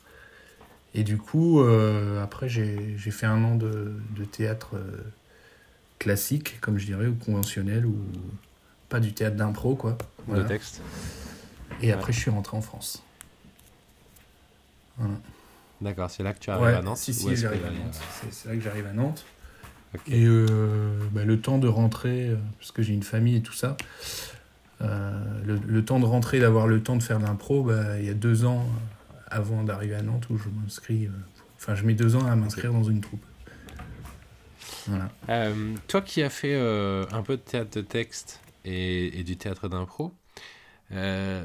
Et 0.94 1.02
du 1.02 1.18
coup, 1.18 1.60
euh, 1.60 2.22
après, 2.22 2.48
j'ai 2.48 2.96
fait 2.96 3.26
un 3.26 3.42
an 3.42 3.56
de, 3.56 3.94
de 4.10 4.24
théâtre 4.24 4.76
euh, 4.76 5.02
classique, 5.98 6.60
comme 6.60 6.78
je 6.78 6.86
dirais, 6.86 7.06
ou 7.06 7.14
conventionnel, 7.14 7.84
ou 7.84 7.96
pas 8.88 9.00
du 9.00 9.12
théâtre 9.12 9.36
d'impro, 9.36 9.74
quoi. 9.74 9.98
Voilà. 10.28 10.42
Le 10.42 10.48
texte. 10.48 10.80
Et 11.82 11.90
après, 11.92 12.12
je 12.12 12.20
suis 12.20 12.30
rentré 12.30 12.56
en 12.56 12.60
France. 12.60 13.02
Voilà. 14.96 15.14
D'accord, 15.80 16.08
c'est 16.10 16.22
là 16.22 16.32
que 16.32 16.38
tu 16.38 16.50
arrives 16.50 16.64
Ouais, 16.64 16.74
à 16.74 16.82
Nantes 16.82 16.96
si, 16.98 17.12
si, 17.12 17.34
j'arrive 17.34 17.64
à 17.66 17.70
Nantes. 17.70 18.00
C'est- 18.30 18.48
là 18.48 18.54
que 18.54 18.60
j'arrive 18.60 18.86
à 18.86 18.92
Nantes. 18.92 19.24
Et 20.06 20.24
euh, 20.26 20.98
bah, 21.12 21.24
le 21.24 21.40
temps 21.40 21.58
de 21.58 21.68
rentrer, 21.68 22.30
parce 22.58 22.70
que 22.70 22.82
j'ai 22.82 22.94
une 22.94 23.02
famille 23.02 23.36
et 23.36 23.42
tout 23.42 23.52
ça, 23.52 23.76
le, 24.80 25.56
le 25.66 25.84
temps 25.84 25.98
de 25.98 26.04
rentrer, 26.04 26.38
d'avoir 26.40 26.66
le 26.68 26.82
temps 26.82 26.96
de 26.96 27.02
faire 27.02 27.18
de 27.18 27.24
l'impro, 27.24 27.64
bah, 27.64 27.98
il 27.98 28.04
y 28.06 28.10
a 28.10 28.14
deux 28.14 28.44
ans 28.44 28.64
avant 29.28 29.62
d'arriver 29.64 29.94
à 29.94 30.02
Nantes 30.02 30.28
où 30.30 30.36
je 30.36 30.48
m'inscris. 30.48 31.06
euh, 31.06 31.10
Enfin, 31.56 31.74
je 31.74 31.84
mets 31.84 31.94
deux 31.94 32.14
ans 32.14 32.26
à 32.26 32.36
m'inscrire 32.36 32.72
dans 32.72 32.84
une 32.84 33.00
troupe. 33.00 33.24
Voilà. 34.86 35.08
Euh, 35.30 35.74
toi 35.88 36.02
qui 36.02 36.22
as 36.22 36.28
fait 36.28 36.54
euh, 36.54 37.06
un 37.10 37.22
peu 37.22 37.36
de 37.38 37.42
théâtre 37.42 37.70
de 37.76 37.80
texte 37.80 38.40
et, 38.66 39.18
et 39.18 39.24
du 39.24 39.36
théâtre 39.38 39.68
d'impro, 39.68 40.12
euh, 40.92 41.42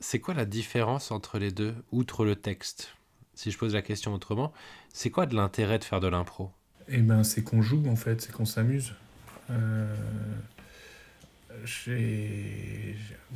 c'est 0.00 0.18
quoi 0.18 0.34
la 0.34 0.44
différence 0.44 1.12
entre 1.12 1.38
les 1.38 1.52
deux, 1.52 1.74
outre 1.92 2.24
le 2.24 2.34
texte? 2.34 2.96
Si 3.34 3.52
je 3.52 3.58
pose 3.58 3.74
la 3.74 3.82
question 3.82 4.12
autrement, 4.12 4.52
c'est 4.92 5.10
quoi 5.10 5.26
de 5.26 5.36
l'intérêt 5.36 5.78
de 5.78 5.84
faire 5.84 6.00
de 6.00 6.08
l'impro? 6.08 6.50
Et 6.88 6.98
ben, 6.98 7.22
c'est 7.22 7.44
qu'on 7.44 7.62
joue 7.62 7.86
en 7.88 7.96
fait, 7.96 8.20
c'est 8.20 8.32
qu'on 8.32 8.44
s'amuse. 8.44 8.94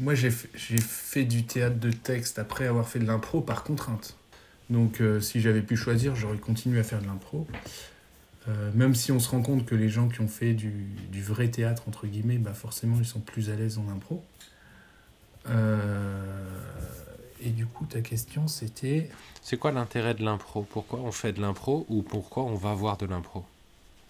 Moi, 0.01 0.15
j'ai 0.15 0.31
fait 0.31 1.25
du 1.25 1.45
théâtre 1.45 1.79
de 1.79 1.91
texte 1.91 2.39
après 2.39 2.67
avoir 2.67 2.89
fait 2.89 2.99
de 2.99 3.07
l'impro 3.07 3.41
par 3.41 3.65
contrainte. 3.65 4.17
Donc, 4.71 5.01
euh, 5.01 5.21
si 5.21 5.41
j'avais 5.41 5.63
pu 5.63 5.77
choisir, 5.77 6.17
j'aurais 6.17 6.39
continué 6.39 6.81
à 6.81 6.85
faire 6.85 7.01
de 7.01 7.07
l'impro. 7.07 7.47
Euh, 8.49 8.71
même 8.75 8.95
si 8.95 9.13
on 9.13 9.21
se 9.21 9.29
rend 9.29 9.43
compte 9.43 9.67
que 9.67 9.75
les 9.75 9.89
gens 9.89 10.09
qui 10.09 10.21
ont 10.21 10.29
fait 10.29 10.55
du, 10.55 10.71
du 11.11 11.23
vrai 11.23 11.49
théâtre, 11.49 11.85
entre 11.89 12.07
guillemets, 12.07 12.39
bah 12.39 12.55
forcément, 12.55 12.97
ils 12.99 13.07
sont 13.07 13.21
plus 13.21 13.51
à 13.51 13.57
l'aise 13.57 13.79
en 13.79 13.89
impro. 13.89 14.25
Euh, 15.49 16.61
et 17.43 17.51
du 17.51 17.67
coup, 17.67 17.85
ta 17.87 18.01
question, 18.01 18.49
c'était... 18.49 19.11
C'est 19.43 19.59
quoi 19.59 19.73
l'intérêt 19.73 20.15
de 20.15 20.25
l'impro? 20.25 20.63
Pourquoi 20.63 21.01
on 21.01 21.13
fait 21.13 21.33
de 21.33 21.41
l'impro 21.41 21.85
ou 21.89 22.03
pourquoi 22.03 22.45
on 22.45 22.55
va 22.55 22.75
voir 22.75 22.97
de 22.97 23.07
l'impro? 23.07 23.45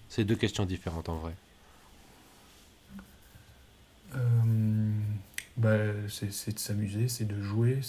C'est 0.08 0.24
deux 0.24 0.36
questions 0.36 0.66
différentes 0.66 1.08
en 1.08 1.16
vrai. 1.16 1.34
Euh, 4.14 4.18
bah, 5.56 5.76
c'est 6.08 6.54
de 6.54 6.58
s'amuser, 6.58 7.08
c'est 7.08 7.24
de 7.26 7.40
jouer, 7.42 7.80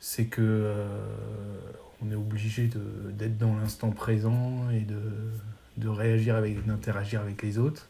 c'est 0.00 0.26
que 0.26 0.40
euh, 0.42 1.06
on 2.02 2.10
est 2.10 2.14
obligé 2.14 2.66
de- 2.68 3.10
d'être 3.12 3.38
dans 3.38 3.56
l'instant 3.56 3.90
présent 3.90 4.68
et 4.70 4.80
de, 4.80 5.00
de 5.76 5.88
réagir 5.88 6.36
avec, 6.36 6.64
d'interagir 6.66 7.20
avec 7.20 7.42
les 7.42 7.58
autres. 7.58 7.88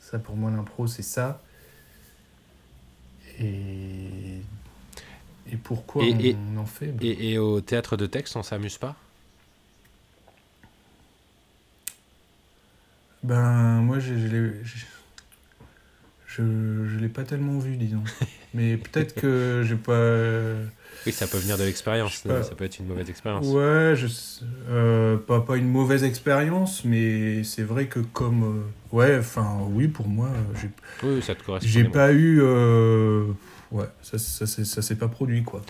Ça, 0.00 0.18
pour 0.18 0.36
moi, 0.36 0.50
l'impro, 0.50 0.86
c'est 0.88 1.02
ça. 1.02 1.42
Et, 3.38 4.42
et 5.50 5.56
pourquoi 5.56 6.04
Et- 6.04 6.08
on, 6.08 6.30
et- 6.30 6.38
on 6.54 6.56
en 6.58 6.66
fait? 6.66 6.92
bah, 6.92 7.06
Et, 7.08 7.38
au 7.38 7.60
théâtre 7.60 7.96
de 7.96 8.06
texte, 8.06 8.36
on 8.36 8.42
s'amuse 8.42 8.78
pas? 8.78 8.96
Ben, 13.22 13.80
moi, 13.82 13.98
je, 13.98 14.14
je 16.38 16.88
je 16.88 16.98
l'ai 16.98 17.08
pas 17.08 17.24
tellement 17.24 17.58
vu, 17.58 17.76
disons. 17.76 18.02
Mais 18.54 18.76
peut-être 18.76 19.14
que 19.14 19.62
j'ai 19.66 19.76
pas. 19.76 20.68
Oui, 21.06 21.12
ça 21.12 21.26
peut 21.26 21.38
venir 21.38 21.56
de 21.58 21.64
l'expérience, 21.64 22.18
pas. 22.18 22.42
ça 22.42 22.54
peut 22.54 22.64
être 22.64 22.78
une 22.78 22.86
mauvaise 22.86 23.08
expérience. 23.08 23.46
Ouais, 23.46 23.94
je, 23.96 24.06
euh, 24.68 25.16
pas, 25.16 25.40
pas 25.40 25.56
une 25.56 25.68
mauvaise 25.68 26.02
expérience, 26.04 26.84
mais 26.84 27.44
c'est 27.44 27.62
vrai 27.62 27.86
que 27.86 28.00
comme. 28.00 28.42
euh, 28.92 28.96
ouais, 28.96 29.18
enfin, 29.18 29.58
oui, 29.70 29.88
pour 29.88 30.08
moi, 30.08 30.28
euh, 30.28 30.58
j'ai, 30.60 30.70
Oui, 31.06 31.14
oui, 31.16 31.22
ça 31.22 31.34
te 31.34 31.42
correspond. 31.44 31.68
j'ai 31.68 31.84
pas 31.84 32.12
eu. 32.12 32.40
euh, 32.42 33.26
ouais, 33.70 33.86
ça, 34.02 34.18
ça, 34.18 34.46
s'est- 34.46 34.64
ça 34.64 34.82
s'est 34.82 34.96
pas 34.96 35.08
produit, 35.08 35.42
quoi. 35.44 35.62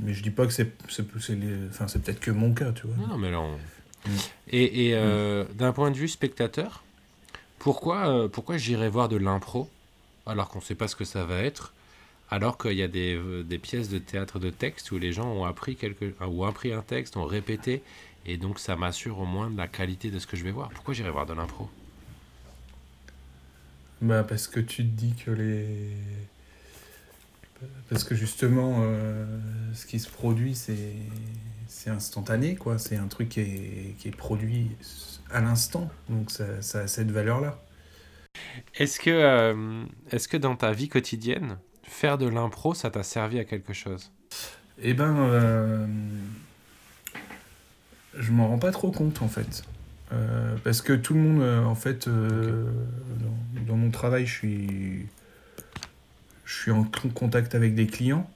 Mais 0.00 0.14
je 0.14 0.22
dis 0.22 0.30
pas 0.30 0.46
que 0.46 0.52
c'est. 0.52 0.72
c'est, 0.88 1.04
c'est 1.20 1.34
les- 1.36 1.68
enfin, 1.68 1.86
c'est 1.88 2.02
peut-être 2.02 2.20
que 2.20 2.30
mon 2.30 2.52
cas, 2.52 2.72
tu 2.72 2.86
vois. 2.86 2.96
Non, 3.06 3.18
mais 3.18 3.30
là, 3.30 3.40
on- 3.40 3.58
Mm. 4.04 4.10
Et, 4.48 4.88
et, 4.88 4.94
euh, 4.96 5.44
d'un 5.54 5.72
point 5.72 5.92
de 5.92 5.96
vue 5.96 6.08
spectateur, 6.08 6.82
pourquoi, 7.60 8.08
euh, 8.08 8.28
pourquoi 8.28 8.56
j'irais 8.56 8.88
voir 8.88 9.08
de 9.08 9.16
l'impro? 9.16 9.70
Alors 10.26 10.48
qu'on 10.48 10.58
ne 10.58 10.64
sait 10.64 10.74
pas 10.74 10.88
ce 10.88 10.96
que 10.96 11.04
ça 11.04 11.24
va 11.24 11.38
être, 11.38 11.72
alors 12.30 12.56
qu'il 12.56 12.72
y 12.72 12.82
a 12.82 12.88
des, 12.88 13.58
pièces 13.62 13.88
de 13.88 13.98
théâtre 13.98 14.38
de 14.38 14.50
texte 14.50 14.90
où 14.90 14.98
les 14.98 15.12
gens 15.12 15.30
ont 15.30 15.44
appris, 15.44 15.76
quelque, 15.76 16.14
euh, 16.20 16.46
appris 16.46 16.72
un 16.72 16.82
texte, 16.82 17.16
ont 17.16 17.26
répété, 17.26 17.82
et 18.24 18.36
donc 18.36 18.58
ça 18.58 18.76
m'assure 18.76 19.18
au 19.18 19.26
moins 19.26 19.50
de 19.50 19.58
la 19.58 19.68
qualité 19.68 20.10
de 20.10 20.18
ce 20.18 20.26
que 20.26 20.36
je 20.36 20.44
vais 20.44 20.50
voir. 20.50 20.70
Pourquoi 20.70 20.94
j'irais 20.94 21.10
voir 21.10 21.26
de 21.26 21.34
l'impro? 21.34 21.68
Bah 24.00 24.24
parce 24.24 24.48
que 24.48 24.60
tu 24.60 24.82
te 24.82 24.88
dis 24.88 25.14
que 25.14 25.30
les... 25.30 25.90
Parce 27.88 28.02
que 28.02 28.14
justement, 28.14 28.78
euh, 28.80 29.24
ce 29.74 29.86
qui 29.86 30.00
se 30.00 30.08
produit, 30.08 30.56
c'est 30.56 31.90
instantané, 31.90 32.56
quoi. 32.56 32.78
C'est 32.78 32.96
un 32.96 33.06
truc 33.06 33.28
qui 33.28 33.40
est, 33.40 33.94
qui 33.98 34.08
est 34.08 34.16
produit 34.16 34.70
à 35.30 35.40
l'instant. 35.40 35.88
Donc 36.08 36.30
ça, 36.30 36.60
ça 36.62 36.80
a 36.80 36.86
cette 36.88 37.10
valeur-là. 37.12 37.62
Est-ce 38.74 38.98
que, 38.98 39.10
euh, 39.10 39.84
est-ce 40.10 40.28
que 40.28 40.36
dans 40.36 40.56
ta 40.56 40.72
vie 40.72 40.88
quotidienne, 40.88 41.58
faire 41.82 42.18
de 42.18 42.26
l'impro, 42.26 42.74
ça 42.74 42.90
t'a 42.90 43.02
servi 43.02 43.38
à 43.38 43.44
quelque 43.44 43.72
chose? 43.72 44.10
Eh 44.82 44.94
ben, 44.94 45.14
euh, 45.18 45.86
je 48.18 48.32
m'en 48.32 48.48
rends 48.48 48.58
pas 48.58 48.72
trop 48.72 48.90
compte, 48.90 49.22
en 49.22 49.28
fait. 49.28 49.62
Euh, 50.12 50.56
parce 50.64 50.82
que 50.82 50.92
tout 50.92 51.14
le 51.14 51.20
monde, 51.20 51.66
en 51.66 51.74
fait, 51.74 52.08
dans, 52.08 53.64
dans 53.66 53.76
mon 53.76 53.90
travail, 53.90 54.26
je 54.26 54.32
suis, 54.32 55.06
je 56.44 56.54
suis 56.54 56.70
en 56.70 56.84
con- 56.84 57.10
contact 57.10 57.54
avec 57.54 57.74
des 57.74 57.86
clients. 57.86 58.28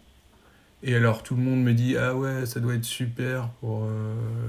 Et 0.83 0.95
alors 0.95 1.23
tout 1.23 1.35
le 1.35 1.43
monde 1.43 1.65
me 1.65 1.73
dit 1.73 1.97
ah 1.97 2.15
ouais 2.15 2.45
ça 2.45 2.61
doit 2.61 2.75
être 2.75 2.85
super 2.85 3.49
pour 3.61 3.89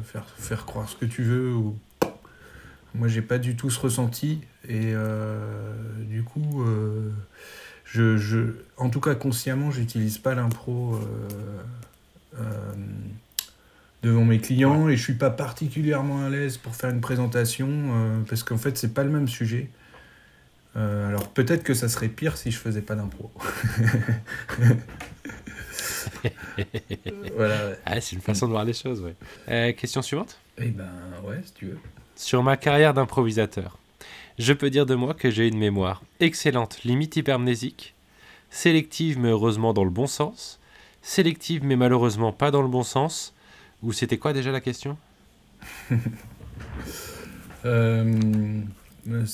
faire 0.03 0.29
faire 0.37 0.65
croire 0.65 0.87
ce 0.87 0.95
que 0.95 1.05
tu 1.05 1.23
veux 1.23 1.53
ou 1.53 1.77
moi 2.97 3.07
j'ai 3.07 3.21
pas 3.21 3.37
du 3.37 3.55
tout 3.55 3.69
ce 3.69 3.79
ressenti 3.79 4.41
et 4.67 4.91
euh, 4.93 5.73
du 6.09 6.23
coup 6.23 6.63
euh, 6.63 7.09
je, 7.85 8.17
je 8.17 8.55
en 8.77 8.89
tout 8.89 8.99
cas 8.99 9.15
consciemment 9.15 9.71
j'utilise 9.71 10.17
pas 10.17 10.35
l'impro 10.35 10.99
euh, 12.39 12.43
devant 14.03 14.25
mes 14.25 14.39
clients 14.39 14.89
et 14.89 14.97
je 14.97 15.03
suis 15.03 15.13
pas 15.13 15.29
particulièrement 15.29 16.25
à 16.25 16.29
l'aise 16.29 16.57
pour 16.57 16.75
faire 16.75 16.89
une 16.89 17.01
présentation 17.01 18.23
parce 18.27 18.43
qu'en 18.43 18.57
fait 18.57 18.77
c'est 18.77 18.93
pas 18.93 19.03
le 19.03 19.11
même 19.11 19.27
sujet 19.27 19.69
alors 20.75 21.29
peut-être 21.29 21.63
que 21.63 21.73
ça 21.73 21.89
serait 21.89 22.07
pire 22.07 22.37
si 22.37 22.51
je 22.51 22.57
faisais 22.57 22.81
pas 22.81 22.95
d'impro 22.95 23.31
voilà 27.35 27.67
ouais. 27.69 27.79
Ah, 27.85 28.01
c'est 28.01 28.15
une 28.15 28.21
façon 28.21 28.47
de 28.47 28.51
voir 28.51 28.65
les 28.65 28.73
choses, 28.73 29.01
ouais. 29.01 29.73
Question 29.73 30.01
suivante? 30.01 30.37
Eh 30.57 30.69
ben 30.69 30.89
ouais, 31.23 31.41
si 31.43 31.53
tu 31.53 31.65
veux. 31.67 31.79
Sur 32.17 32.41
ma 32.41 32.57
carrière 32.57 32.95
d'improvisateur, 32.95 33.77
je 34.39 34.51
peux 34.51 34.71
dire 34.71 34.87
de 34.87 34.95
moi 34.95 35.13
que 35.13 35.29
j'ai 35.29 35.47
une 35.47 35.59
mémoire 35.59 36.01
excellente, 36.19 36.83
limite 36.83 37.15
hypermnésique, 37.15 37.93
sélective 38.49 39.19
mais 39.19 39.29
heureusement 39.29 39.71
dans 39.71 39.83
le 39.83 39.91
bon 39.91 40.07
sens, 40.07 40.59
sélective 41.03 41.63
mais 41.63 41.75
malheureusement 41.75 42.31
pas 42.31 42.49
dans 42.49 42.63
le 42.63 42.67
bon 42.69 42.81
sens, 42.81 43.35
ou 43.83 43.93
c'était 43.93 44.17
quoi 44.17 44.33
déjà 44.33 44.51
la 44.51 44.61
question? 44.61 44.97
Euh, 47.65 48.61
euh, 49.09 49.25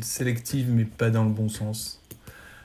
sélective, 0.00 0.70
mais 0.70 0.84
pas 0.84 1.10
dans 1.10 1.24
le 1.24 1.30
bon 1.30 1.48
sens. 1.50 2.00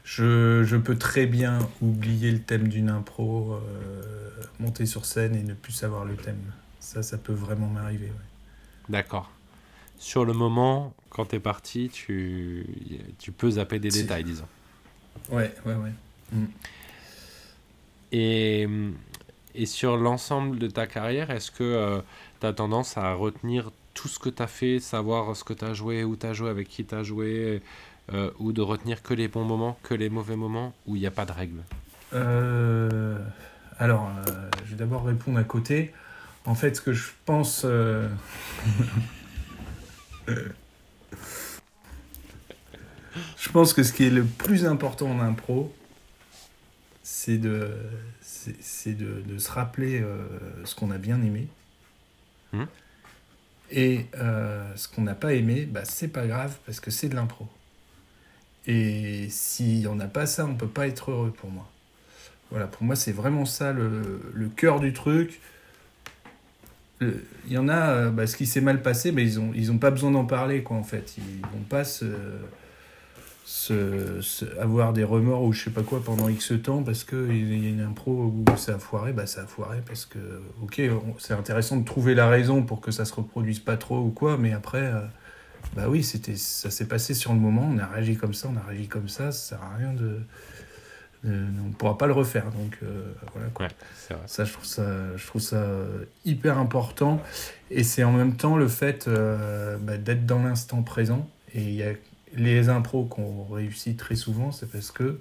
Je, 0.05 0.77
peux 0.77 0.97
très 0.97 1.25
bien 1.25 1.59
oublier 1.81 2.31
le 2.31 2.39
thème 2.39 2.69
d'une 2.69 2.89
impro, 2.89 3.53
euh, 3.53 4.29
monter 4.59 4.85
sur 4.85 5.03
scène 5.03 5.35
et 5.35 5.43
ne 5.43 5.55
plus 5.55 5.73
savoir 5.73 6.05
le 6.05 6.15
thème. 6.15 6.39
Ça, 6.79 7.03
ça 7.03 7.17
peut 7.17 7.33
vraiment 7.33 7.67
m'arriver. 7.67 8.11
D'accord. 8.89 9.29
Sur 9.97 10.25
le 10.25 10.33
moment, 10.33 10.93
quand 11.09 11.25
t'es 11.25 11.39
parti, 11.39 11.89
tu, 11.89 12.65
tu 13.19 13.31
peux 13.31 13.51
zapper 13.51 13.79
des 13.79 13.89
détails, 13.89 14.23
disons. 14.23 14.47
Ouais, 15.29 15.53
ouais, 15.65 15.73
ouais. 15.73 15.91
Et, 18.11 18.67
et 19.55 19.65
sur 19.65 19.97
l'ensemble 19.97 20.59
de 20.59 20.67
ta 20.67 20.85
carrière, 20.85 21.31
est-ce 21.31 21.51
que 21.51 22.01
tu 22.41 22.45
as 22.45 22.53
tendance 22.53 22.97
à 22.97 23.13
retenir 23.13 23.71
tout 23.95 24.07
ce 24.07 24.19
que 24.19 24.29
tu 24.29 24.43
as 24.43 24.47
fait, 24.47 24.79
savoir 24.79 25.35
ce 25.35 25.43
que 25.43 25.53
tu 25.53 25.65
as 25.65 25.73
joué, 25.73 26.03
où 26.03 26.15
tu 26.15 26.27
as 26.27 26.33
joué, 26.33 26.49
avec 26.49 26.67
qui 26.67 26.85
tu 26.85 26.93
as 26.93 27.01
joué, 27.03 27.61
euh, 28.13 28.29
ou 28.37 28.51
de 28.51 28.61
retenir 28.61 29.01
que 29.01 29.15
les 29.15 29.27
bons 29.27 29.45
moments, 29.45 29.79
que 29.81 29.95
les 29.95 30.09
mauvais 30.09 30.35
moments, 30.35 30.73
où 30.85 30.95
il 30.95 30.99
n'y 30.99 31.07
a 31.07 31.11
pas 31.11 31.25
de 31.25 31.31
règle 31.31 31.61
Euh, 32.13 33.17
alors, 33.79 34.11
euh, 34.27 34.49
je 34.65 34.71
vais 34.71 34.75
d'abord 34.77 35.05
répondre 35.05 35.39
à 35.39 35.43
côté. 35.43 35.91
En 36.45 36.55
fait, 36.55 36.75
ce 36.75 36.81
que 36.81 36.93
je 36.93 37.09
pense. 37.25 37.63
euh, 37.65 38.07
je 40.27 40.51
pense 43.51 43.73
que 43.73 43.83
ce 43.83 43.93
qui 43.93 44.05
est 44.05 44.09
le 44.09 44.25
plus 44.25 44.65
important 44.65 45.07
en 45.09 45.19
impro, 45.19 45.73
c'est 47.03 47.37
de, 47.37 47.71
c'est, 48.21 48.55
c'est 48.61 48.93
de, 48.93 49.21
de 49.21 49.37
se 49.37 49.51
rappeler 49.51 50.01
euh, 50.01 50.27
ce 50.65 50.75
qu'on 50.75 50.91
a 50.91 50.97
bien 50.97 51.21
aimé. 51.21 51.47
Mhm. 52.53 52.67
Et 53.71 54.05
euh, 54.17 54.71
ce 54.75 54.87
qu'on 54.87 55.01
n'a 55.01 55.15
pas 55.15 55.33
aimé, 55.33 55.65
bah, 55.65 55.85
c'est 55.85 56.07
pas 56.07 56.27
grave 56.27 56.57
parce 56.65 56.79
que 56.79 56.91
c'est 56.91 57.09
de 57.09 57.15
l'impro. 57.15 57.47
Et 58.67 59.27
si 59.29 59.85
on 59.89 59.95
n'a 59.95 60.07
pas 60.07 60.25
ça, 60.25 60.45
on 60.45 60.55
peut 60.55 60.67
pas 60.67 60.87
être 60.87 61.11
heureux 61.11 61.31
pour 61.31 61.51
moi. 61.51 61.69
Voilà, 62.51 62.67
pour 62.67 62.83
moi, 62.83 62.95
c'est 62.95 63.11
vraiment 63.11 63.45
ça 63.45 63.73
le, 63.73 64.21
le 64.33 64.49
cœur 64.49 64.79
du 64.79 64.93
truc. 64.93 65.41
Le- 66.99 67.23
Il 67.47 67.53
y 67.53 67.57
en 67.57 67.67
a, 67.69 67.89
euh, 67.91 68.09
bah, 68.11 68.25
ce 68.27 68.35
qui 68.37 68.45
s'est 68.45 68.61
mal 68.61 68.81
passé, 68.81 69.11
mais 69.11 69.23
ils 69.29 69.39
n'ont 69.39 69.51
ils 69.53 69.71
ont 69.71 69.77
pas 69.77 69.91
besoin 69.91 70.11
d'en 70.11 70.25
parler, 70.25 70.63
quoi, 70.63 70.77
en 70.77 70.83
fait. 70.83 71.15
Ils 71.17 71.41
vont 71.41 71.63
pas 71.69 71.83
se, 71.83 72.05
se- 73.45 74.21
se- 74.21 74.45
avoir 74.59 74.93
des 74.93 75.03
remords 75.03 75.43
ou 75.43 75.53
je 75.53 75.65
sais 75.65 75.69
pas 75.69 75.83
quoi 75.83 76.03
pendant 76.03 76.27
X 76.29 76.53
temps 76.63 76.81
parce 76.83 77.03
qu'il 77.03 77.63
y 77.63 77.67
a 77.67 77.69
une 77.69 77.81
impro 77.81 78.11
où 78.11 78.43
ça 78.57 78.75
a 78.75 78.79
foiré, 78.79 79.13
bah 79.13 79.27
ça 79.27 79.43
a 79.43 79.45
foiré 79.45 79.81
parce 79.85 80.05
que, 80.05 80.17
ok, 80.63 80.81
c'est 81.19 81.33
intéressant 81.33 81.77
de 81.77 81.85
trouver 81.85 82.15
la 82.15 82.27
raison 82.27 82.63
pour 82.63 82.81
que 82.81 82.91
ça 82.91 83.05
se 83.05 83.13
reproduise 83.13 83.59
pas 83.59 83.77
trop 83.77 83.99
ou 83.99 84.09
quoi, 84.09 84.37
mais 84.37 84.51
après, 84.53 84.79
euh, 84.81 85.01
bah 85.75 85.85
oui, 85.89 86.03
c'était, 86.03 86.35
ça 86.37 86.71
s'est 86.71 86.87
passé 86.87 87.13
sur 87.13 87.33
le 87.33 87.39
moment, 87.39 87.69
on 87.71 87.77
a 87.79 87.87
réagi 87.87 88.17
comme 88.17 88.33
ça, 88.33 88.49
on 88.53 88.57
a 88.57 88.63
réagi 88.63 88.87
comme 88.87 89.09
ça, 89.09 89.31
ça 89.31 89.57
sert 89.57 89.63
à 89.63 89.75
rien 89.77 89.93
de. 89.93 90.19
De- 91.25 91.45
on 91.63 91.67
ne 91.69 91.73
pourra 91.73 91.97
pas 91.97 92.07
le 92.07 92.13
refaire, 92.13 92.45
donc 92.51 92.77
euh, 92.83 93.13
voilà 93.33 93.47
quoi. 93.49 93.65
Ouais. 93.67 94.15
Ça, 94.27 94.45
je 94.45 94.53
trouve 94.53 94.65
ça, 94.65 95.17
je 95.17 95.25
trouve 95.27 95.41
ça 95.41 95.57
euh, 95.57 96.05
hyper 96.23 96.57
important. 96.57 97.21
Et 97.71 97.83
c'est 97.83 98.03
en 98.03 98.11
même 98.11 98.35
temps 98.35 98.55
le 98.57 98.67
fait 98.67 99.07
euh, 99.07 99.77
bah, 99.77 99.97
d'être 99.97 100.25
dans 100.25 100.43
l'instant 100.43 100.83
présent. 100.83 101.27
Et 101.53 101.61
il 101.63 101.73
y 101.75 101.83
a 101.83 101.93
les 102.35 102.69
impros 102.69 103.05
qu'on 103.05 103.45
réussit 103.45 103.97
très 103.97 104.15
souvent, 104.15 104.51
c'est 104.51 104.69
parce 104.69 104.91
que 104.91 105.19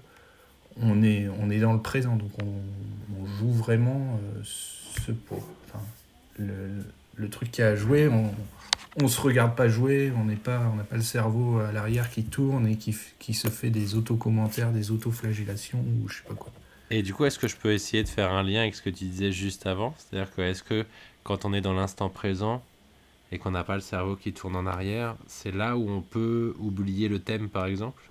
on 0.81 1.03
est, 1.03 1.29
on 1.41 1.51
est 1.51 1.61
dans 1.61 1.73
le 1.73 1.81
présent. 1.81 2.17
Donc 2.17 2.31
on, 2.43 3.23
on 3.23 3.27
joue 3.39 3.53
vraiment 3.53 4.19
euh, 4.37 4.41
ce 4.45 5.13
pour, 5.13 5.43
enfin, 5.69 5.83
le, 6.39 6.55
le 7.17 7.29
truc 7.31 7.51
qui 7.51 7.63
a 7.63 7.69
à 7.69 7.77
jouer. 7.77 8.09
On, 8.09 8.31
on 8.97 9.09
se 9.09 9.21
regarde 9.21 9.57
pas 9.57 9.69
jouer, 9.69 10.13
on 10.17 10.25
n'est 10.25 10.37
pas, 10.37 10.61
on 10.73 10.77
n'a 10.77 10.85
pas 10.85 10.97
le 10.97 11.03
cerveau 11.03 11.59
à 11.59 11.73
l'arrière 11.73 12.11
qui 12.11 12.25
tourne 12.25 12.67
et 12.67 12.77
qui, 12.79 12.97
qui 13.19 13.35
se 13.35 13.49
fait 13.49 13.71
des 13.71 13.95
auto-commentaires, 13.97 14.73
des 14.73 14.91
auto-flagellations 14.91 15.81
ou 15.81 16.09
je 16.09 16.19
sais 16.19 16.25
pas 16.25 16.35
quoi. 16.35 16.53
Et 16.91 17.03
du 17.03 17.15
coup, 17.15 17.25
est-ce 17.25 17.39
que 17.39 17.49
je 17.49 17.57
peux 17.57 17.73
essayer 17.73 18.03
de 18.05 18.09
faire 18.09 18.33
un 18.33 18.43
lien 18.43 18.61
avec 18.61 18.75
ce 18.75 18.83
que 18.83 18.91
tu 18.91 19.05
disais 19.07 19.33
juste 19.33 19.67
avant? 19.67 19.95
C'est-à-dire 19.99 20.33
que 20.35 20.43
est-ce 20.43 20.63
que 20.63 20.87
quand 21.23 21.45
on 21.45 21.53
est 21.53 21.61
dans 21.61 21.73
l'instant 21.73 22.11
présent 22.11 22.63
et 23.33 23.39
qu'on 23.39 23.51
n'a 23.53 23.65
pas 23.65 23.75
le 23.77 23.81
cerveau 23.81 24.17
qui 24.17 24.33
tourne 24.33 24.57
en 24.57 24.67
arrière, 24.67 25.17
c'est 25.27 25.53
là 25.53 25.77
où 25.77 25.91
on 25.91 26.03
peut 26.03 26.55
oublier 26.59 27.09
le 27.09 27.21
thème 27.21 27.49
par 27.51 27.67
exemple? 27.67 28.03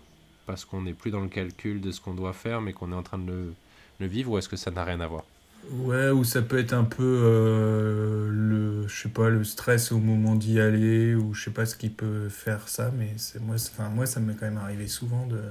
Parce 0.46 0.66
qu'on 0.66 0.82
n'est 0.82 0.94
plus 0.94 1.12
dans 1.12 1.22
le 1.22 1.30
calcul 1.30 1.82
de 1.82 1.92
ce 1.92 2.02
qu'on 2.02 2.14
doit 2.16 2.34
faire 2.34 2.62
mais 2.62 2.74
qu'on 2.74 2.92
est 2.92 2.96
en 2.96 3.04
train 3.04 3.20
de 3.20 3.28
le, 3.32 3.56
le 4.00 4.08
vivre 4.08 4.32
ou 4.32 4.38
est-ce 4.38 4.50
que 4.50 4.58
ça 4.58 4.72
n'a 4.72 4.84
rien 4.84 5.00
à 5.02 5.08
voir? 5.08 5.24
Ouais, 5.72 6.10
ou 6.10 6.24
ça 6.24 6.42
peut 6.42 6.60
être 6.60 6.74
un 6.74 6.84
peu 6.84 7.04
euh, 7.24 8.30
le, 8.30 8.88
je 8.88 9.02
sais 9.04 9.10
pas, 9.10 9.30
le 9.30 9.44
stress 9.44 9.92
au 9.92 9.98
moment 10.00 10.36
d'y 10.36 10.60
aller, 10.60 11.16
ou 11.16 11.34
je 11.34 11.46
sais 11.46 11.52
pas 11.52 11.66
ce 11.66 11.76
qui 11.76 11.90
peut 11.90 12.28
faire 12.30 12.68
ça, 12.68 12.92
mais 12.98 13.14
c'est 13.18 13.40
moi, 13.42 13.56
enfin 13.56 13.90
moi, 13.90 14.06
ça 14.06 14.20
m'est 14.20 14.34
quand 14.36 14.46
même 14.46 14.58
arrivé 14.58 14.88
souvent 14.88 15.26
de, 15.26 15.42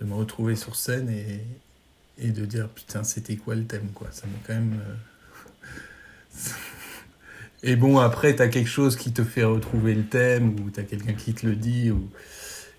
de 0.00 0.04
me 0.04 0.14
retrouver 0.14 0.54
sur 0.54 0.76
scène 0.76 1.08
et, 1.08 1.40
et 2.18 2.30
de 2.30 2.44
dire 2.44 2.68
putain, 2.68 3.04
c'était 3.04 3.36
quoi 3.36 3.54
le 3.54 3.64
thème, 3.64 3.90
quoi. 3.94 4.08
Ça 4.12 4.26
m'est 4.26 4.42
quand 4.46 4.54
même. 4.54 4.80
euh, 4.80 4.94
Et 7.62 7.74
bon, 7.74 7.98
après, 7.98 8.36
t'as 8.36 8.48
quelque 8.48 8.68
chose 8.68 8.96
qui 8.96 9.12
te 9.12 9.24
fait 9.24 9.44
retrouver 9.44 9.94
le 9.94 10.04
thème, 10.06 10.60
ou 10.60 10.70
t'as 10.70 10.82
quelqu'un 10.82 11.14
qui 11.14 11.34
te 11.34 11.46
le 11.46 11.56
dit, 11.56 11.90
ou... 11.90 12.10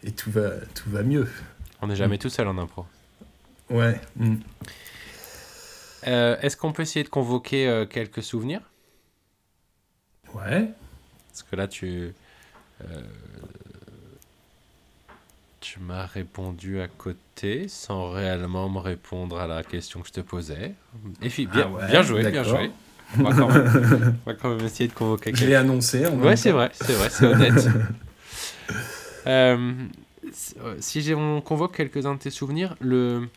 et 0.04 0.12
tout 0.12 0.32
va, 0.32 0.52
tout 0.76 0.90
va 0.90 1.04
mieux. 1.04 1.28
On 1.82 1.88
n'est 1.88 1.96
jamais 1.96 2.18
tout 2.20 2.30
seul 2.30 2.48
en 2.48 2.58
impro. 2.58 2.86
Ouais. 3.70 4.00
mm. 4.18 4.36
Euh, 6.08 6.38
est-ce 6.42 6.56
qu'on 6.58 6.72
peut 6.72 6.84
essayer 6.84 7.04
de 7.04 7.10
convoquer 7.10 7.68
euh, 7.68 7.86
quelques 7.86 8.24
souvenirs? 8.24 8.62
Ouais. 10.34 10.70
Parce 11.30 11.44
que 11.44 11.56
là, 11.56 11.68
tu. 11.68 12.14
euh, 12.84 13.02
tu 15.60 15.80
m'as 15.80 16.06
répondu 16.06 16.80
à 16.82 16.88
côté 16.88 17.68
sans 17.68 18.12
réellement 18.12 18.70
me 18.70 18.80
répondre 18.80 19.40
à 19.40 19.48
la 19.48 19.64
question 19.64 20.02
que 20.02 20.08
je 20.08 20.14
te 20.14 20.22
posais. 20.22 20.74
Et 21.22 21.30
puis, 21.30 21.46
bien, 21.48 21.64
Ah 21.66 21.76
ouais, 21.76 21.88
bien 21.88 22.02
joué, 22.04 22.30
bien 22.32 22.44
joué. 22.44 22.72
On 23.20 23.24
va, 23.24 23.34
quand 23.34 23.48
même, 23.50 24.18
on 24.26 24.30
va 24.30 24.36
quand 24.36 24.50
même 24.56 24.66
essayer 24.66 24.88
de 24.88 24.94
convoquer 24.94 25.32
Je 25.34 25.40
l'ai 25.42 25.46
quelqu'un. 25.48 25.60
annoncé. 25.62 26.06
en 26.06 26.18
Ouais, 26.20 26.36
c'est 26.36 26.52
vrai, 26.52 26.70
c'est 26.74 26.94
vrai, 26.94 27.10
c'est 27.10 27.26
honnête. 27.26 27.68
Euh, 29.26 29.74
si- 30.80 31.14
on 31.14 31.42
convoque 31.42 31.76
quelques-uns 31.76 32.14
de 32.16 32.20
tes 32.20 32.30
souvenirs, 32.30 32.78
le... 32.80 33.28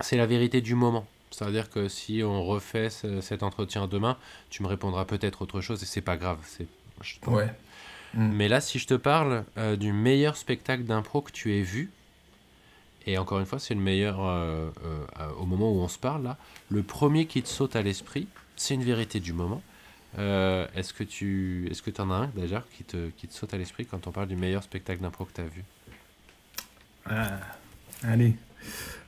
c'est 0.00 0.16
la 0.18 0.26
vérité 0.26 0.60
du 0.60 0.74
moment. 0.74 1.06
C'est-à-dire 1.34 1.68
que 1.70 1.88
si 1.88 2.22
on 2.22 2.44
refait 2.44 2.90
ce- 2.90 3.20
cet 3.20 3.42
entretien 3.42 3.86
demain, 3.88 4.16
tu 4.50 4.62
me 4.62 4.68
répondras 4.68 5.04
peut-être 5.04 5.42
autre 5.42 5.60
chose 5.60 5.82
et 5.82 5.86
c'est 5.86 6.00
pas 6.00 6.16
grave. 6.16 6.38
C'est... 6.44 6.66
je- 7.02 7.16
Ouais. 7.28 7.52
Mm. 8.14 8.30
Mais 8.32 8.48
là, 8.48 8.60
si 8.60 8.78
je 8.78 8.86
te 8.86 8.94
parle 8.94 9.44
euh, 9.58 9.76
du 9.76 9.92
meilleur 9.92 10.36
spectacle 10.36 10.84
d'impro 10.84 11.20
que 11.20 11.32
tu 11.32 11.52
aies 11.54 11.62
vu, 11.62 11.90
et 13.06 13.18
encore 13.18 13.40
une 13.40 13.46
fois, 13.46 13.58
c'est 13.58 13.74
le 13.74 13.80
meilleur 13.80 14.20
euh, 14.20 14.70
euh, 14.84 15.30
au 15.38 15.44
moment 15.46 15.70
où 15.70 15.80
on 15.80 15.88
se 15.88 15.98
parle 15.98 16.22
là, 16.22 16.38
le 16.70 16.82
premier 16.82 17.26
qui 17.26 17.42
te 17.42 17.48
saute 17.48 17.76
à 17.76 17.82
l'esprit, 17.82 18.28
c'est 18.56 18.74
une 18.74 18.84
vérité 18.84 19.20
du 19.20 19.32
moment. 19.32 19.62
Est-ce 20.16 20.92
que 20.92 21.02
tu 21.02 21.66
est-ce 21.70 21.82
que 21.82 21.90
en 22.00 22.08
as 22.12 22.14
un 22.14 22.26
déjà 22.36 22.62
qui 22.76 22.84
te, 22.84 23.08
qui 23.16 23.26
te 23.26 23.34
saute 23.34 23.52
à 23.52 23.58
l'esprit 23.58 23.84
quand 23.84 24.06
on 24.06 24.12
parle 24.12 24.28
du 24.28 24.36
meilleur 24.36 24.62
spectacle 24.62 25.02
d'impro 25.02 25.24
que 25.24 25.32
tu 25.34 25.40
as 25.40 25.44
vu? 25.44 25.64
Ah, 27.04 27.40
allez, 28.04 28.36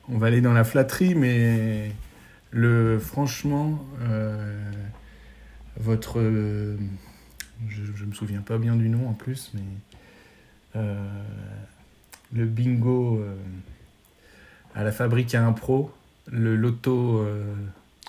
on 0.09 0.17
va 0.17 0.27
aller 0.27 0.41
dans 0.41 0.53
la 0.53 0.65
flatterie, 0.65 1.15
mais 1.15 1.91
le 2.51 2.99
franchement, 2.99 3.83
euh, 4.01 4.71
votre, 5.77 6.19
euh, 6.19 6.77
je, 7.69 7.81
je 7.95 8.05
me 8.05 8.13
souviens 8.13 8.41
pas 8.41 8.57
bien 8.57 8.75
du 8.75 8.89
nom 8.89 9.09
en 9.09 9.13
plus, 9.13 9.51
mais 9.53 9.61
euh, 10.75 10.95
le 12.33 12.45
bingo 12.45 13.19
euh, 13.19 13.35
à 14.75 14.83
la 14.83 14.91
fabrique 14.91 15.35
à 15.35 15.45
impro, 15.45 15.91
le 16.27 16.55
loto, 16.55 17.25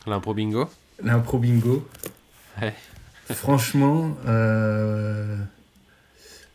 L'impro 0.07 0.35
bingo 0.35 0.69
l'impro 1.03 1.39
bingo. 1.39 1.89
Ouais. 2.61 2.75
Franchement, 3.35 4.17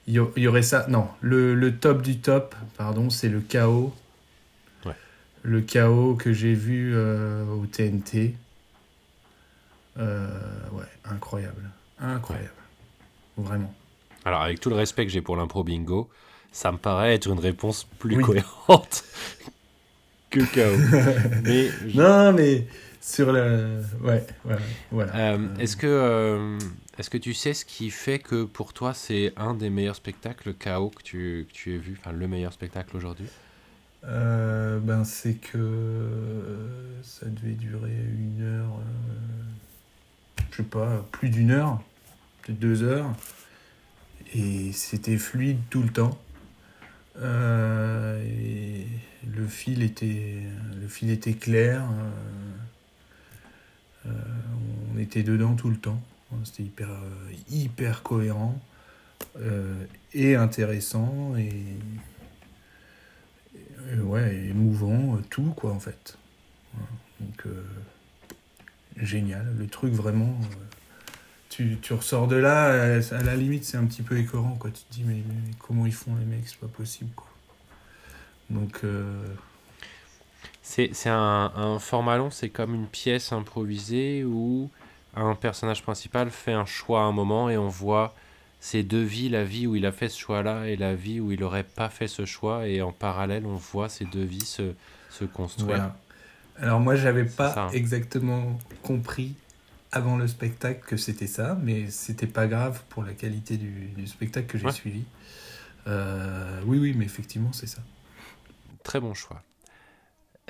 il 0.08 0.14
y, 0.14 0.42
y 0.42 0.48
aurait 0.48 0.64
ça. 0.64 0.86
Non, 0.90 1.08
le, 1.22 1.54
le 1.54 1.78
top 1.78 2.02
du 2.02 2.18
top, 2.20 2.56
pardon, 2.78 3.10
c'est 3.10 3.30
le 3.30 3.40
chaos. 3.40 3.94
Ouais. 5.44 5.50
Le 5.50 5.62
chaos 5.62 6.16
que 6.16 6.34
j'ai 6.34 6.54
vu 6.54 6.94
euh, 6.96 7.46
au 7.46 7.66
TNT. 7.66 8.36
Euh, 9.98 10.28
ouais, 10.72 10.86
incroyable. 11.06 11.70
Incroyable. 12.00 12.50
Vraiment. 13.38 13.74
Alors, 14.26 14.42
avec 14.42 14.60
tout 14.60 14.70
le 14.70 14.76
respect 14.76 15.06
que 15.06 15.12
j'ai 15.12 15.22
pour 15.22 15.36
l'impro 15.36 15.64
bingo, 15.64 16.10
ça 16.52 16.72
me 16.72 16.78
paraît 16.78 17.16
être 17.16 17.28
une 17.28 17.40
réponse 17.40 17.84
plus 18.00 18.18
Oui. 18.18 18.24
cohérente 18.24 19.04
que. 20.30 21.42
Mais 21.44 21.70
je- 21.88 21.98
Non, 22.00 22.34
mais 22.34 22.66
sur 23.02 23.32
la. 23.32 23.44
Ouais, 24.02 24.26
voilà. 24.44 24.62
voilà. 24.92 25.16
Euh, 25.16 25.48
est-ce 25.60 25.76
que 25.78 26.58
est-ce 26.98 27.10
que 27.10 27.18
tu 27.18 27.34
sais 27.34 27.54
ce 27.54 27.66
qui 27.66 27.90
fait 27.92 28.20
que 28.20 28.44
pour 28.46 28.74
toi 28.74 28.94
c'est 28.94 29.34
un 29.36 29.54
des 29.56 29.70
meilleurs 29.70 29.96
spectacles 29.96 30.54
KO 30.54 30.90
que 30.90 31.04
tu, 31.04 31.46
que 31.50 31.54
tu 31.54 31.74
aies 31.76 31.80
vu, 31.80 31.98
enfin 32.00 32.12
le 32.14 32.28
meilleur 32.28 32.54
spectacle 32.54 32.96
aujourd'hui? 32.98 33.28
Euh, 34.06 34.80
ben, 34.80 35.06
c'est 35.06 35.36
que 35.36 35.58
euh, 35.58 37.02
ça 37.04 37.26
devait 37.28 37.54
durer 37.54 37.96
une 38.18 38.42
heure, 38.42 38.80
euh, 38.80 40.44
je 40.52 40.58
sais 40.58 40.64
pas, 40.64 41.06
plus 41.12 41.30
d'une 41.30 41.52
heure, 41.52 41.82
peut-être 42.42 42.60
deux 42.60 42.84
heures, 42.84 43.16
et 44.36 44.72
c'était 44.74 45.18
fluide 45.18 45.60
tout 45.70 45.82
le 45.82 45.90
temps. 45.90 46.20
Euh, 47.20 48.22
et 48.26 48.88
le 49.26 49.48
fil 49.48 49.84
était, 49.84 50.44
clair. 51.40 51.84
on 54.06 54.98
était 54.98 55.24
dedans 55.24 55.56
tout 55.56 55.70
le 55.70 55.78
temps. 55.78 56.02
C'était 56.44 56.64
hyper, 56.64 56.90
hyper 57.50 58.04
cohérent 58.04 58.60
et 60.14 60.36
intéressant 60.36 61.36
ouais, 64.04 64.36
émouvant, 64.50 65.16
euh, 65.18 65.22
tout 65.30 65.54
quoi 65.56 65.72
en 65.74 65.80
fait. 65.80 66.18
Donc 67.20 67.46
euh, 67.46 67.64
génial, 68.98 69.56
le 69.58 69.68
truc 69.68 69.94
vraiment. 69.94 70.38
euh, 70.42 70.56
tu, 71.50 71.78
tu 71.82 71.94
ressors 71.94 72.28
de 72.28 72.36
là, 72.36 72.68
euh, 72.72 73.02
à 73.12 73.22
la 73.24 73.36
limite 73.36 73.64
c'est 73.64 73.78
un 73.78 73.86
petit 73.86 74.02
peu 74.02 74.18
écœurant 74.18 74.56
quoi. 74.56 74.72
Tu 74.72 74.84
te 74.84 74.94
dis 74.94 75.04
mais, 75.06 75.24
comment 75.60 75.86
ils 75.86 75.94
font 75.94 76.16
les 76.16 76.26
mecs, 76.26 76.48
c'est 76.48 76.60
pas 76.60 76.68
possible 76.68 77.12
quoi. 77.16 77.28
Donc 78.50 78.82
euh, 78.84 79.26
C'est 80.62 80.90
c'est 80.94 81.10
un, 81.10 81.52
un 81.56 81.80
format 81.80 82.18
long, 82.18 82.32
c'est 82.32 82.50
comme 82.50 82.74
une 82.74 82.88
pièce 82.88 83.32
improvisée 83.32 84.24
où 84.24 84.70
un 85.16 85.36
personnage 85.36 85.84
principal 85.84 86.30
fait 86.32 86.54
un 86.54 86.66
choix 86.66 87.02
à 87.02 87.04
un 87.04 87.12
moment 87.12 87.50
et 87.50 87.58
on 87.58 87.68
voit 87.68 88.16
ces 88.64 88.84
deux 88.84 89.04
vies, 89.04 89.30
la 89.30 89.44
vie 89.46 89.68
où 89.68 89.76
il 89.76 89.86
a 89.86 89.92
fait 89.92 90.10
ce 90.10 90.20
choix-là 90.20 90.68
et 90.68 90.78
la 90.78 90.96
vie 90.96 91.20
où 91.20 91.32
il 91.32 91.42
n'aurait 91.42 91.66
pas 91.66 91.90
fait 91.90 92.08
ce 92.08 92.26
choix 92.26 92.68
et 92.68 92.82
en 92.82 92.94
parallèle 92.94 93.46
on 93.46 93.56
voit 93.58 93.90
ces 93.90 94.06
deux 94.06 94.24
vies 94.24 94.46
se, 94.46 94.74
se 95.10 95.26
construire. 95.26 95.68
voilà. 95.68 95.98
Alors 96.58 96.80
moi 96.80 96.96
j'avais 96.96 97.26
pas 97.26 97.54
ça. 97.54 97.70
exactement 97.72 98.60
compris 98.84 99.36
avant 99.92 100.18
le 100.18 100.28
spectacle 100.28 100.82
que 100.86 100.98
c'était 100.98 101.28
ça, 101.28 101.58
mais 101.64 101.90
c'était 101.92 102.28
pas 102.28 102.48
grave 102.48 102.84
pour 102.90 103.04
la 103.04 103.14
qualité 103.14 103.58
du, 103.58 103.90
du 103.98 104.08
spectacle 104.08 104.48
que 104.48 104.58
j'ai 104.58 104.70
Ouais. 104.70 104.72
suivi. 104.72 105.04
Euh, 105.88 106.62
oui 106.66 106.80
oui 106.80 106.94
mais 106.98 107.06
effectivement 107.06 107.54
c'est 107.54 107.68
ça. 107.68 107.82
Très 108.84 109.00
bon 109.00 109.14
choix. 109.14 109.44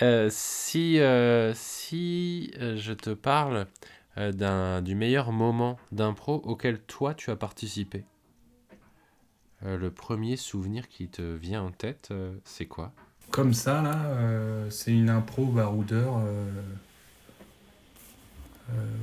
Euh, 0.02 0.28
si 0.32 1.00
euh, 1.00 1.54
si 1.54 2.52
je 2.58 2.94
te 2.94 3.12
parle 3.12 3.68
euh, 4.18 4.32
d'un 4.32 4.82
du 4.82 4.96
meilleur 4.96 5.32
moment 5.32 5.78
d'impro 5.92 6.36
auquel 6.46 6.80
toi 6.80 7.14
tu 7.14 7.32
as 7.32 7.36
participé, 7.36 8.06
euh, 9.66 9.78
le 9.78 9.92
premier 9.92 10.36
souvenir 10.36 10.90
qui 10.90 11.08
te 11.08 11.22
vient 11.22 11.64
en 11.64 11.72
tête, 11.72 12.10
euh, 12.12 12.34
c'est 12.44 12.66
quoi? 12.66 12.92
Comme 13.32 13.54
ça, 13.54 13.82
là, 13.82 13.96
euh, 14.08 14.70
c'est 14.70 14.92
une 14.92 15.10
impro 15.10 15.46
baroudeur 15.46 16.20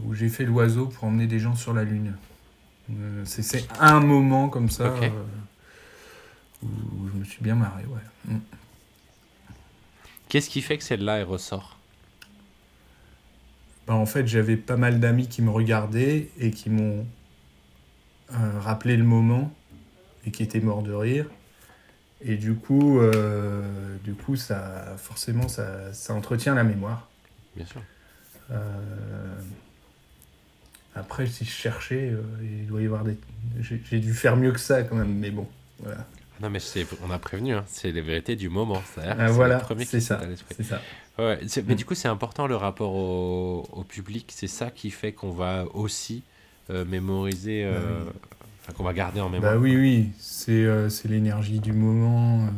où 0.05 0.15
j'ai 0.15 0.29
fait 0.29 0.45
l'oiseau 0.45 0.87
pour 0.87 1.05
emmener 1.05 1.27
des 1.27 1.39
gens 1.39 1.55
sur 1.55 1.73
la 1.73 1.85
Lune. 1.85 2.15
C'est, 3.25 3.69
un 3.79 4.01
moment 4.01 4.49
comme 4.49 4.69
ça 4.69 4.95
où 6.63 6.69
je 7.09 7.19
me 7.19 7.25
suis 7.25 7.43
bien 7.43 7.55
marré, 7.55 7.85
ouais. 7.87 8.33
Mm. 8.33 8.39
Qu'est-ce 10.29 10.51
qui 10.51 10.61
fait 10.61 10.79
que 10.79 10.85
celle-là 10.85 11.19
elle 11.19 11.25
ressort? 11.25 11.80
Bah, 13.87 13.95
en 13.95 14.07
fait, 14.07 14.27
j'avais 14.27 14.57
pas 14.57 14.77
mal 14.77 15.01
d'amis 15.01 15.29
qui 15.29 15.43
me 15.43 15.51
regardaient 15.51 16.31
et 16.39 16.51
qui 16.53 16.71
m'ont 16.71 17.07
euh, 18.33 18.61
rappelé 18.61 18.97
le 18.97 19.05
moment 19.05 19.53
et 20.25 20.31
qui 20.31 20.43
étaient 20.43 20.61
morts 20.61 20.83
de 20.83 20.93
rire. 20.93 21.27
Et 22.21 22.37
du 22.37 22.57
coup, 22.57 23.01
euh, 23.01 23.99
du 24.05 24.15
coup 24.15 24.37
ça, 24.37 24.95
forcément, 24.99 25.49
ça, 25.49 25.93
ça 25.95 26.15
entretient 26.15 26.55
la 26.55 26.65
mémoire. 26.65 27.11
Bien 27.57 27.67
sûr. 27.67 27.83
Euh, 28.51 29.41
Après, 30.95 31.27
si 31.27 31.45
je 31.45 31.51
cherchais, 31.51 32.13
il 32.43 32.67
doit 32.67 32.83
y 32.83 32.87
avoir 32.87 33.05
des. 33.05 33.19
J'ai 33.61 33.81
j'ai 33.85 34.01
dû 34.01 34.13
faire 34.15 34.37
mieux 34.37 34.53
que 34.53 34.61
ça 34.61 34.83
quand 34.83 34.97
même, 34.97 35.15
mais 35.19 35.31
bon. 35.31 35.49
Voilà, 35.79 36.07
Non 36.41 36.51
mais 36.51 36.59
on 37.03 37.11
a 37.11 37.19
prévenu, 37.19 37.55
hein, 37.55 37.65
c'est 37.69 37.93
les 37.93 38.01
vérités 38.01 38.37
du 38.37 38.49
moment. 38.49 38.83
C'est-à-dire 38.85 39.17
Ah, 39.19 39.33
c'est 39.35 39.35
voilà 39.35 39.55
le 39.55 39.59
premier 39.59 39.87
qui 39.87 39.91
c'est 39.91 40.01
ça. 40.01 40.17
à 40.17 40.27
l'esprit. 40.27 40.57
C'est 40.57 40.65
ça. 40.65 40.89
Ouais, 41.19 41.39
mais 41.67 41.75
Mm. 41.75 41.77
du 41.77 41.85
coup, 41.85 41.95
c'est 41.95 42.09
important 42.09 42.47
le 42.47 42.57
rapport 42.57 42.95
au, 42.95 43.69
au 43.73 43.85
public. 43.85 44.33
C'est 44.35 44.47
ça 44.49 44.71
qui 44.71 44.91
fait 44.91 45.13
qu'on 45.13 45.33
va 45.33 45.67
aussi 45.75 46.25
euh, 46.71 46.85
mémoriser, 46.85 47.65
euh, 47.65 48.05
Bah 48.05 48.13
oui. 48.69 48.75
qu'on 48.77 48.85
va 48.85 48.93
garder 48.95 49.21
en 49.21 49.29
mémoire. 49.31 49.55
Bah 49.55 49.59
oui, 49.59 49.77
oui, 49.77 50.13
c'est 50.19 50.65
euh, 50.65 50.89
l'énergie 51.05 51.61
du 51.61 51.73
moment. 51.73 52.47
euh, 52.47 52.51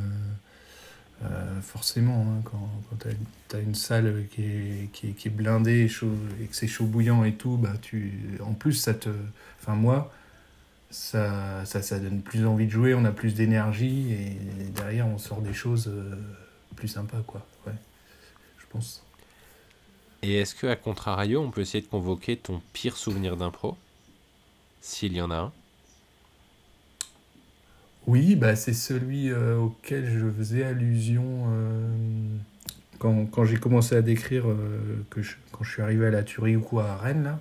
euh, 1.25 1.61
forcément, 1.61 2.27
hein, 2.29 2.43
quand, 2.45 2.69
quand 2.91 2.97
tu 3.51 3.57
as, 3.57 3.61
une 3.61 3.75
salle 3.75 4.27
qui 4.31 4.43
est, 4.45 4.89
qui 4.93 5.09
est, 5.11 5.13
qui 5.13 5.29
est 5.29 5.31
blindée 5.31 5.81
et, 5.83 5.89
chaud, 5.89 6.11
et 6.43 6.47
que 6.47 6.57
c'est 6.57 6.67
chaud 6.67 6.87
bouillant 6.87 7.23
et 7.25 7.35
tout, 7.35 7.57
bah 7.57 7.75
tu, 7.81 8.13
en 8.45 8.55
plus, 8.55 8.73
ça 8.73 8.95
te. 8.95 9.09
Enfin, 9.61 9.75
moi, 9.77 10.13
ça, 10.93 11.65
ça, 11.65 11.83
ça 11.83 11.99
donne 11.99 12.23
plus 12.23 12.47
envie 12.47 12.67
de 12.67 12.71
jouer, 12.71 12.95
on 12.95 13.05
a 13.05 13.13
plus 13.13 13.35
d'énergie 13.35 14.13
et 14.13 14.71
derrière, 14.75 15.07
on 15.09 15.19
sort 15.19 15.43
des 15.43 15.55
choses 15.55 15.89
euh, 15.89 16.17
plus 16.77 16.89
sympas, 16.89 17.23
quoi. 17.27 17.47
Ouais, 17.67 17.75
je 18.59 18.67
pense. 18.71 19.05
Et 20.23 20.35
est-ce 20.35 20.57
que, 20.57 20.67
à 20.67 20.75
contrario, 20.75 21.41
on 21.43 21.53
peut 21.53 21.61
essayer 21.61 21.81
de 21.81 21.87
convoquer 21.89 22.37
ton 22.37 22.61
pire 22.73 22.97
souvenir 22.97 23.37
d'impro, 23.37 23.79
s'il 24.81 25.15
y 25.15 25.23
en 25.23 25.31
a 25.31 25.37
un? 25.37 25.55
Oui, 28.07 28.35
bah, 28.37 28.57
c'est 28.57 28.73
celui 28.73 29.31
euh, 29.31 29.57
auquel 29.59 30.07
je 30.11 30.29
faisais 30.31 30.65
allusion 30.65 31.45
euh, 31.53 31.89
quand, 32.99 33.27
quand 33.27 33.45
j'ai 33.45 33.59
commencé 33.59 33.97
à 33.97 34.03
décrire 34.03 34.49
euh, 34.51 35.07
que 35.11 35.23
je- 35.23 35.37
quand 35.53 35.65
je 35.65 35.73
suis 35.73 35.83
arrivé 35.83 36.07
à 36.07 36.11
la 36.11 36.23
Turie 36.25 36.57
ou 36.57 36.63
quoi 36.63 36.91
à 36.91 36.97
Rennes. 36.97 37.25
Là, 37.25 37.41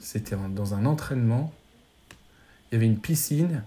C'était 0.00 0.36
dans 0.54 0.74
un 0.74 0.86
entraînement. 0.86 1.52
Il 2.70 2.74
y 2.74 2.76
avait 2.76 2.86
une 2.86 2.98
piscine. 2.98 3.62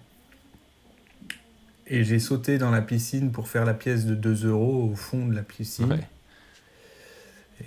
Et 1.88 2.04
j'ai 2.04 2.20
sauté 2.20 2.58
dans 2.58 2.72
la 2.72 2.82
piscine 2.82 3.32
pour 3.32 3.50
faire 3.50 3.66
la 3.66 3.74
pièce 3.74 4.06
de 4.06 4.16
2 4.16 4.48
euros 4.48 4.90
au 4.92 4.96
fond 4.96 5.28
de 5.28 5.36
la 5.36 5.44
piscine. 5.44 5.92
Ouais. 5.92 6.08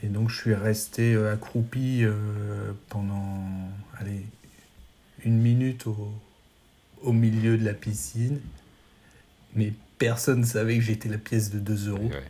Et 0.02 0.08
donc 0.08 0.30
je 0.30 0.36
suis 0.36 0.54
resté 0.54 1.14
euh, 1.14 1.34
accroupi 1.34 2.00
euh, 2.02 2.72
pendant 2.88 3.44
allez, 3.98 4.24
une 5.24 5.38
minute 5.38 5.86
au, 5.86 6.12
au 7.02 7.12
milieu 7.12 7.58
de 7.58 7.64
la 7.64 7.74
piscine. 7.74 8.40
Mais 9.54 9.72
personne 9.98 10.40
ne 10.40 10.46
savait 10.46 10.76
que 10.76 10.82
j'étais 10.82 11.08
la 11.08 11.18
pièce 11.18 11.50
de 11.50 11.58
2 11.58 11.90
euros. 11.90 12.08
Ouais. 12.08 12.24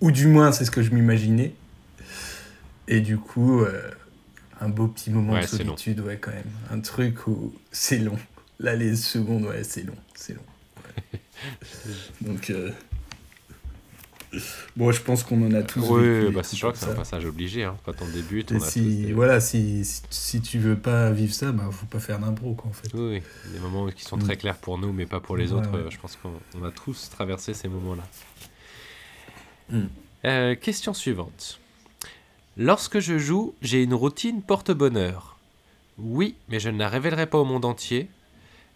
Ou 0.00 0.10
du 0.10 0.26
moins 0.26 0.52
c'est 0.52 0.64
ce 0.64 0.70
que 0.70 0.82
je 0.82 0.90
m'imaginais. 0.90 1.54
Et 2.88 3.00
du 3.00 3.16
coup, 3.16 3.62
euh, 3.62 3.90
un 4.60 4.68
beau 4.68 4.88
petit 4.88 5.10
moment 5.10 5.32
Ouais, 5.34 5.42
de 5.42 5.46
c'est 5.46 5.58
solitude, 5.58 6.00
ouais 6.00 6.18
quand 6.20 6.30
même. 6.32 6.50
Un 6.70 6.80
truc 6.80 7.26
où 7.26 7.54
c'est 7.72 7.98
long. 7.98 8.18
Là 8.60 8.74
les 8.76 8.94
secondes, 8.96 9.44
ouais 9.44 9.64
c'est 9.64 9.82
long. 9.82 9.96
C'est 10.14 10.34
long. 10.34 10.42
Ouais. 11.12 11.20
donc... 12.22 12.50
euh, 12.50 12.70
Bon, 14.76 14.90
je 14.90 15.00
pense 15.00 15.22
qu'on 15.22 15.40
en 15.46 15.54
a 15.54 15.62
tous 15.62 15.78
Oui, 15.88 16.32
bah, 16.32 16.40
je 16.42 16.56
crois 16.58 16.72
que 16.72 16.78
c'est 16.78 16.90
un 16.90 16.94
passage 16.94 17.24
obligé. 17.24 17.62
hein. 17.62 17.76
Quand 17.86 17.94
on 18.02 18.08
débute, 18.08 18.50
on 18.50 18.56
a 18.56 18.58
tous 18.68 18.80
des- 18.80 19.12
voilà, 19.12 19.38
si, 19.40 19.84
si, 19.84 20.02
si 20.10 20.40
tu 20.40 20.58
veux 20.58 20.74
pas 20.76 21.12
vivre 21.12 21.32
ça, 21.32 21.52
bah, 21.52 21.68
faut 21.70 21.86
pas 21.86 22.00
faire 22.00 22.18
d'impro, 22.18 22.54
quoi, 22.54 22.68
en 22.68 22.72
fait. 22.72 22.88
Oui, 22.94 23.22
oui, 23.44 23.52
des 23.52 23.60
moments 23.60 23.88
qui 23.92 24.02
sont 24.02 24.16
Mm. 24.16 24.22
très 24.24 24.36
clairs 24.36 24.56
pour 24.56 24.76
nous, 24.76 24.92
mais 24.92 25.06
pas 25.06 25.20
pour 25.20 25.36
les 25.36 25.52
Ouais, 25.52 25.60
autres. 25.60 25.70
ouais. 25.70 25.88
Je 25.88 25.98
pense 26.00 26.16
qu'on 26.16 26.32
on 26.60 26.64
a 26.64 26.72
tous 26.72 27.10
traversé 27.10 27.54
ces 27.54 27.68
moments-là. 27.68 28.02
Mm. 29.70 29.82
Euh, 30.24 30.54
question 30.56 30.94
suivante. 30.94 31.60
Lorsque 32.56 33.00
je 33.00 33.18
joue, 33.18 33.54
j'ai 33.62 33.82
une 33.82 33.94
routine 33.94 34.40
porte-bonheur. 34.42 35.36
Oui, 35.98 36.36
mais 36.48 36.60
je 36.60 36.70
ne 36.70 36.78
la 36.78 36.88
révélerai 36.88 37.26
pas 37.26 37.38
au 37.38 37.44
monde 37.44 37.64
entier. 37.64 38.08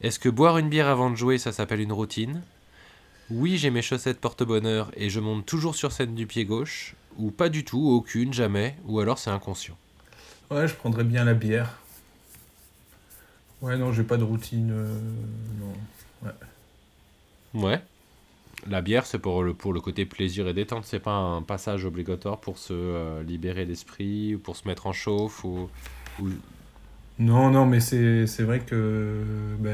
Est-ce 0.01 0.19
que 0.19 0.29
boire 0.29 0.59
une 0.59 0.69
bière 0.69 0.89
avant 0.89 1.11
de 1.11 1.17
jouer, 1.17 1.39
ça 1.39 1.53
s'appelle 1.53 1.81
une 1.81 1.93
routine? 1.93 2.43
Oui, 3.31 3.57
j'ai 3.57 3.71
mes 3.71 3.83
chaussettes 3.83 4.21
porte-bonheur 4.21 4.91
et 4.97 5.11
je 5.11 5.21
monte 5.21 5.47
toujours 5.47 5.75
sur 5.75 5.93
scène 5.93 6.15
du 6.15 6.27
pied 6.27 6.45
gauche. 6.45 6.95
Ou 7.19 7.31
pas 7.31 7.49
du 7.49 7.65
tout, 7.65 7.89
aucune, 7.89 8.33
jamais. 8.33 8.77
Ou 8.87 9.01
alors 9.01 9.19
c'est 9.19 9.31
inconscient. 9.31 9.77
Ouais, 10.51 10.67
je 10.67 10.75
prendrais 10.75 11.05
bien 11.05 11.25
la 11.25 11.35
bière. 11.35 11.79
Ouais, 13.61 13.77
non, 13.77 13.93
j'ai 13.93 14.05
pas 14.05 14.17
de 14.17 14.25
routine. 14.25 14.71
euh, 14.73 15.01
non. 15.61 15.75
Ouais. 16.25 17.65
Ouais. 17.67 17.83
La 18.67 18.83
bière, 18.83 19.07
c'est 19.07 19.19
pour 19.19 19.43
le, 19.43 19.55
pour 19.55 19.73
le 19.73 19.81
côté 19.81 20.05
plaisir 20.05 20.49
et 20.49 20.55
détente. 20.55 20.85
C'est 20.85 20.99
pas 21.01 21.15
un 21.15 21.43
passage 21.43 21.85
obligatoire 21.85 22.41
pour 22.41 22.59
se 22.59 22.73
euh, 22.75 23.23
libérer 23.23 23.65
l'esprit 23.65 24.35
ou 24.35 24.39
pour 24.39 24.57
se 24.57 24.67
mettre 24.67 24.87
en 24.87 24.93
chauffe 24.93 25.45
ou. 25.45 25.69
ou- 26.21 26.29
Non, 27.19 27.51
non, 27.51 27.67
mais 27.67 27.81
c'est 27.81 28.25
vrai 28.43 28.61
que 28.61 29.25
bah, 29.59 29.71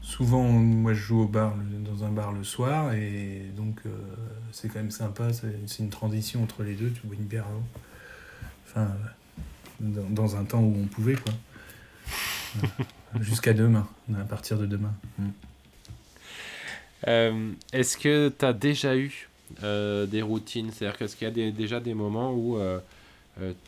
souvent, 0.00 0.44
moi, 0.44 0.92
je 0.94 1.00
joue 1.00 1.20
au 1.22 1.28
bar, 1.28 1.54
dans 1.84 2.04
un 2.04 2.10
bar 2.10 2.32
le 2.32 2.44
soir, 2.44 2.92
et 2.94 3.50
donc 3.56 3.80
euh, 3.86 3.90
c'est 4.52 4.68
quand 4.68 4.80
même 4.80 4.90
sympa. 4.90 5.28
C'est 5.32 5.78
une 5.82 5.90
transition 5.90 6.42
entre 6.42 6.62
les 6.64 6.74
deux. 6.74 6.90
Tu 6.90 7.06
bois 7.06 7.16
une 7.16 7.24
bière 7.26 7.46
avant. 7.46 7.64
Enfin, 8.66 8.88
dans, 9.80 10.08
dans 10.10 10.36
un 10.36 10.44
temps 10.44 10.60
où 10.62 10.76
on 10.82 10.86
pouvait, 10.86 11.16
quoi. 11.16 11.32
Jusqu'à 13.20 13.52
demain, 13.52 13.86
à 14.18 14.24
partir 14.24 14.58
de 14.58 14.66
demain. 14.66 14.92
Mm. 15.18 15.28
Euh, 17.08 17.52
Est-ce 17.72 17.96
que 17.98 18.28
tu 18.28 18.44
as 18.44 18.52
déjà 18.52 18.96
eu 18.96 19.28
euh, 19.62 20.06
des 20.06 20.22
routines? 20.22 20.70
C'est-à-dire 20.70 20.98
qu'est-ce 20.98 21.16
qu'il 21.16 21.26
y 21.26 21.30
a 21.30 21.34
des- 21.34 21.52
déjà 21.52 21.80
des 21.80 21.94
moments 21.94 22.32
où, 22.32 22.58
euh, 22.58 22.80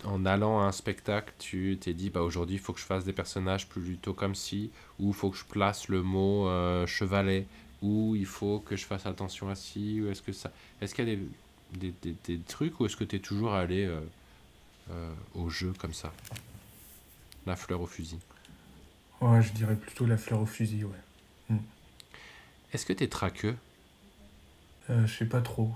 en 0.05 0.25
allant 0.27 0.61
à 0.61 0.64
un 0.64 0.73
spectacle, 0.73 1.33
tu 1.38 1.79
t'es 1.81 1.94
dit 1.94 2.11
bah, 2.11 2.23
aujourd'hui, 2.23 2.57
il 2.57 2.61
faut 2.61 2.73
que 2.73 2.81
je 2.81 2.85
fasse 2.85 3.05
des 3.05 3.12
personnages 3.12 3.68
plutôt 3.68 4.14
comme 4.14 4.35
ci, 4.35 4.70
ou 5.01 5.09
il 5.09 5.14
faut 5.14 5.31
que 5.31 5.38
je 5.38 5.44
place 5.44 5.88
le 5.88 6.03
mot 6.03 6.49
chevalet, 6.87 7.47
ou 7.83 8.14
il 8.16 8.27
faut 8.27 8.61
que 8.61 8.77
je 8.77 8.85
fasse 8.85 9.07
attention 9.07 9.49
à 9.49 9.55
ci, 9.55 10.01
ou 10.03 10.11
est-ce 10.11 10.23
que 10.23 10.33
ça. 10.33 10.53
Est-ce 10.81 10.94
qu'il 10.94 11.09
y 11.09 11.12
a 11.12 11.16
des, 11.73 11.94
des, 12.27 12.38
trucs, 12.40 12.79
ou 12.81 12.87
est-ce 12.87 12.97
que 12.97 13.05
tu 13.05 13.16
es 13.16 13.20
toujours 13.20 13.55
allé 13.55 13.88
au 15.35 15.49
jeu 15.51 15.73
comme 15.79 15.94
ça? 15.94 16.12
La 17.47 17.57
fleur 17.57 17.81
au 17.81 17.87
fusil. 17.87 18.18
Ouais, 19.20 19.42
je 19.42 19.53
dirais 19.53 19.77
plutôt 19.77 20.07
la 20.07 20.16
fleur 20.16 20.40
au 20.40 20.47
fusil, 20.47 20.85
ouais. 20.85 21.57
Est-ce 22.75 22.85
que 22.85 22.93
tu 22.93 23.05
es 23.05 23.09
traqueux? 23.09 23.57
Euh, 24.91 25.07
je 25.07 25.17
sais 25.17 25.25
pas 25.25 25.41
trop. 25.41 25.71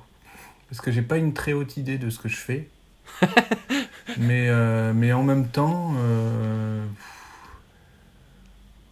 Parce 0.68 0.80
que 0.80 0.90
j'ai 0.92 1.02
pas 1.02 1.16
une 1.16 1.32
très 1.32 1.52
haute 1.52 1.76
idée 1.76 1.96
de 1.96 2.10
ce 2.10 2.18
que 2.18 2.28
je 2.28 2.36
fais. 2.36 2.68
mais, 4.18 4.48
euh, 4.48 4.92
mais 4.92 5.12
en 5.12 5.22
même 5.22 5.48
temps, 5.48 5.94
euh, 5.98 6.84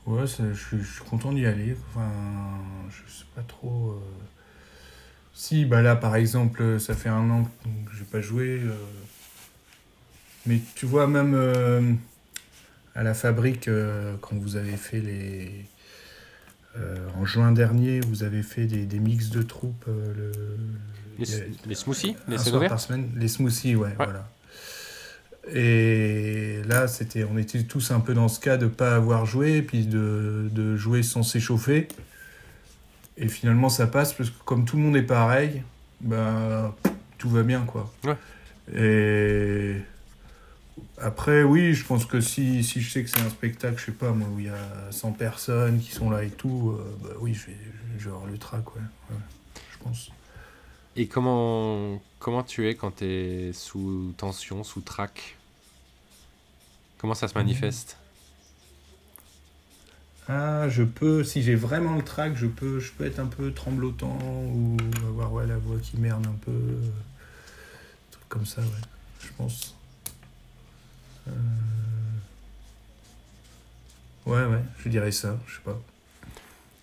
ouais, 0.07 0.27
ça- 0.27 0.53
je, 0.53 0.64
suis- 0.66 0.79
je 0.83 0.92
suis 0.95 1.05
content 1.05 1.33
d'y 1.33 1.47
aller. 1.47 1.77
Enfin, 1.90 2.11
je 2.90 3.12
sais 3.12 3.25
pas 3.35 3.42
trop. 3.42 3.90
euh. 3.90 4.01
Si, 5.35 5.64
bah 5.66 5.83
là, 5.83 5.97
par 5.97 6.16
exemple, 6.16 6.81
ça 6.81 6.95
fait 6.95 7.11
un 7.11 7.29
an 7.31 7.45
que 7.45 7.95
j'ai 7.97 8.05
pas 8.05 8.21
joué. 8.21 8.61
Mais 10.47 10.61
tu 10.75 10.87
vois, 10.87 11.07
même 11.07 11.99
à 12.95 13.03
la 13.03 13.14
fabrique, 13.14 13.69
quand 14.21 14.37
vous 14.37 14.57
avez 14.57 14.77
fait 14.77 15.01
les. 15.01 15.66
Euh, 16.79 16.97
en 17.19 17.25
juin 17.25 17.53
dernier, 17.53 18.01
vous 18.01 18.23
avez 18.23 18.43
fait 18.43 18.67
des, 18.67 18.85
des 18.87 18.99
mix 18.99 19.31
de 19.31 19.43
troupes. 19.43 19.85
euh, 19.89 20.12
le, 20.17 20.33
les, 21.19 21.35
a- 21.35 21.75
smoothies 21.75 22.17
Les 22.29 22.37
par 22.69 22.81
semaine, 22.81 23.11
smoothies, 23.29 23.77
ouais, 23.77 23.95
voilà. 23.97 24.29
Et 25.53 26.61
là, 26.69 26.89
c'était, 26.89 27.25
on 27.25 27.39
était 27.39 27.62
tous 27.62 27.91
un 27.93 28.01
peu 28.01 28.15
dans 28.15 28.29
ce 28.29 28.41
cas 28.41 28.57
de 28.57 28.67
pas 28.67 28.97
avoir 28.97 29.27
joué, 29.27 29.62
puis 29.62 29.87
de, 29.87 30.49
de 30.51 30.77
jouer 30.77 31.03
sans 31.03 31.23
s'échauffer. 31.23 31.87
Et 33.17 33.29
finalement, 33.29 33.69
ça 33.69 33.87
passe 33.87 34.12
parce 34.12 34.31
que 34.31 34.35
comme 34.45 34.65
tout 34.65 34.77
le 34.77 34.83
monde 34.83 34.97
est 34.97 35.03
pareil, 35.03 35.62
bah, 36.01 36.77
tout 37.17 37.31
va 37.31 37.43
bien, 37.45 37.62
quoi. 37.62 37.93
Ouais. 38.05 38.17
Et 38.77 39.77
après, 40.99 41.43
oui, 41.43 41.75
je 41.75 41.85
pense 41.85 42.05
que 42.07 42.21
si, 42.21 42.62
si 42.65 42.81
je 42.81 42.91
sais 42.91 43.03
que 43.05 43.11
c'est 43.11 43.21
un 43.21 43.31
spectacle, 43.31 43.79
je 43.79 43.87
sais 43.87 43.93
pas, 43.93 44.12
moi, 44.12 44.29
où 44.29 44.39
il 44.41 44.47
y 44.47 44.49
a 44.49 44.91
100 44.93 45.12
personnes 45.12 45.81
qui 45.81 45.93
sont 45.93 46.11
là 46.11 46.23
et 46.25 46.31
tout, 46.31 46.71
euh, 46.79 46.97
bah 47.03 47.11
oui, 47.21 47.35
je 47.35 47.47
vais, 47.47 47.57
je 47.99 48.05
vais 48.05 48.11
avoir 48.11 48.27
le 48.27 48.39
trac, 48.39 48.75
ouais. 48.77 48.83
ouais, 49.11 49.17
je 49.73 49.79
pense. 49.85 50.11
Et 50.97 51.09
comment, 51.09 52.01
comment 52.19 52.43
tu 52.43 52.69
es 52.69 52.75
quand 52.75 52.97
tu 52.97 53.05
es 53.05 53.53
sous 53.53 54.15
tension, 54.17 54.65
sous 54.65 54.81
trac? 54.81 55.39
Comment 56.99 57.15
ça 57.15 57.29
se 57.29 57.35
manifeste? 57.35 57.99
Ah, 60.29 60.69
je 60.69 60.83
peux, 60.83 61.23
si 61.25 61.43
j'ai 61.43 61.55
vraiment 61.55 61.95
le 61.97 62.03
trac, 62.05 62.37
je 62.37 62.47
peux, 62.47 62.81
je 62.81 62.93
peux 62.93 63.05
être 63.07 63.21
un 63.21 63.27
peu 63.27 63.53
tremblotant 63.53 64.19
ou 64.23 64.77
avoir 65.09 65.33
ouais, 65.33 65.47
la 65.47 65.59
voix 65.59 65.79
qui 65.79 65.97
merde 65.99 66.27
un 66.27 66.37
peu. 66.45 66.51
euh, 66.53 66.91
truc 68.11 68.29
comme 68.29 68.47
ça, 68.47 68.62
ouais, 68.62 68.83
je 69.21 69.29
pense. 69.37 69.76
Euh, 71.29 71.33
Ouais, 74.27 74.45
ouais, 74.45 74.62
je 74.81 74.89
dirais 74.89 75.12
ça, 75.12 75.37
je 75.47 75.55
sais 75.55 75.61
pas. 75.62 75.79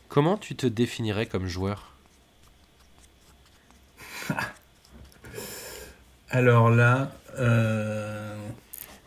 Comment 0.08 0.38
tu 0.38 0.56
te 0.56 0.66
définirais 0.66 1.26
comme 1.26 1.46
joueur? 1.48 1.92
Alors 6.30 6.70
là, 6.70 7.12
euh, 7.38 8.38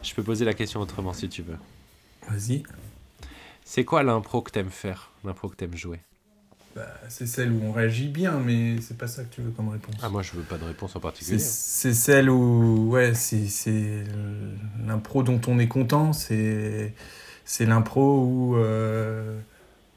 Je 0.02 0.14
peux 0.14 0.22
poser 0.22 0.44
la 0.44 0.52
question 0.54 0.80
autrement 0.80 1.12
si 1.14 1.28
tu 1.28 1.42
veux. 1.42 1.56
vas-y. 2.28 2.62
C'est 3.64 3.84
quoi 3.84 4.02
l'impro 4.02 4.42
que 4.42 4.50
t'aimes 4.50 4.70
faire? 4.70 5.10
L'impro 5.24 5.48
que 5.48 5.56
t'aimes 5.56 5.76
jouer? 5.76 6.00
Bah, 6.76 6.86
c'est 7.08 7.26
celle 7.26 7.52
où 7.52 7.62
on 7.64 7.72
réagit 7.72 8.08
bien, 8.08 8.38
mais 8.38 8.76
c'est 8.82 8.98
pas 8.98 9.06
ça 9.06 9.24
que 9.24 9.34
tu 9.34 9.40
veux 9.40 9.50
comme 9.50 9.70
réponse. 9.70 9.94
Ah, 10.02 10.10
moi 10.10 10.20
je 10.20 10.32
veux 10.32 10.42
pas 10.42 10.58
de 10.58 10.64
réponse 10.64 10.94
en 10.94 11.00
particulier. 11.00 11.38
c'est 11.38 11.94
celle 11.94 12.28
où, 12.28 12.90
ouais, 12.90 13.14
c'est 13.14 14.04
l'impro 14.86 15.22
dont 15.22 15.40
on 15.48 15.58
est 15.58 15.68
content. 15.68 16.12
C'est 16.12 16.92
l'impro 17.60 18.24
où 18.26 18.56
euh, 18.56 19.38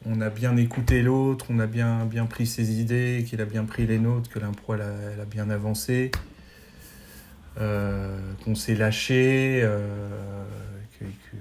on 0.05 0.21
a 0.21 0.29
bien 0.29 0.55
écouté 0.55 1.01
l'autre, 1.01 1.47
on 1.49 1.59
a 1.59 1.67
bien, 1.67 2.05
bien 2.05 2.25
pris 2.25 2.47
ses 2.47 2.79
idées, 2.79 3.25
qu'il 3.27 3.41
a 3.41 3.45
bien 3.45 3.65
pris 3.65 3.85
les 3.85 3.99
nôtres, 3.99 4.29
que 4.29 4.39
l'impro 4.39 4.75
elle 4.75 4.81
a, 4.81 4.91
elle 5.13 5.19
a 5.19 5.25
bien 5.25 5.49
avancé, 5.49 6.11
euh, 7.59 8.17
qu'on 8.45 8.55
s'est 8.55 8.75
lâché, 8.75 9.59
euh, 9.63 10.07
que, 10.97 11.03
que- 11.03 11.37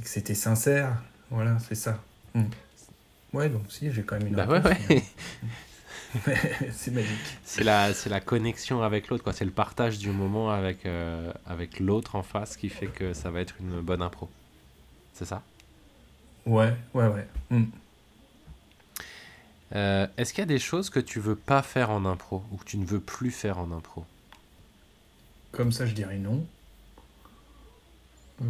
et 0.00 0.02
que 0.02 0.08
c'était 0.08 0.34
sincère. 0.34 1.02
Voilà, 1.30 1.58
c'est 1.68 1.74
ça. 1.74 2.02
Mm. 2.34 2.44
Ouais, 3.32 3.48
donc 3.48 3.62
si, 3.70 3.90
j'ai 3.92 4.02
quand 4.02 4.18
même 4.18 4.28
une 4.28 4.34
Bah 4.34 4.46
ouais, 4.46 4.60
réponse, 4.60 4.64
ouais. 4.64 4.78
mais- 4.88 5.02
c'est 6.72 6.90
magique. 6.90 7.38
C'est 7.44 7.64
la, 7.64 7.94
c'est 7.94 8.10
la 8.10 8.20
connexion 8.20 8.82
avec 8.82 9.08
l'autre, 9.08 9.24
quoi. 9.24 9.32
C'est 9.32 9.44
le 9.44 9.50
partage 9.50 9.98
du 9.98 10.10
moment 10.10 10.50
avec, 10.50 10.84
euh, 10.86 11.32
avec 11.46 11.80
l'autre 11.80 12.16
en 12.16 12.22
face 12.22 12.56
qui 12.56 12.68
fait 12.68 12.86
que 12.88 13.12
ça 13.14 13.30
va 13.30 13.40
être 13.40 13.54
une 13.60 13.80
bonne 13.80 14.02
impro. 14.02 14.28
C'est 15.14 15.24
ça? 15.26 15.42
Ouais, 16.46 16.74
ouais, 16.94 17.06
ouais. 17.06 17.26
Mm. 17.50 17.64
Euh, 19.74 20.06
Est-ce 20.16 20.32
qu'il 20.32 20.42
y 20.42 20.44
a 20.44 20.46
des 20.46 20.58
choses 20.58 20.90
que 20.90 21.00
tu 21.00 21.18
veux 21.20 21.36
pas 21.36 21.62
faire 21.62 21.90
en 21.90 22.04
impro 22.04 22.42
ou 22.52 22.56
que 22.58 22.64
tu 22.64 22.76
ne 22.78 22.84
veux 22.84 23.00
plus 23.00 23.30
faire 23.30 23.58
en 23.58 23.70
impro? 23.72 24.04
Comme 25.52 25.70
ça, 25.72 25.86
je 25.86 25.94
dirais 25.94 26.18
non. 26.18 26.44
Euh, 28.42 28.44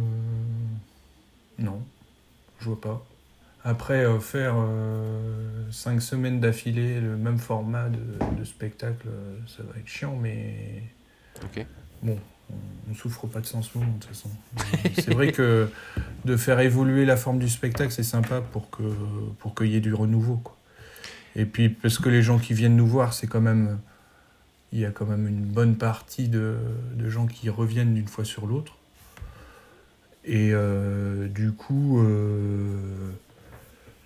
Non, 1.57 1.81
je 2.59 2.65
vois 2.65 2.81
pas. 2.81 3.05
Après, 3.63 4.03
euh, 4.05 4.19
faire 4.19 4.55
euh, 4.57 5.71
cinq 5.71 6.01
semaines 6.01 6.39
d'affilée 6.41 6.99
le 6.99 7.15
même 7.15 7.37
format 7.37 7.87
de, 7.89 7.99
de 8.37 8.43
spectacle, 8.43 9.07
euh, 9.07 9.37
ça 9.47 9.63
va 9.63 9.79
être 9.79 9.87
chiant, 9.87 10.17
mais 10.21 10.83
Ok. 11.43 11.65
bon, 12.01 12.19
on, 12.49 12.55
on 12.91 12.93
souffre 12.93 13.25
pas 13.27 13.39
de 13.39 13.45
ce 13.45 13.55
moment, 13.55 13.89
de 13.93 13.99
toute 13.99 14.05
façon. 14.05 14.29
Euh, 14.57 14.89
c'est 14.95 15.13
vrai 15.13 15.31
que 15.31 15.69
de 16.25 16.35
faire 16.35 16.59
évoluer 16.59 17.05
la 17.05 17.15
forme 17.15 17.39
du 17.39 17.47
spectacle, 17.47 17.91
c'est 17.93 18.03
sympa 18.03 18.41
pour 18.41 18.69
que 18.69 18.83
pour 19.39 19.55
qu'il 19.55 19.67
y 19.67 19.75
ait 19.77 19.81
du 19.81 19.93
renouveau. 19.93 20.37
Quoi. 20.37 20.57
Et 21.37 21.45
puis, 21.45 21.69
parce 21.69 21.97
que 21.99 22.09
les 22.09 22.21
gens 22.21 22.39
qui 22.39 22.53
viennent 22.53 22.75
nous 22.75 22.87
voir, 22.87 23.13
c'est 23.13 23.27
quand 23.27 23.41
même. 23.41 23.79
Il 24.73 24.79
y 24.79 24.85
a 24.85 24.91
quand 24.91 25.05
même 25.05 25.27
une 25.27 25.45
bonne 25.45 25.77
partie 25.77 26.27
de, 26.27 26.57
de 26.95 27.09
gens 27.09 27.27
qui 27.27 27.47
reviennent 27.49 27.93
d'une 27.93 28.07
fois 28.07 28.25
sur 28.25 28.45
l'autre. 28.47 28.77
Et 30.25 30.49
euh, 30.51 31.27
du 31.27 31.51
coup, 31.51 31.99
euh, 32.01 33.11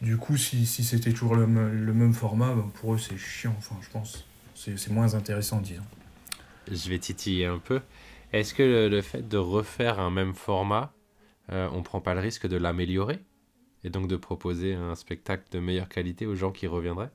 du 0.02 0.18
coup, 0.18 0.38
si, 0.38 0.66
si 0.66 0.84
c'était 0.84 1.12
toujours 1.14 1.36
le, 1.36 1.46
le 1.46 1.94
même 1.94 2.14
format, 2.14 2.54
ben, 2.54 2.70
pour 2.76 2.94
eux 2.94 2.98
c'est 2.98 3.18
chiant. 3.18 3.56
Enfin, 3.58 3.76
je 3.82 3.90
pense, 3.90 4.26
c'est 4.56 4.78
c'est 4.78 4.92
moins 4.92 5.16
intéressant, 5.16 5.62
disons. 5.62 5.84
Je 6.72 6.90
vais 6.90 7.00
titiller 7.00 7.46
un 7.46 7.60
peu. 7.60 7.82
Est-ce 8.34 8.54
que 8.54 8.64
le, 8.64 8.90
le 8.90 9.02
fait 9.02 9.28
de 9.28 9.38
refaire 9.38 10.00
un 10.00 10.12
même 10.12 10.34
format, 10.34 10.94
euh, 11.52 11.70
on 11.74 11.84
prend 11.84 12.02
pas 12.02 12.14
le 12.14 12.20
risque 12.22 12.48
de 12.48 12.58
l'améliorer 12.58 13.20
et 13.84 13.90
donc 13.90 14.08
de 14.08 14.18
proposer 14.18 14.74
un 14.76 14.96
spectacle 14.96 15.46
de 15.52 15.60
meilleure 15.60 15.90
qualité 15.90 16.26
aux 16.26 16.36
gens 16.36 16.52
qui 16.52 16.68
reviendraient? 16.68 17.12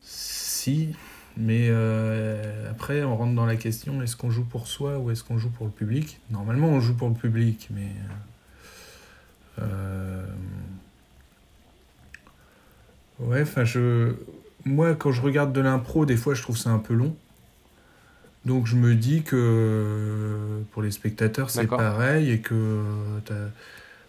Si, 0.00 0.94
mais 1.36 1.68
euh, 1.70 2.70
après, 2.70 3.04
on 3.04 3.16
rentre 3.16 3.34
dans 3.34 3.46
la 3.46 3.56
question 3.56 4.02
est-ce 4.02 4.16
qu'on 4.16 4.30
joue 4.30 4.44
pour 4.44 4.66
soi 4.66 4.98
ou 4.98 5.10
est-ce 5.10 5.24
qu'on 5.24 5.38
joue 5.38 5.50
pour 5.50 5.66
le 5.66 5.72
public? 5.72 6.20
Normalement, 6.30 6.68
on 6.68 6.80
joue 6.80 6.94
pour 6.96 7.08
le 7.08 7.14
public, 7.14 7.68
mais 7.70 7.86
euh, 7.86 8.14
Euh, 9.58 10.26
Ouais, 13.18 13.42
enfin, 13.42 13.64
je. 13.64 14.14
Moi, 14.64 14.94
quand 14.94 15.12
je 15.12 15.22
regarde 15.22 15.52
de 15.52 15.60
l'impro, 15.60 16.06
des 16.06 16.16
fois, 16.16 16.34
je 16.34 16.42
trouve 16.42 16.56
ça 16.56 16.70
un 16.70 16.78
peu 16.78 16.94
long. 16.94 17.16
Donc, 18.44 18.66
je 18.66 18.74
me 18.74 18.94
dis 18.94 19.22
que 19.22 20.62
pour 20.72 20.82
les 20.82 20.90
spectateurs, 20.90 21.50
c'est 21.50 21.68
pareil 21.68 22.30
et 22.30 22.40
que 22.40 22.82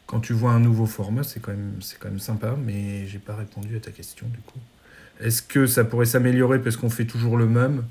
quand 0.05 0.19
tu 0.19 0.33
vois 0.33 0.51
un 0.51 0.59
nouveau 0.59 0.85
format, 0.85 1.23
c'est 1.23 1.39
quand 1.39 1.51
même, 1.51 1.77
c'est 1.81 1.97
quand 1.99 2.09
même 2.09 2.19
sympa. 2.19 2.55
Mais 2.63 3.05
j'ai 3.07 3.19
pas 3.19 3.35
répondu 3.35 3.75
à 3.77 3.79
ta 3.79 3.91
question, 3.91 4.27
du 4.27 4.39
coup. 4.39 4.59
Est-ce 5.19 5.41
que 5.41 5.65
ça 5.67 5.83
pourrait 5.85 6.05
s'améliorer 6.05 6.59
parce 6.61 6.77
qu'on 6.77 6.89
fait 6.89 7.05
toujours 7.05 7.37
le 7.37 7.47
même? 7.47 7.83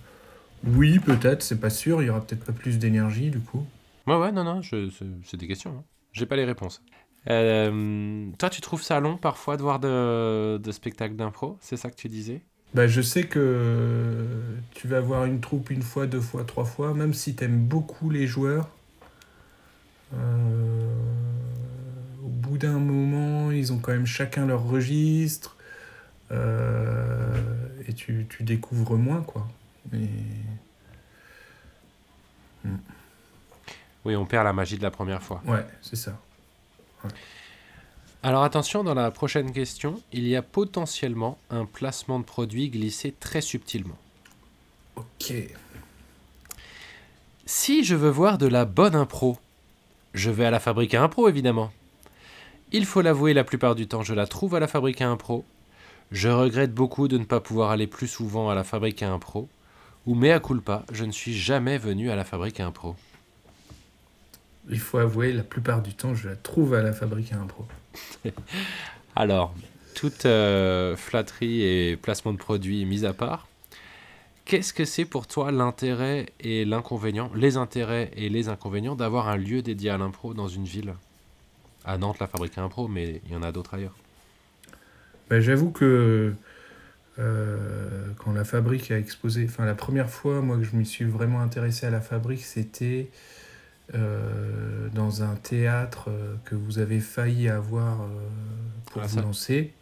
Oui, 0.66 0.98
peut-être, 1.00 1.42
c'est 1.42 1.60
pas 1.60 1.70
sûr. 1.70 2.02
Il 2.02 2.06
y 2.06 2.10
aura 2.10 2.20
peut-être 2.20 2.44
pas 2.44 2.52
plus 2.52 2.78
d'énergie, 2.78 3.30
du 3.30 3.40
coup. 3.40 3.64
Ouais, 4.06 4.16
ouais, 4.16 4.32
non, 4.32 4.44
non, 4.44 4.62
je- 4.62 4.90
c'est 5.24 5.36
des 5.36 5.46
questions. 5.48 5.78
hein. 5.78 5.84
J'ai 6.12 6.26
pas 6.26 6.36
les 6.36 6.44
réponses. 6.44 6.82
Euh, 7.30 8.30
toi, 8.38 8.50
tu 8.50 8.60
trouves 8.60 8.82
ça 8.82 9.00
long 9.00 9.16
parfois 9.16 9.56
de 9.56 9.62
voir 9.62 9.78
de, 9.80 10.58
de 10.62 10.72
spectacles 10.72 11.16
d'impro? 11.16 11.56
C'est 11.60 11.76
ça 11.76 11.90
que 11.90 11.96
tu 11.96 12.08
disais? 12.08 12.44
Bah, 12.74 12.86
je 12.86 13.00
sais 13.02 13.24
que 13.24 14.34
tu 14.74 14.88
vas 14.88 15.00
voir 15.00 15.24
une 15.26 15.40
troupe 15.40 15.70
une 15.70 15.82
fois, 15.82 16.06
deux 16.06 16.20
fois, 16.20 16.44
trois 16.44 16.64
fois, 16.64 16.94
même 16.94 17.12
si 17.14 17.34
tu 17.34 17.44
aimes 17.44 17.64
beaucoup 17.66 18.10
les 18.10 18.26
joueurs. 18.26 18.68
euh, 20.14 20.86
au 22.24 22.28
bout 22.28 22.58
d'un 22.58 22.78
moment, 22.78 23.50
ils 23.50 23.72
ont 23.72 23.78
quand 23.78 23.92
même 23.92 24.06
chacun 24.06 24.46
leur 24.46 24.64
registre. 24.64 25.56
euh, 26.32 27.34
et 27.88 27.94
tu, 27.94 28.26
tu 28.30 28.44
découvres 28.44 28.96
moins, 28.98 29.22
quoi. 29.22 29.48
Mais 29.92 30.08
Oui, 34.04 34.16
on 34.16 34.26
perd 34.26 34.44
la 34.44 34.52
magie 34.52 34.78
de 34.78 34.82
la 34.82 34.90
première 34.90 35.22
fois. 35.22 35.44
ouais, 35.44 35.66
c'est 35.80 35.96
ça. 35.96 36.18
Alors 38.22 38.44
attention, 38.44 38.84
dans 38.84 38.94
la 38.94 39.10
prochaine 39.10 39.52
question, 39.52 40.00
il 40.12 40.28
y 40.28 40.36
a 40.36 40.42
potentiellement 40.42 41.38
un 41.50 41.64
placement 41.64 42.20
de 42.20 42.24
produit 42.24 42.68
glissé 42.68 43.12
très 43.18 43.40
subtilement. 43.40 43.98
Ok. 44.96 45.32
Si 47.46 47.82
je 47.82 47.96
veux 47.96 48.10
voir 48.10 48.38
de 48.38 48.46
la 48.46 48.64
bonne 48.64 48.94
impro, 48.94 49.38
je 50.14 50.30
vais 50.30 50.44
à 50.44 50.50
la 50.50 50.60
fabrique 50.60 50.94
à 50.94 51.02
impro 51.02 51.28
évidemment. 51.28 51.72
Il 52.70 52.86
faut 52.86 53.02
l'avouer, 53.02 53.34
la 53.34 53.44
plupart 53.44 53.74
du 53.74 53.88
temps, 53.88 54.02
je 54.02 54.14
la 54.14 54.26
trouve 54.26 54.54
à 54.54 54.60
la 54.60 54.68
fabrique 54.68 55.02
à 55.02 55.08
impro. 55.08 55.44
Je 56.12 56.28
regrette 56.28 56.72
beaucoup 56.72 57.08
de 57.08 57.18
ne 57.18 57.24
pas 57.24 57.40
pouvoir 57.40 57.70
aller 57.70 57.86
plus 57.86 58.06
souvent 58.06 58.48
à 58.48 58.54
la 58.54 58.64
fabrique 58.64 59.02
à 59.02 59.10
impro. 59.10 59.48
Ou 60.06 60.14
mea 60.14 60.40
culpa, 60.40 60.84
je 60.92 61.04
ne 61.04 61.12
suis 61.12 61.34
jamais 61.34 61.78
venu 61.78 62.10
à 62.10 62.16
la 62.16 62.24
fabrique 62.24 62.60
à 62.60 62.66
impro. 62.66 62.96
Il 64.68 64.78
faut 64.78 64.98
avouer, 64.98 65.32
la 65.32 65.42
plupart 65.42 65.82
du 65.82 65.94
temps, 65.94 66.14
je 66.14 66.28
la 66.28 66.36
trouve 66.36 66.74
à 66.74 66.82
la 66.82 66.92
fabrique 66.92 67.32
à 67.32 67.38
impro. 67.38 67.66
Alors, 69.16 69.54
toute 69.94 70.26
euh, 70.26 70.96
flatterie 70.96 71.62
et 71.62 71.96
placement 71.96 72.32
de 72.32 72.38
produit 72.38 72.84
mis 72.84 73.04
à 73.04 73.12
part, 73.12 73.48
qu'est-ce 74.44 74.72
que 74.72 74.84
c'est 74.84 75.04
pour 75.04 75.26
toi 75.26 75.50
l'intérêt 75.50 76.26
et 76.40 76.64
l'inconvénient, 76.64 77.30
les 77.34 77.56
intérêts 77.56 78.10
et 78.16 78.28
les 78.28 78.48
inconvénients 78.48 78.94
d'avoir 78.94 79.28
un 79.28 79.36
lieu 79.36 79.62
dédié 79.62 79.90
à 79.90 79.98
l'impro 79.98 80.34
dans 80.34 80.48
une 80.48 80.64
ville? 80.64 80.94
À 81.84 81.98
Nantes, 81.98 82.20
la 82.20 82.28
fabrique 82.28 82.56
à 82.58 82.62
impro, 82.62 82.86
mais 82.86 83.20
il 83.26 83.32
y 83.32 83.36
en 83.36 83.42
a 83.42 83.50
d'autres 83.50 83.74
ailleurs. 83.74 83.96
Bah, 85.28 85.40
J'avoue 85.40 85.70
que 85.70 86.34
euh, 87.18 88.06
quand 88.18 88.32
la 88.32 88.44
fabrique 88.44 88.90
a 88.90 88.98
exposé, 88.98 89.44
enfin 89.44 89.64
la 89.64 89.74
première 89.74 90.08
fois 90.08 90.40
moi 90.40 90.56
que 90.56 90.64
je 90.64 90.74
m'y 90.76 90.86
suis 90.86 91.04
vraiment 91.04 91.40
intéressé 91.40 91.86
à 91.86 91.90
la 91.90 92.00
fabrique, 92.00 92.44
c'était 92.44 93.10
euh, 93.94 94.88
dans 94.94 95.22
un 95.22 95.34
théâtre 95.36 96.08
euh, 96.08 96.34
que 96.44 96.54
vous 96.54 96.78
avez 96.78 97.00
failli 97.00 97.48
avoir 97.48 98.02
euh, 98.02 98.06
pour 98.86 99.02
Ah, 99.02 99.06
vous 99.06 99.16
ça. 99.16 99.22
lancer. 99.22 99.72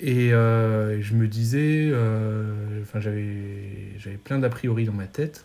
Et 0.00 0.32
euh, 0.32 1.00
je 1.00 1.14
me 1.14 1.28
disais, 1.28 1.88
euh, 1.92 2.82
enfin 2.82 2.98
j'avais 3.00 3.92
j'avais 3.98 4.16
plein 4.16 4.38
d'a 4.38 4.48
priori 4.48 4.84
dans 4.84 4.92
ma 4.92 5.06
tête. 5.06 5.44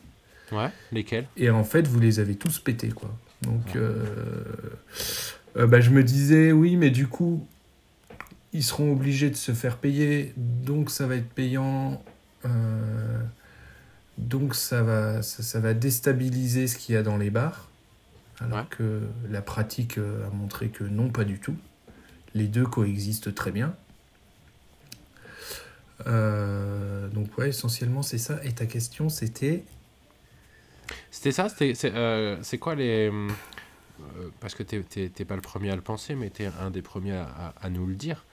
Ouais, 0.52 0.70
lesquels? 0.92 1.28
Et 1.38 1.50
en 1.50 1.64
fait, 1.64 1.88
vous 1.88 2.00
les 2.00 2.20
avez 2.20 2.36
tous 2.36 2.58
pétés, 2.60 2.90
quoi. 2.90 3.16
Donc, 3.44 3.62
Ouais. 3.76 3.82
euh, 3.82 5.66
bah, 5.68 5.80
je 5.82 5.92
me 5.92 6.04
disais, 6.04 6.52
oui, 6.54 6.76
mais 6.76 6.90
du 6.90 7.08
coup, 7.08 7.46
ils 8.54 8.64
seront 8.64 8.92
obligés 8.94 9.30
de 9.30 9.36
se 9.36 9.52
faire 9.52 9.78
payer, 9.78 10.34
donc 10.38 10.90
ça 10.90 11.06
va 11.06 11.18
être 11.18 11.30
payant. 11.30 12.02
Donc, 14.18 14.56
ça 14.56 14.82
va, 14.84 15.22
ça, 15.22 15.44
ça 15.44 15.60
va 15.60 15.74
déstabiliser 15.74 16.68
ce 16.68 16.78
qu'il 16.78 16.96
y 16.96 16.98
a 16.98 17.04
dans 17.04 17.18
les 17.18 17.30
bars. 17.30 17.70
Alors 18.40 18.60
Ouais. 18.60 18.66
que 18.70 19.02
la 19.30 19.42
pratique 19.42 19.98
euh, 19.98 20.28
a 20.28 20.30
montré 20.30 20.70
que 20.70 20.84
non, 20.84 21.10
pas 21.10 21.24
du 21.24 21.40
tout. 21.40 21.56
Les 22.36 22.48
deux 22.48 22.66
coexistent 22.66 23.34
très 23.34 23.52
bien. 23.52 23.76
Euh, 26.06 27.08
donc, 27.10 27.36
ouais, 27.38 27.50
essentiellement, 27.50 28.04
c'est 28.04 28.18
ça. 28.20 28.40
Et 28.44 28.54
ta 28.54 28.66
question, 28.66 29.10
c'était? 29.10 29.64
C'était 31.12 31.32
ça 31.32 31.50
C'est 31.50 31.74
euh, 31.86 32.38
c'est 32.44 32.58
quoi 32.58 32.76
les. 32.76 33.10
euh, 33.12 33.28
parce 34.40 34.54
que 34.54 34.64
t'es- 34.64 35.26
pas 35.26 35.36
le 35.36 35.42
premier 35.42 35.72
à 35.72 35.76
le 35.76 35.82
penser, 35.82 36.14
mais 36.16 36.30
t'es 36.30 36.50
un 36.62 36.70
des 36.70 36.82
premiers 36.84 37.18
à, 37.60 37.70
nous 37.70 37.88
le 37.88 37.96
dire. 37.96 38.24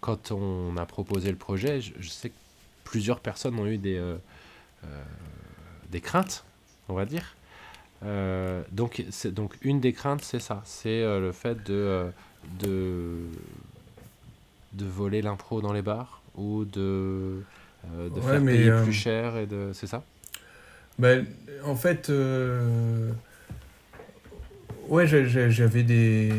Quand 0.00 0.32
on 0.32 0.76
a 0.76 0.86
proposé 0.86 1.30
le 1.30 1.36
projet, 1.36 1.80
je, 1.80 1.92
je 2.00 2.08
sais 2.08 2.30
que 2.30 2.34
plusieurs 2.84 3.20
personnes 3.20 3.58
ont 3.58 3.66
eu 3.66 3.76
des, 3.78 3.96
euh, 3.96 4.16
des 5.90 6.00
craintes, 6.00 6.44
on 6.88 6.94
va 6.94 7.04
dire. 7.04 7.36
Euh, 8.04 8.62
donc, 8.72 9.04
c'est- 9.10 9.32
donc, 9.32 9.56
une 9.62 9.80
des 9.80 9.92
craintes, 9.92 10.22
c'est 10.24 10.40
ça 10.40 10.62
c'est 10.64 11.02
euh, 11.02 11.20
le 11.20 11.32
fait 11.32 11.62
de, 11.64 11.74
euh, 11.74 12.10
de, 12.60 13.26
de 14.72 14.84
voler 14.86 15.22
l'impro 15.22 15.60
dans 15.60 15.72
les 15.72 15.82
bars 15.82 16.22
ou 16.34 16.64
de, 16.64 17.42
euh, 17.94 18.08
de 18.08 18.20
Ouais, 18.20 18.20
faire 18.20 18.40
mais, 18.40 18.52
payer 18.52 18.70
euh, 18.70 18.82
plus 18.82 18.92
cher. 18.92 19.36
et 19.36 19.46
de 19.46 19.70
C'est 19.74 19.86
ça? 19.86 20.02
Ben, 20.98 21.26
en 21.64 21.74
fait, 21.74 22.10
euh, 22.10 23.12
ouais, 24.88 25.06
j'a- 25.06 25.24
j'a- 25.26 25.50
j'avais 25.50 25.82
des, 25.82 26.32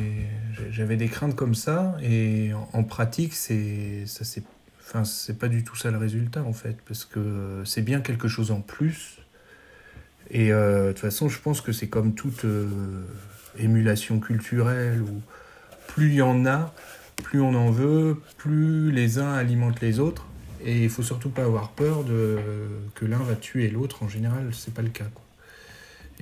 j'avais 0.71 0.95
des 0.97 1.07
craintes 1.07 1.35
comme 1.35 1.55
ça, 1.55 1.95
et 2.01 2.53
en, 2.53 2.69
en 2.73 2.83
pratique, 2.83 3.33
c'est, 3.33 4.05
ça 4.05 4.23
c'est, 4.25 4.43
enfin, 4.93 5.05
c'est 5.05 5.39
pas 5.39 5.47
du 5.47 5.63
tout 5.63 5.75
ça 5.75 5.89
le 5.89 5.97
résultat 5.97 6.43
en 6.43 6.53
fait, 6.53 6.77
parce 6.87 7.05
que 7.05 7.63
c'est 7.65 7.81
bien 7.81 8.01
quelque 8.01 8.27
chose 8.27 8.51
en 8.51 8.61
plus. 8.61 9.17
Et 10.29 10.53
euh, 10.53 10.87
de 10.87 10.91
toute 10.91 10.99
façon, 10.99 11.29
je 11.29 11.39
pense 11.39 11.61
que 11.61 11.71
c'est 11.71 11.87
comme 11.87 12.13
toute 12.13 12.45
euh, 12.45 12.67
émulation 13.57 14.19
culturelle, 14.19 15.01
où 15.01 15.21
plus 15.87 16.09
il 16.09 16.15
y 16.15 16.21
en 16.21 16.45
a, 16.45 16.73
plus 17.23 17.41
on 17.41 17.55
en 17.55 17.71
veut, 17.71 18.21
plus 18.37 18.91
les 18.91 19.19
uns 19.19 19.33
alimentent 19.33 19.81
les 19.81 19.99
autres. 19.99 20.27
Et 20.65 20.83
il 20.83 20.89
faut 20.89 21.03
surtout 21.03 21.29
pas 21.29 21.43
avoir 21.43 21.71
peur 21.71 22.03
de, 22.03 22.39
que 22.95 23.05
l'un 23.05 23.17
va 23.17 23.35
tuer 23.35 23.69
l'autre. 23.69 24.03
En 24.03 24.07
général, 24.07 24.49
c'est 24.53 24.73
pas 24.73 24.81
le 24.81 24.89
cas. 24.89 25.09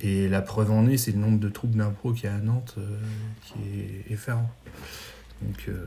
Et 0.00 0.28
la 0.28 0.42
preuve 0.42 0.70
en 0.72 0.88
est, 0.88 0.96
c'est 0.96 1.12
le 1.12 1.18
nombre 1.18 1.38
de 1.38 1.48
troupes 1.48 1.76
d'impro 1.76 2.12
qu'il 2.12 2.24
y 2.24 2.26
a 2.28 2.34
à 2.34 2.38
Nantes 2.38 2.74
euh, 2.78 2.98
qui 3.44 3.54
est 3.80 4.12
effarant. 4.12 4.50
Donc, 5.42 5.66
euh, 5.68 5.86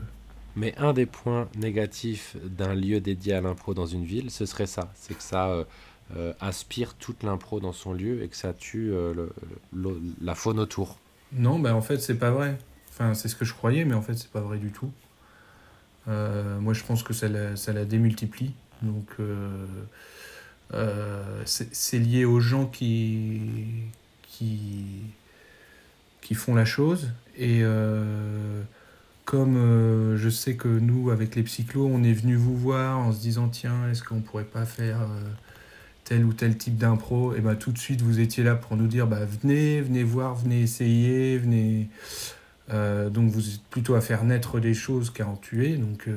Mais 0.56 0.74
un 0.78 0.94
des 0.94 1.04
points 1.04 1.48
négatifs 1.54 2.36
d'un 2.42 2.74
lieu 2.74 3.00
dédié 3.00 3.34
à 3.34 3.42
l'impro 3.42 3.74
dans 3.74 3.84
une 3.84 4.04
ville, 4.04 4.30
ce 4.30 4.46
serait 4.46 4.66
ça. 4.66 4.90
C'est 4.94 5.14
que 5.14 5.22
ça 5.22 5.48
euh, 5.50 5.64
euh, 6.16 6.32
aspire 6.40 6.94
toute 6.94 7.22
l'impro 7.22 7.60
dans 7.60 7.74
son 7.74 7.92
lieu 7.92 8.22
et 8.22 8.28
que 8.28 8.36
ça 8.36 8.54
tue 8.54 8.90
euh, 8.90 9.28
la 10.22 10.34
faune 10.34 10.58
autour. 10.58 10.98
non, 11.32 11.58
bah 11.58 11.74
en 11.74 11.82
fait, 11.82 11.98
c'est 11.98 12.14
pas 12.14 12.30
vrai. 12.30 12.56
Enfin, 12.88 13.12
c'est 13.12 13.28
ce 13.28 13.36
que 13.36 13.44
je 13.44 13.52
croyais, 13.52 13.84
mais 13.84 13.94
en 13.94 14.00
fait, 14.00 14.14
c'est 14.14 14.30
pas 14.30 14.40
vrai 14.40 14.56
du 14.56 14.70
tout. 14.70 14.90
Moi, 16.06 16.72
je 16.72 16.84
pense 16.84 17.02
que 17.02 17.12
ça 17.12 17.28
la, 17.28 17.84
démultiplie. 17.84 18.54
Donc, 18.80 19.10
c'est 21.44 21.98
lié 21.98 22.24
aux 22.24 22.40
gens 22.40 22.64
qui, 22.64 23.42
qui, 24.22 25.02
qui 26.22 26.34
font 26.34 26.54
la 26.54 26.64
chose. 26.64 27.10
Et 27.36 27.62
comme 29.26 29.56
euh, 29.58 30.16
je 30.16 30.30
sais 30.30 30.54
que 30.56 30.68
nous, 30.68 31.10
avec 31.10 31.34
les 31.34 31.42
psychlos, 31.42 31.86
on 31.92 32.02
est 32.04 32.12
venu 32.14 32.36
vous 32.36 32.56
voir 32.56 32.98
en 32.98 33.12
se 33.12 33.20
disant 33.20 33.48
tiens, 33.48 33.90
est-ce 33.90 34.02
qu'on 34.02 34.20
pourrait 34.20 34.44
pas 34.44 34.64
faire 34.64 35.02
euh, 35.02 35.20
tel 36.04 36.24
ou 36.24 36.32
tel 36.32 36.56
type 36.56 36.78
d'impro? 36.78 37.34
Et 37.34 37.40
ben 37.40 37.56
tout 37.56 37.72
de 37.72 37.78
suite, 37.78 38.02
vous 38.02 38.20
étiez 38.20 38.44
là 38.44 38.54
pour 38.54 38.76
nous 38.76 38.86
dire 38.86 39.06
bah, 39.08 39.24
venez, 39.42 39.82
venez 39.82 40.04
voir, 40.04 40.36
venez 40.36 40.62
essayer, 40.62 41.38
venez. 41.38 41.90
Euh, 42.72 43.10
donc 43.10 43.30
vous 43.30 43.54
êtes 43.54 43.62
plutôt 43.64 43.94
à 43.96 44.00
faire 44.00 44.24
naître 44.24 44.60
des 44.60 44.74
choses 44.74 45.10
qu'à 45.10 45.26
en 45.26 45.36
tuer, 45.36 45.76
donc 45.76 46.08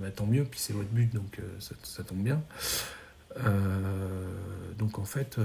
bah, 0.00 0.10
tant 0.10 0.26
mieux, 0.26 0.44
puis 0.44 0.60
c'est 0.60 0.72
votre 0.72 0.88
but, 0.90 1.14
donc 1.14 1.38
ça, 1.60 2.02
tombe 2.04 2.22
bien. 2.22 2.42
Donc 4.78 4.98
en 4.98 5.04
fait, 5.04 5.38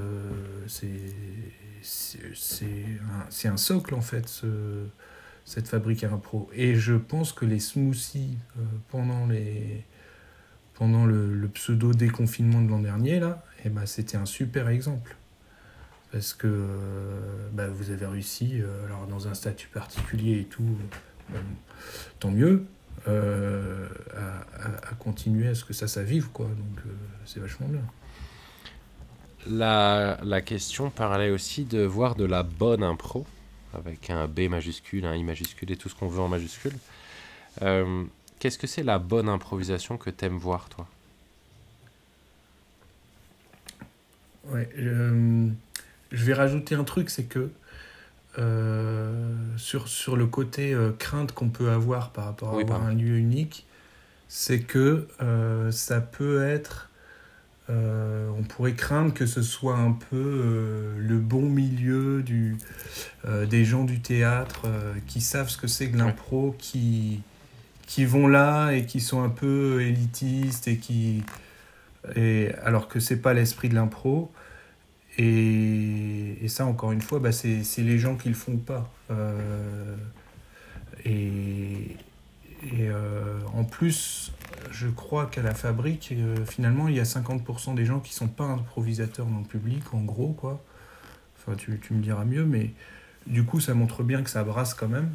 c'est 0.67 0.87
un, 3.45 3.49
un 3.51 3.57
socle 3.57 3.95
en 3.95 4.01
fait, 4.01 4.27
ce- 4.27 4.87
cette 5.51 5.67
fabrique 5.67 6.03
à 6.05 6.09
impro. 6.11 6.49
Et 6.53 6.75
je 6.75 6.93
pense 6.93 7.33
que 7.33 7.45
les 7.45 7.59
smoothies 7.59 8.37
euh, 8.57 8.61
pendant 8.89 9.25
les 9.27 9.83
pendant 10.75 11.05
le, 11.05 11.47
pseudo 11.53 11.93
déconfinement 11.93 12.61
de 12.61 12.69
l'an 12.69 12.79
dernier 12.79 13.19
là, 13.19 13.43
eh 13.65 13.69
ben, 13.69 13.85
c'était 13.85 14.17
un 14.17 14.25
super 14.25 14.69
exemple 14.69 15.15
parce 16.11 16.33
que 16.33 16.47
bah, 17.53 17.67
vous 17.67 17.91
avez 17.91 18.05
réussi, 18.05 18.61
euh, 18.61 18.85
alors 18.85 19.05
dans 19.07 19.27
un 19.27 19.33
statut 19.33 19.67
particulier 19.67 20.39
et 20.39 20.45
tout, 20.45 20.63
tant 22.19 22.31
mieux, 22.31 22.65
à, 23.05 23.11
à- 23.11 24.89
à 24.91 24.93
continuer 24.99 25.47
à 25.49 25.55
ce 25.55 25.63
que 25.65 25.73
ça, 25.73 25.87
ça 25.87 26.03
vive, 26.03 26.29
quoi. 26.29 26.47
Donc 26.47 26.83
c'est 27.25 27.39
vachement 27.39 27.67
bien. 27.67 27.81
La, 29.49 30.17
la 30.23 30.41
question 30.41 30.89
parlait 30.89 31.29
aussi 31.31 31.65
de 31.65 31.81
voir 31.83 32.15
de 32.15 32.25
la 32.25 32.43
bonne 32.43 32.83
impro, 32.83 33.25
avec 33.73 34.09
un 34.09 34.27
B 34.27 34.41
majuscule, 34.49 35.05
un 35.05 35.15
I 35.15 35.23
majuscule 35.23 35.71
et 35.71 35.77
tout 35.77 35.89
ce 35.89 35.95
qu'on 35.95 36.07
veut 36.07 36.21
en 36.21 36.27
majuscule. 36.29 36.79
Euh, 37.63 38.05
Qu'est-ce 38.39 38.57
que 38.59 38.67
c'est 38.67 38.83
la 38.83 38.99
bonne 38.99 39.29
improvisation 39.29 39.97
que 39.97 40.09
t'aimes 40.11 40.37
voir, 40.37 40.69
toi? 40.69 40.87
Ouais, 44.43 44.69
euh, 44.77 45.49
je 46.11 46.25
vais 46.25 46.33
rajouter 46.33 46.75
un 46.75 46.83
truc, 46.83 47.09
c'est 47.09 47.25
que 47.25 47.51
euh, 48.39 49.35
sur, 49.57 49.89
sur 49.89 50.17
le 50.17 50.27
côté 50.27 50.73
euh, 50.73 50.93
crainte 50.93 51.33
qu'on 51.33 51.49
peut 51.49 51.71
avoir 51.71 52.11
par 52.11 52.25
rapport 52.25 52.55
à 52.55 52.57
Oui, 52.57 52.59
avoir 52.59 52.81
pardon. 52.81 52.85
un 52.85 52.95
lieu 52.95 53.17
unique, 53.17 53.67
c'est 54.29 54.61
que 54.61 55.07
ça 55.71 56.01
peut 56.01 56.43
être, 56.45 56.90
euh, 57.69 58.29
on 58.37 58.43
pourrait 58.43 58.73
craindre 58.73 59.13
que 59.13 59.25
ce 59.25 59.41
soit 59.41 59.77
un 59.77 59.91
peu 59.91 60.17
euh, 60.17 60.95
le 60.97 61.19
bon 61.19 61.43
milieu 61.43 62.23
du, 62.23 62.57
euh, 63.25 63.45
des 63.45 63.65
gens 63.65 63.83
du 63.83 64.01
théâtre 64.01 64.67
qui 65.07 65.21
savent 65.21 65.49
ce 65.49 65.57
que 65.57 65.67
c'est 65.67 65.89
que 65.89 65.97
l'impro, 65.97 66.55
qui, 66.57 67.21
qui 67.87 68.05
vont 68.05 68.27
là 68.27 68.71
et 68.71 68.85
qui 68.85 68.99
sont 68.99 69.23
un 69.23 69.29
peu 69.29 69.81
élitistes 69.81 70.67
et 70.67 70.77
qui 70.77 71.23
et 72.15 72.49
alors 72.63 72.87
que 72.87 72.99
c'est 72.99 73.17
pas 73.17 73.33
l'esprit 73.33 73.69
de 73.69 73.75
l'impro. 73.75 74.31
Et, 75.17 76.37
et 76.41 76.47
ça 76.47 76.65
encore 76.65 76.91
une 76.93 77.01
fois 77.01 77.19
bah, 77.19 77.31
c'est 77.31 77.63
les 77.77 77.99
gens 77.99 78.15
qui 78.15 78.29
le 78.29 78.35
font 78.35 78.57
pas. 78.57 78.91
Et, 81.05 81.95
et 82.63 82.89
euh, 82.89 83.39
en 83.53 83.63
plus 83.63 84.31
je 84.71 84.87
crois 84.87 85.25
qu'à 85.25 85.41
la 85.41 85.53
fabrique 85.53 86.11
euh, 86.11 86.45
finalement 86.45 86.87
il 86.87 86.95
y 86.95 86.99
a 86.99 87.03
50% 87.03 87.73
des 87.75 87.85
gens 87.85 87.99
qui 87.99 88.13
sont 88.13 88.27
pas 88.27 88.45
improvisateurs 88.45 89.25
dans 89.25 89.39
le 89.39 89.45
public 89.45 89.93
en 89.93 90.01
gros 90.01 90.33
quoi 90.33 90.63
enfin 91.37 91.55
tu, 91.57 91.79
tu 91.79 91.93
me 91.93 92.01
diras 92.01 92.23
mieux 92.23 92.45
mais 92.45 92.71
du 93.25 93.43
coup 93.43 93.59
ça 93.59 93.73
montre 93.73 94.03
bien 94.03 94.21
que 94.21 94.29
ça 94.29 94.43
brasse 94.43 94.73
quand 94.73 94.87
même 94.87 95.09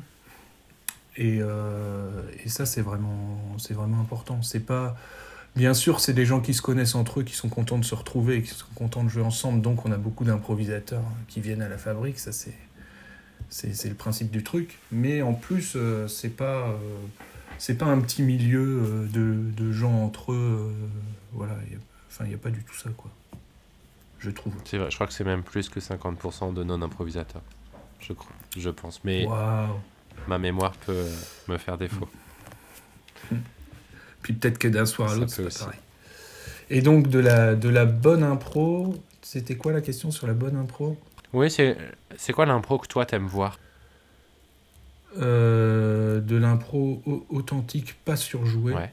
et, 1.17 1.39
euh, 1.41 2.23
et 2.45 2.49
ça 2.49 2.67
c'est 2.67 2.83
vraiment 2.83 3.39
vraiment 3.71 4.01
important 4.01 4.43
c'est 4.43 4.61
pas 4.61 4.97
Bien 5.55 5.73
sûr, 5.73 6.01
c'est 6.01 6.13
des 6.13 6.27
gens 6.27 6.43
qui 6.43 6.53
se 6.53 6.61
connaissent 6.61 6.95
entre 6.95 7.21
eux, 7.21 7.23
qui 7.23 7.33
sont 7.33 7.49
contents 7.49 7.79
de 7.79 7.85
se 7.87 7.95
retrouver, 7.95 8.43
qui 8.43 8.51
sont 8.51 8.67
contents 8.75 9.03
de 9.03 9.09
jouer 9.09 9.23
ensemble. 9.23 9.63
Donc, 9.63 9.87
on 9.87 9.91
a 9.91 9.97
beaucoup 9.97 10.25
d'improvisateurs 10.25 11.03
qui 11.29 11.41
viennent 11.41 11.63
à 11.63 11.69
la 11.71 11.79
fabrique. 11.79 12.19
Ça, 12.19 12.31
c'est 12.31 13.89
le 13.89 13.95
principe 13.95 14.31
du 14.31 14.45
truc. 14.45 14.79
Mais 14.93 15.23
en 15.23 15.33
plus, 15.33 15.79
c'est 16.09 16.37
pas 16.37 16.79
c'est 17.59 17.77
pas 17.79 17.87
un 17.87 18.01
petit 18.01 18.23
milieu 18.23 18.83
euh, 18.85 19.07
de, 19.07 19.51
de 19.57 19.73
gens 19.73 19.93
entre 20.05 20.33
eux. 20.33 20.71
euh, 20.71 20.87
voilà. 21.33 21.55
Y 21.71 21.75
a- 21.75 21.79
Enfin, 22.09 22.25
il 22.25 22.29
n'y 22.29 22.35
a 22.35 22.39
pas 22.39 22.51
du 22.51 22.63
tout 22.65 22.75
ça, 22.75 22.89
quoi. 22.97 23.11
Je 24.21 24.31
trouve. 24.31 24.55
C'est 24.65 24.79
vrai, 24.79 24.91
je 24.91 24.95
crois 24.95 25.07
que 25.07 25.13
c'est 25.13 25.25
même 25.25 25.43
plus 25.43 25.69
que 25.69 25.81
50% 25.81 26.55
de 26.55 26.65
non-improvisateurs. 26.65 27.43
Je 28.01 28.15
crois, 28.15 28.33
je 28.57 28.71
pense. 28.71 29.05
Mais 29.05 29.27
ma 30.27 30.39
mémoire 30.39 30.73
peut 30.73 30.93
euh, 30.93 31.15
me 31.49 31.59
faire 31.59 31.77
défaut. 31.77 32.09
Puis 34.23 34.33
peut-être 34.33 34.59
que 34.59 34.69
d'un 34.69 34.87
soir 34.87 35.11
à 35.13 35.15
l'autre, 35.15 35.31
c'est 35.31 35.59
pareil. 35.59 35.79
Et 36.71 36.81
donc, 36.81 37.09
de 37.09 37.19
la, 37.19 37.55
de 37.55 37.69
la 37.69 37.85
bonne 37.85 38.23
impro, 38.23 38.95
c'était 39.23 39.57
quoi 39.57 39.73
la 39.73 39.81
question 39.81 40.11
sur 40.11 40.27
la 40.27 40.33
bonne 40.33 40.57
impro? 40.57 40.97
Oui, 41.33 41.51
c'est 41.51 42.33
quoi 42.33 42.47
l'impro 42.47 42.79
que 42.79 42.87
toi 42.89 43.05
t'aimes 43.07 43.27
voir? 43.27 43.59
Euh, 45.19 46.21
de 46.21 46.37
l'impro 46.37 47.01
au- 47.07 47.25
authentique, 47.31 47.95
pas 48.05 48.17
surjoué. 48.17 48.75
Ouais. 48.75 48.93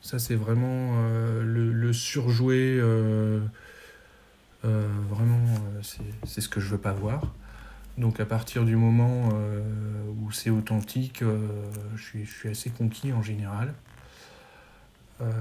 Ça, 0.00 0.20
c'est 0.20 0.36
vraiment 0.36 0.92
euh, 0.98 1.42
le, 1.42 1.72
le 1.72 1.92
surjoué. 1.92 2.78
euh, 2.78 3.40
vraiment, 4.62 5.44
c'est 5.82 6.40
ce 6.40 6.48
que 6.48 6.60
je 6.60 6.68
veux 6.68 6.78
pas 6.78 6.92
voir. 6.92 7.34
Donc, 7.98 8.20
à 8.20 8.24
partir 8.24 8.64
du 8.64 8.76
moment 8.76 9.30
où 10.20 10.30
c'est 10.30 10.50
authentique, 10.50 11.24
je, 11.96 12.02
suis, 12.02 12.24
je 12.24 12.32
suis 12.32 12.48
assez 12.48 12.70
conquis 12.70 13.12
en 13.12 13.22
général. 13.22 13.74
Voilà. 15.18 15.32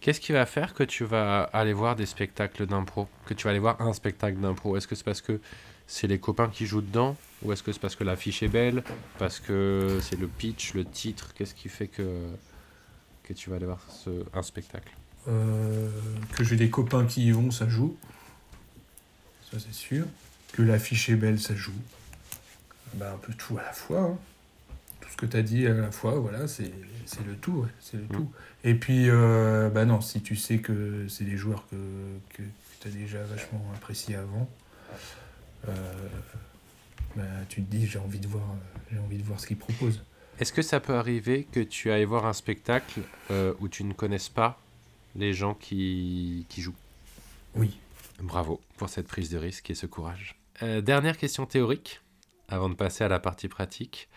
Qu'est-ce 0.00 0.20
qui 0.20 0.32
va 0.32 0.46
faire 0.46 0.74
que 0.74 0.82
tu 0.82 1.04
vas 1.04 1.44
aller 1.44 1.72
voir 1.72 1.94
des 1.96 2.06
spectacles 2.06 2.66
d'impro? 2.66 3.08
Que 3.24 3.34
tu 3.34 3.44
vas 3.44 3.50
aller 3.50 3.60
voir 3.60 3.80
un 3.80 3.92
spectacle 3.92 4.38
d'impro? 4.38 4.76
Est-ce 4.76 4.88
que 4.88 4.96
c'est 4.96 5.04
parce 5.04 5.22
que 5.22 5.40
c'est 5.94 6.06
les 6.06 6.18
copains 6.18 6.48
qui 6.48 6.64
jouent 6.66 6.80
dedans 6.80 7.16
Ou 7.42 7.52
est-ce 7.52 7.62
que 7.62 7.70
c'est 7.72 7.78
parce 7.80 7.96
que 7.96 8.04
l'affiche 8.04 8.42
est 8.42 8.48
belle 8.48 8.82
Parce 9.18 9.40
que 9.40 9.98
c'est 10.02 10.16
le 10.18 10.26
pitch, 10.26 10.72
le 10.74 10.84
titre 10.86 11.34
Qu'est-ce 11.34 11.54
qui 11.54 11.68
fait 11.68 11.86
que, 11.88 12.26
que 13.24 13.34
tu 13.34 13.50
vas 13.50 13.56
aller 13.56 13.66
voir 13.66 13.80
ce, 13.90 14.24
un 14.32 14.42
spectacle? 14.42 14.90
Euh, 15.28 15.88
que 16.34 16.44
j'ai 16.44 16.56
des 16.56 16.70
copains 16.70 17.04
qui 17.06 17.26
y 17.26 17.30
vont, 17.30 17.50
ça 17.50 17.68
joue. 17.68 17.96
Ça, 19.50 19.58
c'est 19.60 19.74
sûr. 19.74 20.06
Que 20.52 20.62
l'affiche 20.62 21.10
est 21.10 21.14
belle, 21.16 21.38
ça 21.38 21.54
joue. 21.54 21.72
Bah, 22.94 23.12
un 23.14 23.18
peu 23.18 23.32
tout 23.34 23.58
à 23.58 23.62
la 23.62 23.72
fois. 23.72 24.00
hein. 24.00 24.18
Tout 25.00 25.10
ce 25.10 25.16
que 25.16 25.26
tu 25.26 25.36
as 25.36 25.42
dit 25.42 25.66
à 25.66 25.74
la 25.74 25.90
fois, 25.90 26.12
voilà, 26.18 26.48
c'est 26.48 26.72
c'est 27.04 27.24
le 27.26 27.34
tout. 27.36 27.52
ouais, 27.52 27.68
c'est 27.80 27.96
le 27.98 28.04
Mm. 28.04 28.08
tout. 28.16 28.32
Et 28.64 28.74
puis, 28.74 29.10
euh, 29.10 29.68
bah 29.68 29.84
non, 29.84 30.00
si 30.00 30.22
tu 30.22 30.36
sais 30.36 30.58
que 30.58 31.06
c'est 31.08 31.24
des 31.24 31.36
joueurs 31.36 31.66
que, 31.70 31.76
que, 32.34 32.42
tu 32.80 32.88
as 32.88 32.90
déjà 32.90 33.22
vachement 33.24 33.64
appréciés 33.76 34.16
avant, 34.16 34.48
bah, 37.16 37.22
tu 37.48 37.62
te 37.62 37.70
dis, 37.70 37.86
j'ai 37.86 37.98
envie 37.98 38.18
de 38.18 38.26
voir, 38.26 38.44
euh, 38.44 38.78
j'ai 38.92 38.98
envie 38.98 39.18
de 39.18 39.22
voir 39.22 39.38
ce 39.40 39.46
qu'ils 39.46 39.58
proposent. 39.58 40.02
Est-ce 40.38 40.52
que 40.52 40.62
ça 40.62 40.80
peut 40.80 40.94
arriver 40.94 41.46
que 41.50 41.60
tu 41.60 41.90
ailles 41.90 42.04
voir 42.04 42.26
un 42.26 42.32
spectacle 42.32 43.00
euh, 43.30 43.54
où 43.60 43.68
tu 43.68 43.84
ne 43.84 43.92
connaisses 43.92 44.30
pas 44.30 44.58
les 45.14 45.34
gens 45.34 45.54
qui, 45.54 46.46
qui 46.48 46.62
jouent? 46.62 46.74
Oui. 47.54 47.78
Bravo 48.20 48.60
pour 48.76 48.88
cette 48.88 49.06
prise 49.06 49.30
de 49.30 49.38
risque 49.38 49.70
et 49.70 49.74
ce 49.74 49.86
courage. 49.86 50.38
Euh, 50.62 50.80
dernière 50.80 51.18
question 51.18 51.44
théorique, 51.44 52.00
avant 52.48 52.68
de 52.68 52.74
passer 52.74 53.04
à 53.04 53.08
la 53.08 53.18
partie 53.18 53.48
pratique. 53.48 54.08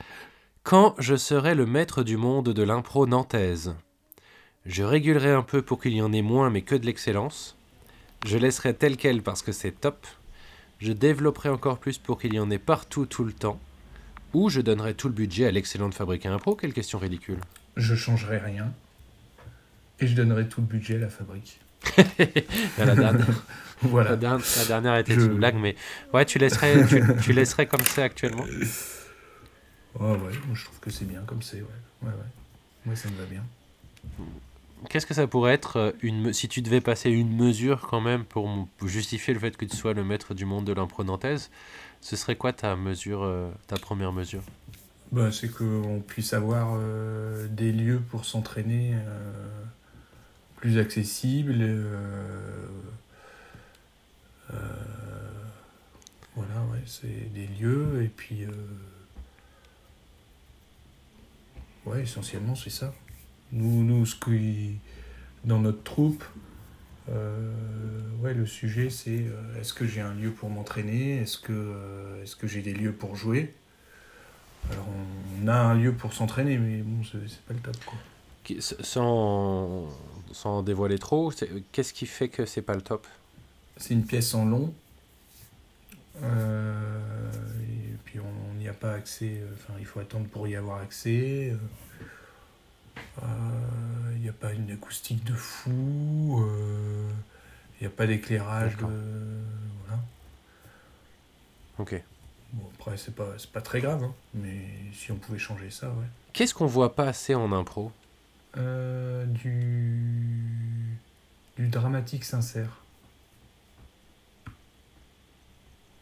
Quand 0.64 0.96
je 1.00 1.16
serai 1.16 1.54
le 1.54 1.66
maître 1.66 2.02
du 2.02 2.18
monde 2.18 2.50
de 2.50 2.64
l'impro 2.64 3.06
nantaise, 3.06 3.76
je 4.66 4.84
régulerai 4.84 5.32
un 5.32 5.44
peu 5.44 5.62
pour 5.62 5.82
qu'il 5.82 5.94
y 5.94 6.02
en 6.02 6.14
ait 6.14 6.22
moins 6.22 6.50
mais 6.50 6.62
que 6.62 6.76
de 6.76 6.86
l'excellence. 6.86 7.58
Je 8.26 8.38
laisserai 8.38 8.74
tel 8.74 8.98
quel 8.98 9.22
parce 9.22 9.42
que 9.42 9.52
c'est 9.52 9.80
top. 9.80 10.08
Je 10.80 10.92
développerai 10.92 11.50
encore 11.50 11.78
plus 11.80 11.98
pour 11.98 12.20
qu'il 12.20 12.34
y 12.34 12.40
en 12.40 12.50
ait 12.52 12.58
partout 12.60 13.06
tout 13.06 13.24
le 13.24 13.34
temps. 13.34 13.60
Ou 14.34 14.50
je 14.50 14.60
donnerai 14.62 14.94
tout 14.94 15.08
le 15.08 15.14
budget 15.14 15.46
à 15.46 15.52
l'excellente 15.52 15.94
fabrique 15.94 16.26
à 16.26 16.34
impro. 16.34 16.56
Quelle 16.56 16.74
question 16.74 17.00
ridicule. 17.00 17.40
Je 17.78 17.96
changerai 17.96 18.38
rien. 18.38 18.74
Et 20.00 20.08
je 20.08 20.16
donnerai 20.16 20.48
tout 20.50 20.60
le 20.62 20.68
budget 20.68 20.96
à 20.96 21.00
la 21.00 21.10
fabrique. 21.10 21.60
la, 22.78 22.96
dernière, 22.96 23.14
la, 23.28 23.34
Voilà. 23.84 24.16
dernière, 24.18 24.46
la 24.58 24.66
dernière 24.66 24.98
était 24.98 25.14
Je- 25.16 25.22
une 25.22 25.36
blague, 25.36 25.56
mais 25.56 25.76
ouais, 26.14 26.26
tu 26.26 26.38
laisserais, 26.40 26.86
tu, 26.88 27.02
tu 27.22 27.32
laisserais 27.32 27.68
comme 27.68 27.82
c'est 27.86 28.02
actuellement. 28.04 28.44
Ouais, 28.44 30.12
ouais, 30.12 30.18
moi 30.18 30.30
je 30.54 30.66
trouve 30.66 30.80
que 30.82 30.90
c'est 30.90 31.06
bien 31.06 31.22
comme 31.26 31.42
c'est, 31.42 31.58
ouais. 31.62 31.68
Ouais, 32.02 32.10
ouais. 32.10 32.32
Moi 32.86 32.96
ça 32.98 33.08
me 33.10 33.16
va 33.16 33.24
bien. 33.26 33.44
Qu'est-ce 34.90 35.06
que 35.06 35.14
ça 35.14 35.26
pourrait 35.26 35.54
être 35.54 35.78
euh, 35.78 35.92
une, 36.02 36.34
si 36.34 36.48
tu 36.48 36.62
devais 36.62 36.82
passer 36.82 37.10
une 37.10 37.36
mesure 37.36 37.88
quand 37.90 38.02
même 38.02 38.26
pour, 38.26 38.68
justifier 38.86 39.34
le 39.34 39.40
fait 39.40 39.56
que 39.56 39.66
tu 39.66 39.76
sois 39.76 39.94
le 39.94 40.04
maître 40.04 40.34
du 40.34 40.46
monde 40.46 40.66
de 40.66 40.74
l'impro 40.74 41.04
nantaise 41.04 41.50
Ce 42.02 42.16
serait 42.16 42.36
quoi 42.36 42.54
ta 42.54 42.76
mesure, 42.76 43.24
euh, 43.24 43.50
ta 43.68 43.78
première 43.78 44.12
mesure? 44.12 44.44
Bah, 45.12 45.32
c'est 45.32 45.50
qu'on 45.50 46.04
puisse 46.06 46.34
avoir 46.34 46.78
euh, 46.78 47.48
des 47.48 47.72
lieux 47.72 48.02
pour 48.10 48.26
s'entraîner 48.26 48.96
plus 50.58 50.78
accessibles. 50.78 51.54
voilà, 56.36 56.62
ouais, 56.72 56.84
c'est 56.86 57.34
des 57.34 57.48
lieux 57.48 58.04
et 58.04 58.10
puis. 58.10 58.46
ouais, 61.86 62.02
essentiellement 62.02 62.56
c'est 62.56 62.70
ça. 62.70 62.94
Nous, 63.52 63.84
nous 63.84 64.06
ce 64.06 64.16
qui. 64.16 64.78
Dans 65.44 65.60
notre 65.60 65.84
troupe, 65.84 66.24
euh, 67.08 67.54
ouais, 68.20 68.34
le 68.34 68.48
sujet 68.48 68.90
c'est 68.90 69.12
euh, 69.28 69.62
est-ce 69.62 69.76
que 69.76 69.86
j'ai 69.86 70.02
un 70.02 70.16
lieu 70.16 70.32
pour 70.32 70.50
m'entraîner? 70.50 71.18
Est-ce 71.20 71.38
que, 71.38 71.54
euh, 71.54 72.24
est-ce 72.24 72.36
que 72.36 72.48
j'ai 72.48 72.64
des 72.64 72.74
lieux 72.74 72.94
pour 72.94 73.16
jouer? 73.16 73.54
Alors 74.72 74.88
on 75.44 75.48
a 75.48 75.54
un 75.54 75.76
lieu 75.76 75.94
pour 75.94 76.14
s'entraîner, 76.14 76.58
mais 76.58 76.82
bon, 76.82 77.04
c'est 77.04 77.42
pas 77.42 77.54
le 77.54 77.60
top 77.60 77.78
quoi. 77.86 78.00
Sans, 78.60 79.88
sans 80.32 80.64
dévoiler 80.64 80.98
trop, 80.98 81.32
qu'est-ce 81.72 81.94
qui 81.94 82.08
fait 82.08 82.30
que 82.30 82.48
c'est 82.48 82.64
pas 82.64 82.74
le 82.74 82.82
top? 82.82 83.06
C'est 83.78 83.94
une 83.94 84.08
pièce 84.08 84.34
en 84.34 84.46
long, 84.46 84.74
euh, 86.24 87.32
et 87.62 87.98
puis 88.04 88.20
on 88.20 88.56
n'y 88.56 88.68
a 88.68 88.74
pas 88.74 88.94
accès, 88.94 89.44
enfin 89.54 89.76
il 89.80 89.86
faut 89.86 90.00
attendre 90.00 90.26
pour 90.26 90.48
y 90.48 90.56
avoir 90.56 90.82
accès. 90.82 91.52
euh, 91.52 91.58
Il 93.22 94.22
n'y 94.22 94.30
a 94.30 94.34
pas 94.34 94.54
une 94.54 94.72
acoustique 94.72 95.24
de 95.24 95.34
fou, 95.34 96.44
euh, 96.48 97.10
Il 97.80 97.84
n'y 97.84 97.88
a 97.88 97.96
pas 97.96 98.08
d'éclairage. 98.08 98.76
De... 98.78 98.86
Voilà. 99.86 100.02
Ok. 101.78 102.02
Bon, 102.54 102.70
après, 102.76 102.98
c'est 102.98 103.14
pas, 103.16 103.34
c'est 103.38 103.52
pas 103.52 103.62
très 103.62 103.82
grave, 103.82 104.04
hein, 104.04 104.14
mais 104.34 104.68
si 104.94 105.12
on 105.12 105.16
pouvait 105.18 105.40
changer 105.40 105.70
ça, 105.70 105.90
ouais. 105.90 106.06
Qu'est-ce 106.34 106.54
qu'on 106.54 106.66
voit 106.66 106.96
pas 106.96 107.08
assez 107.08 107.36
en 107.36 107.52
impro? 107.52 107.92
Euh, 108.58 109.26
du... 109.26 110.98
du 111.58 111.68
dramatique 111.68 112.24
sincère. 112.24 112.82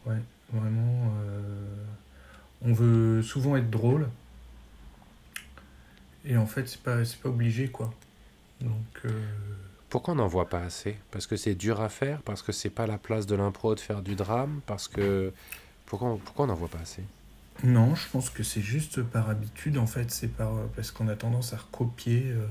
Ouais, 0.05 0.21
vraiment. 0.51 1.11
euh, 1.23 1.85
On 2.61 2.73
veut 2.73 3.21
souvent 3.23 3.55
être 3.55 3.69
drôle. 3.69 4.09
Et 6.25 6.37
en 6.37 6.45
fait, 6.47 6.67
c'est 6.67 6.81
pas, 6.81 7.03
c'est 7.05 7.19
pas 7.19 7.29
obligé, 7.29 7.69
quoi. 7.69 7.93
Donc. 8.61 9.01
euh, 9.05 9.09
Pourquoi 9.89 10.13
on 10.13 10.17
n'en 10.17 10.27
voit 10.27 10.49
pas 10.49 10.61
assez? 10.63 10.97
Parce 11.11 11.25
que 11.27 11.35
c'est 11.37 11.55
dur 11.55 11.79
à 11.81 11.87
faire 11.89 12.21
Parce 12.23 12.41
que 12.41 12.51
c'est 12.51 12.69
pas 12.69 12.87
la 12.87 12.97
place 12.97 13.25
de 13.27 13.35
l'impro 13.35 13.75
de 13.75 13.79
faire 13.79 14.01
du 14.01 14.15
drame 14.15 14.61
Parce 14.65 14.87
que. 14.87 15.33
Pourquoi, 15.85 16.17
pourquoi 16.23 16.45
on 16.45 16.47
n'en 16.49 16.55
voit 16.55 16.69
pas 16.69 16.79
assez? 16.79 17.03
Non, 17.63 17.95
je 17.95 18.07
pense 18.09 18.29
que 18.29 18.43
c'est 18.43 18.61
juste 18.61 19.01
par 19.03 19.29
habitude, 19.29 19.77
en 19.79 19.87
fait. 19.87 20.11
C'est 20.11 20.27
par, 20.27 20.53
parce 20.75 20.91
qu'on 20.91 21.07
a 21.07 21.15
tendance 21.15 21.53
à 21.53 21.57
recopier, 21.57 22.25
euh, 22.27 22.45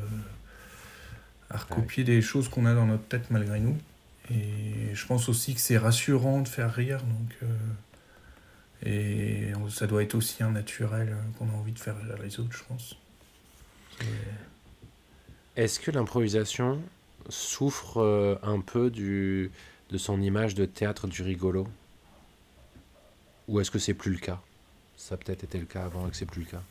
à 1.51 1.57
recopier 1.59 2.05
des 2.05 2.21
choses 2.23 2.49
qu'on 2.49 2.67
a 2.67 2.75
dans 2.75 2.87
notre 2.87 3.07
tête 3.07 3.31
malgré 3.31 3.61
nous. 3.61 3.79
Et 4.31 4.95
je 4.95 5.07
pense 5.07 5.29
aussi 5.29 5.55
que 5.55 5.61
c'est 5.61 5.79
rassurant 5.79 6.41
de 6.41 6.49
faire 6.49 6.73
rire. 6.75 7.03
Donc, 7.05 7.37
euh, 7.43 7.47
et 8.85 9.53
ça 9.71 9.87
doit 9.87 10.03
être 10.03 10.15
aussi 10.15 10.43
un 10.43 10.51
naturel 10.53 11.11
euh, 11.13 11.23
qu'on 11.39 11.49
a 11.49 11.53
envie 11.53 11.73
de 11.73 11.79
faire 11.79 11.97
rire 11.99 12.17
les 12.23 12.41
autres, 12.41 12.57
je 12.57 12.65
pense. 12.65 12.97
C'est- 14.01 14.53
Est-ce 15.57 15.81
que 15.81 15.91
l'improvisation 15.91 16.83
souffre 17.29 17.99
euh, 17.99 18.37
un 18.43 18.61
peu 18.61 18.91
du, 18.91 19.51
de 19.91 19.99
son 19.99 20.21
image 20.21 20.55
de 20.55 20.65
théâtre 20.67 21.07
du 21.09 21.23
rigolo? 21.23 21.67
Ou 23.49 23.61
est-ce 23.61 23.71
que 23.71 23.79
c'est 23.79 23.95
plus 23.95 24.11
le 24.13 24.19
cas? 24.19 24.41
Ça 24.97 25.15
a 25.15 25.19
peut-être 25.19 25.45
été 25.45 25.59
le 25.59 25.67
cas 25.67 25.85
avant 25.85 26.07
et 26.07 26.11
que 26.11 26.17
c'est 26.17 26.27
plus 26.27 26.43
le 26.43 26.47
cas. 26.51 26.63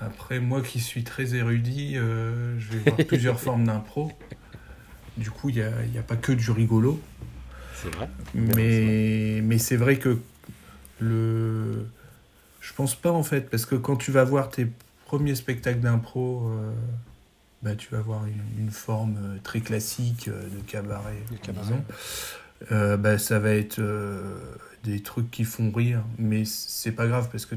Après, 0.00 0.38
moi 0.40 0.60
qui 0.62 0.80
suis 0.80 1.02
très 1.04 1.34
érudit, 1.34 1.96
euh, 1.96 2.58
je 2.58 2.72
vais 2.72 2.78
voir 2.78 3.04
plusieurs 3.04 3.40
formes 3.40 3.64
d'impro. 3.64 4.12
Du 5.16 5.30
coup, 5.30 5.48
il 5.50 5.56
n'y 5.56 5.62
a, 5.62 5.84
y 5.86 5.98
a 5.98 6.02
pas 6.02 6.16
que 6.16 6.32
du 6.32 6.50
rigolo. 6.50 7.00
C'est 7.74 7.90
vrai 7.94 8.08
Mais, 8.34 9.40
mais 9.42 9.58
c'est 9.58 9.76
vrai 9.76 9.98
que 9.98 10.18
le. 11.00 11.86
Je 12.62 12.72
pense 12.72 12.94
pas 12.94 13.10
en 13.10 13.22
fait, 13.24 13.50
parce 13.50 13.66
que 13.66 13.74
quand 13.74 13.96
tu 13.96 14.10
vas 14.12 14.24
voir 14.24 14.48
tes 14.48 14.68
premiers 15.04 15.34
spectacles 15.34 15.80
d'impro, 15.80 16.48
euh, 16.48 16.72
bah, 17.62 17.74
tu 17.74 17.90
vas 17.90 18.00
voir 18.00 18.24
une, 18.24 18.64
une 18.64 18.70
forme 18.70 19.16
euh, 19.22 19.36
très 19.42 19.60
classique 19.60 20.28
euh, 20.28 20.48
de 20.48 20.60
cabaret, 20.66 21.22
De 21.30 21.36
cabaret. 21.36 21.82
Euh, 22.70 22.96
bah, 22.96 23.18
ça 23.18 23.40
va 23.40 23.50
être 23.50 23.80
des 24.84 25.02
trucs 25.02 25.30
qui 25.30 25.42
font 25.44 25.72
rire, 25.72 26.04
mais 26.18 26.44
c'est 26.44 26.92
pas 26.92 27.08
grave 27.08 27.28
parce 27.30 27.44
que 27.44 27.56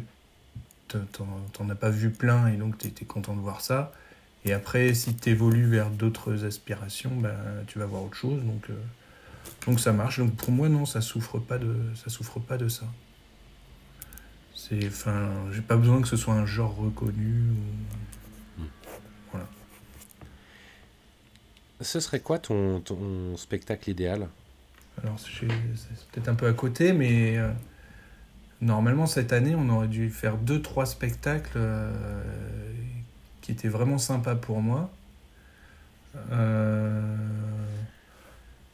t'en- 0.87 1.69
as 1.69 1.75
pas 1.75 1.91
vu 1.91 2.09
plein 2.09 2.47
et 2.47 2.57
donc 2.57 2.77
tu 2.79 2.87
étais 2.87 3.05
content 3.05 3.35
de 3.35 3.39
voir 3.41 3.61
ça. 3.61 3.91
Et 4.45 4.53
après, 4.53 4.93
si 4.95 5.15
tu 5.15 5.29
évolues 5.29 5.67
vers 5.67 5.89
d'autres 5.91 6.45
aspirations, 6.45 7.11
bah, 7.15 7.35
tu 7.67 7.77
vas 7.79 7.85
voir 7.85 8.03
autre 8.03 8.15
chose. 8.17 8.43
Donc, 8.43 8.67
donc 9.67 9.79
ça 9.79 9.91
marche. 9.93 10.19
Donc 10.19 10.35
pour 10.35 10.51
moi, 10.51 10.69
non, 10.69 10.85
ça 10.87 11.01
souffre 11.01 11.37
pas 11.39 11.57
de 11.59 11.75
ça. 11.95 12.09
Souffre 12.09 12.39
pas 12.39 12.57
de 12.57 12.67
ça. 12.67 12.85
C'est, 14.67 14.87
enfin, 14.87 15.29
j'ai 15.51 15.61
pas 15.61 15.75
besoin 15.75 16.01
que 16.01 16.07
ce 16.07 16.17
soit 16.17 16.33
un 16.33 16.45
genre 16.45 16.75
reconnu. 16.75 17.43
ou- 19.33 19.37
Ce 21.81 21.99
serait 21.99 22.21
quoi 22.21 22.39
ton, 22.39 22.79
ton 22.79 23.35
spectacle 23.37 23.89
idéal? 23.89 24.27
Alors 25.03 25.19
c'est 25.19 25.45
peut-être 26.11 26.29
un 26.29 26.35
peu 26.35 26.47
à 26.47 26.53
côté, 26.53 26.93
mais 26.93 27.37
euh, 27.37 27.51
normalement 28.61 29.05
cette 29.07 29.33
année, 29.33 29.55
on 29.55 29.69
aurait 29.69 29.89
dû 29.89 30.09
faire 30.09 30.37
deux, 30.37 30.61
trois 30.61 30.85
spectacles 30.85 31.57
euh, 31.57 31.91
qui 33.41 33.51
étaient 33.51 33.67
vraiment 33.67 33.97
sympas 33.97 34.35
pour 34.35 34.61
moi. 34.61 34.89
Euh, 36.31 37.17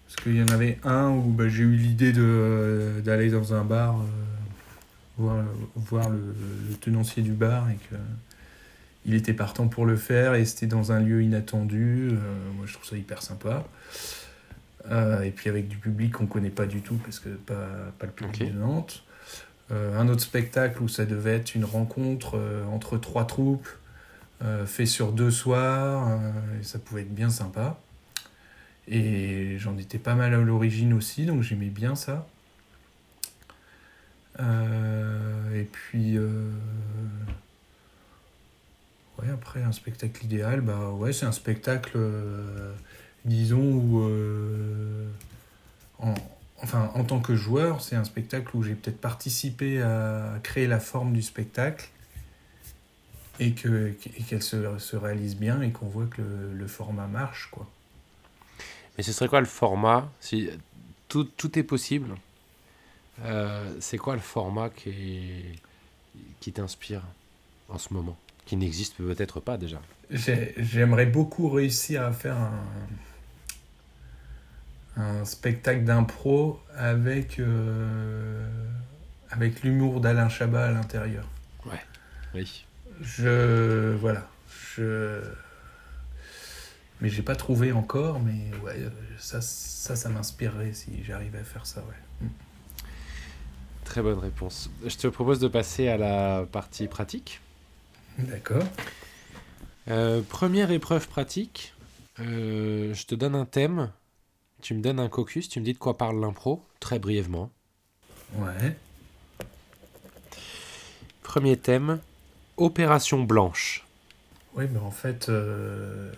parce 0.06 0.24
qu'il 0.24 0.36
y 0.36 0.44
en 0.44 0.50
avait 0.50 0.80
un 0.84 1.10
où 1.10 1.32
bah, 1.32 1.48
j'ai 1.48 1.64
eu 1.64 1.76
l'idée 1.76 2.14
de, 2.14 3.02
d'aller 3.04 3.32
dans 3.32 3.56
un 3.56 3.66
bar, 3.66 3.98
voir, 5.22 5.44
voir 5.76 6.10
le, 6.10 6.36
le 6.70 6.76
tenancier 6.76 7.24
du 7.24 7.32
bar 7.32 7.70
et 7.70 7.78
que 7.90 7.96
il 9.06 9.16
était 9.16 9.34
partant 9.34 9.68
pour 9.68 9.86
le 9.86 9.96
faire 9.96 10.36
et 10.36 10.46
c'était 10.46 10.68
dans 10.68 10.92
un 10.92 11.00
lieu 11.00 11.24
inattendu. 11.24 12.10
Euh, 12.12 12.16
moi, 12.56 12.66
je 12.66 12.74
trouve 12.74 12.86
ça 12.86 12.98
hyper 12.98 13.22
sympa. 13.22 13.66
Euh, 14.90 15.22
et 15.22 15.32
puis 15.32 15.50
avec 15.50 15.68
du 15.68 15.78
public 15.78 16.14
qu'on 16.14 16.26
connaît 16.26 16.50
pas 16.50 16.66
du 16.66 16.82
tout 16.82 16.96
parce 16.96 17.20
que 17.20 17.30
pas, 17.30 17.68
pas 18.00 18.06
le 18.06 18.12
public 18.12 18.54
de 18.54 18.60
Nantes. 18.60 19.04
Euh, 19.72 20.00
un 20.00 20.08
autre 20.10 20.22
spectacle 20.22 20.82
où 20.82 20.88
ça 20.88 21.06
devait 21.06 21.36
être 21.36 21.56
une 21.56 21.66
rencontre 21.66 22.40
entre 22.72 22.98
trois 22.98 23.26
troupes 23.26 23.68
fait 24.66 24.88
sur 24.88 25.12
deux 25.12 25.30
soirs 25.30 26.20
et 26.60 26.64
ça 26.64 26.80
pouvait 26.80 27.02
être 27.02 27.14
bien 27.14 27.30
sympa. 27.30 27.80
Et 28.88 29.58
j'en 29.60 29.78
étais 29.78 30.00
pas 30.00 30.16
mal 30.16 30.34
à 30.34 30.38
l'origine 30.38 30.94
aussi 30.94 31.26
donc 31.26 31.44
j'aimais 31.44 31.70
bien 31.70 31.96
ça. 31.96 32.28
Euh, 34.42 35.54
et 35.54 35.66
puis 35.66 36.18
euh, 36.18 36.50
ouais 39.20 39.30
après 39.30 39.62
un 39.62 39.72
spectacle 39.72 40.26
idéal 40.26 40.62
bah 40.62 40.90
ouais 40.92 41.14
c'est 41.14 41.26
un 41.26 41.32
spectacle 41.32 41.92
euh, 41.96 42.74
disons 43.26 43.62
où 43.62 44.04
en, 46.00 46.14
enfin 46.64 46.92
en 46.96 47.04
tant 47.04 47.20
que 47.20 47.36
joueur 47.36 47.82
c'est 47.82 47.96
un 47.96 48.04
spectacle 48.04 48.56
où 48.56 48.64
j'ai 48.64 48.74
peut-être 48.74 49.00
participé 49.00 49.82
à 49.82 50.40
créer 50.42 50.66
la 50.66 50.80
forme 50.80 51.14
du 51.14 51.22
spectacle 51.22 51.90
et 53.40 53.52
que 53.52 53.94
et 54.18 54.24
qu'elle 54.24 54.44
se, 54.44 54.80
se 54.80 54.96
réalise 54.96 55.36
bien 55.36 55.62
et 55.62 55.72
qu'on 55.72 55.88
voit 55.88 56.08
que 56.08 56.22
le, 56.22 56.68
format 56.68 57.08
marche 57.08 57.50
quoi. 57.52 57.70
Mais 58.98 59.04
ce 59.04 59.12
serait 59.12 59.28
quoi 59.28 59.42
le 59.42 59.46
format 59.46 60.10
si 60.20 60.50
tout 61.10 61.60
est 61.60 61.64
possible? 61.64 62.16
Euh, 63.24 63.74
C'est 63.80 63.98
quoi 63.98 64.16
le 64.16 64.22
format 64.22 64.70
qui, 64.70 65.60
qui 66.40 66.52
t'inspire 66.54 67.04
en 67.70 67.78
ce 67.78 67.94
moment 67.94 68.18
Qui 68.46 68.56
n'existe 68.56 68.96
peut-être 68.98 69.40
pas 69.40 69.58
déjà? 69.58 69.82
J'ai- 70.10 70.54
J'aimerais 70.58 71.06
beaucoup 71.06 71.50
réussir 71.50 72.04
à 72.04 72.12
faire 72.12 72.38
un, 72.38 72.64
un 74.98 75.26
spectacle 75.26 75.84
d'impro 75.84 76.60
avec, 76.76 77.40
euh, 77.40 78.46
avec 79.30 79.64
l'humour 79.64 80.02
d'Alain 80.02 80.30
Chabat 80.30 80.66
à 80.68 80.72
l'intérieur. 80.72 81.28
Oui. 82.34 82.66
Je. 83.02 83.96
Voilà. 83.96 84.28
Je. 84.76 85.22
Mais 87.00 87.10
j'ai 87.10 87.24
pas 87.24 87.36
trouvé 87.36 87.72
encore, 87.72 88.20
mais 88.20 88.52
ouais, 88.64 88.78
ça, 89.18 89.42
ça, 89.42 89.96
ça 89.96 90.10
m'inspirerait 90.10 90.74
si 90.74 91.04
j'arrivais 91.04 91.40
à 91.40 91.44
faire 91.44 91.66
ça, 91.66 91.82
ouais. 91.82 92.28
Très 93.92 94.02
bonne 94.02 94.20
réponse. 94.20 94.70
Je 94.86 94.96
te 94.96 95.08
propose 95.08 95.40
de 95.40 95.50
passer 95.50 95.90
à 95.90 95.98
la 95.98 96.46
partie 96.50 96.88
pratique. 96.88 97.42
D'accord. 98.18 98.64
Euh, 99.90 100.22
première 100.22 100.72
épreuve 100.72 101.10
pratique. 101.10 101.74
Euh, 102.22 102.94
je 102.94 103.06
te 103.06 103.16
donne 103.16 103.36
un 103.36 103.44
thème. 103.44 103.92
Tu 104.62 104.76
me 104.76 104.82
donnes 104.82 105.02
un 105.02 105.10
caucus. 105.10 105.50
Tu 105.50 105.60
me 105.60 105.66
dis 105.66 105.74
de 105.74 105.78
quoi 105.78 105.98
parle 105.98 106.22
l'impro, 106.22 106.64
très 106.80 107.00
brièvement. 107.00 107.52
Ouais. 108.36 108.78
Premier 111.22 111.58
thème 111.58 112.00
Opération 112.56 113.22
blanche. 113.22 113.86
Oui, 114.54 114.68
mais 114.72 114.80
en 114.80 114.92
fait, 114.92 115.28
euh, 115.28 116.14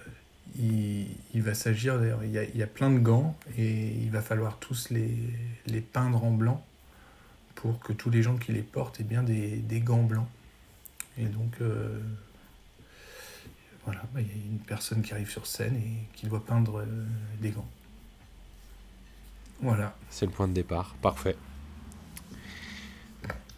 il, 0.60 1.08
il 1.34 1.42
va 1.42 1.56
s'agir, 1.56 2.00
il 2.24 2.30
y, 2.30 2.38
a, 2.38 2.44
il 2.44 2.56
y 2.56 2.62
a 2.62 2.68
plein 2.68 2.92
de 2.92 3.00
gants 3.00 3.36
et 3.58 3.96
il 4.00 4.12
va 4.12 4.22
falloir 4.22 4.60
tous 4.60 4.92
les, 4.92 5.10
les 5.66 5.82
peindre 5.82 6.24
en 6.24 6.30
blanc 6.30 6.64
pour 7.64 7.80
que 7.80 7.94
tous 7.94 8.10
les 8.10 8.22
gens 8.22 8.36
qui 8.36 8.52
les 8.52 8.62
portent 8.62 9.00
aient 9.00 9.06
bien 9.06 9.24
des, 9.24 9.80
gants 9.80 10.04
blancs. 10.04 10.28
Et 11.18 11.24
donc, 11.24 11.54
euh, 11.62 11.98
voilà, 13.86 14.02
bah, 14.14 14.20
il 14.20 14.28
y 14.28 14.32
a 14.32 14.34
une 14.34 14.60
personne 14.60 15.02
qui 15.02 15.14
arrive 15.14 15.30
sur 15.30 15.48
scène 15.48 15.78
et 15.78 16.08
qui 16.14 16.26
doit 16.26 16.44
peindre 16.44 16.82
euh, 16.82 17.06
des 17.40 17.52
gants. 17.52 17.70
Voilà. 19.62 19.96
C'est 20.10 20.26
le 20.26 20.34
point 20.34 20.50
de 20.50 20.54
départ. 20.54 20.94
Parfait. 21.02 21.38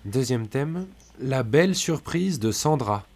Deuxième 0.06 0.48
thème 0.48 0.86
La 1.20 1.42
belle 1.42 1.74
surprise 1.74 2.38
de 2.38 2.52
Sandra. 2.52 3.08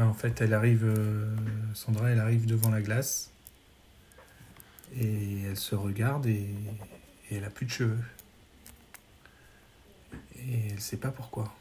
Bah, 0.00 0.06
en 0.06 0.14
fait, 0.14 0.40
elle 0.40 0.54
arrive, 0.54 0.84
euh, 0.84 1.36
Sandra, 1.74 2.08
elle 2.08 2.20
arrive 2.20 2.46
devant 2.46 2.70
la 2.70 2.80
glace 2.80 3.30
et 4.98 5.42
elle 5.42 5.58
se 5.58 5.74
regarde 5.74 6.24
et, 6.24 6.54
et 7.30 7.36
elle 7.36 7.44
a 7.44 7.50
plus 7.50 7.66
de 7.66 7.70
cheveux. 7.70 7.98
Et 10.38 10.70
elle 10.70 10.80
sait 10.80 10.96
pas 10.96 11.10
pourquoi. 11.10 11.54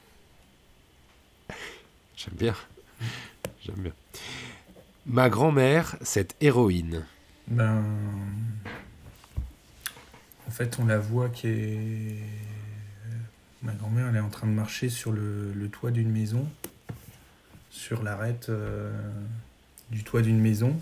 J'aime 2.15 2.35
bien. 2.35 2.55
J'aime 3.61 3.75
bien. 3.75 3.91
Ma 5.05 5.29
grand-mère, 5.29 5.97
cette 6.01 6.37
héroïne. 6.39 7.05
Ben. 7.47 7.83
En 10.47 10.51
fait, 10.51 10.79
on 10.79 10.85
la 10.85 10.97
voit 10.97 11.27
qui 11.27 11.47
est. 11.47 12.23
Ma 13.63 13.73
grand-mère, 13.73 14.07
elle 14.07 14.15
est 14.15 14.21
en 14.21 14.29
train 14.29 14.47
de 14.47 14.53
marcher 14.53 14.87
sur 14.87 15.11
le, 15.11 15.51
le 15.51 15.67
toit 15.67 15.91
d'une 15.91 16.09
maison, 16.09 16.49
sur 17.69 18.03
l'arête 18.03 18.49
euh, 18.49 18.91
du 19.91 20.03
toit 20.03 20.21
d'une 20.21 20.39
maison. 20.39 20.79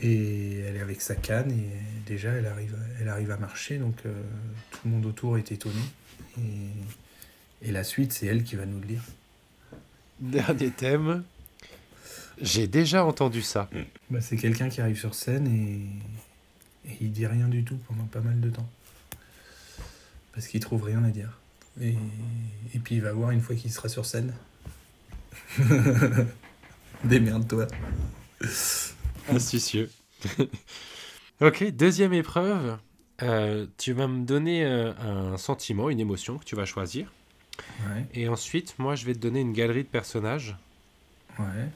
Et 0.00 0.58
elle 0.58 0.76
est 0.76 0.80
avec 0.80 1.00
sa 1.00 1.14
canne 1.14 1.50
et 1.50 1.70
déjà 2.06 2.30
elle 2.30 2.46
arrive, 2.46 2.76
elle 3.00 3.08
arrive 3.08 3.30
à 3.30 3.38
marcher, 3.38 3.78
donc 3.78 3.96
euh, 4.04 4.22
tout 4.70 4.80
le 4.84 4.90
monde 4.90 5.06
autour 5.06 5.38
est 5.38 5.52
étonné. 5.52 5.80
Et, 6.38 7.68
et 7.68 7.72
la 7.72 7.82
suite, 7.82 8.12
c'est 8.12 8.26
elle 8.26 8.44
qui 8.44 8.56
va 8.56 8.66
nous 8.66 8.78
le 8.78 8.86
dire. 8.86 9.02
Dernier 10.20 10.70
thème. 10.70 11.24
J'ai 12.40 12.66
déjà 12.66 13.04
entendu 13.04 13.40
ça. 13.40 13.70
Bah, 14.10 14.20
c'est 14.20 14.36
quelqu'un 14.36 14.68
qui 14.68 14.82
arrive 14.82 14.98
sur 14.98 15.14
scène 15.14 15.46
et, 15.46 16.90
et 16.90 16.96
il 17.00 17.10
dit 17.10 17.26
rien 17.26 17.48
du 17.48 17.64
tout 17.64 17.78
pendant 17.88 18.04
pas 18.04 18.20
mal 18.20 18.38
de 18.40 18.50
temps. 18.50 18.68
Parce 20.34 20.46
qu'il 20.48 20.60
trouve 20.60 20.82
rien 20.82 21.02
à 21.04 21.10
dire. 21.10 21.38
Et, 21.80 21.94
et 22.74 22.78
puis 22.78 22.96
il 22.96 23.00
va 23.02 23.12
voir 23.12 23.30
une 23.30 23.40
fois 23.40 23.56
qu'il 23.56 23.72
sera 23.72 23.88
sur 23.88 24.04
scène. 24.04 24.34
Démerde-toi. 27.04 27.66
Astucieux. 29.28 29.90
ok, 31.40 31.64
deuxième 31.72 32.12
épreuve. 32.12 32.78
Euh, 33.22 33.66
tu 33.78 33.92
vas 33.92 34.08
me 34.08 34.24
donner 34.24 34.64
euh, 34.64 34.92
un 35.32 35.36
sentiment, 35.38 35.88
une 35.90 36.00
émotion 36.00 36.38
que 36.38 36.44
tu 36.44 36.56
vas 36.56 36.66
choisir. 36.66 37.12
Ouais, 37.80 38.06
Et 38.14 38.28
ensuite, 38.28 38.78
moi, 38.78 38.94
je 38.94 39.06
vais 39.06 39.14
te 39.14 39.18
donner 39.18 39.40
une 39.40 39.52
galerie 39.52 39.84
de 39.84 39.88
personnages. 39.88 40.56
ouais. 41.38 41.70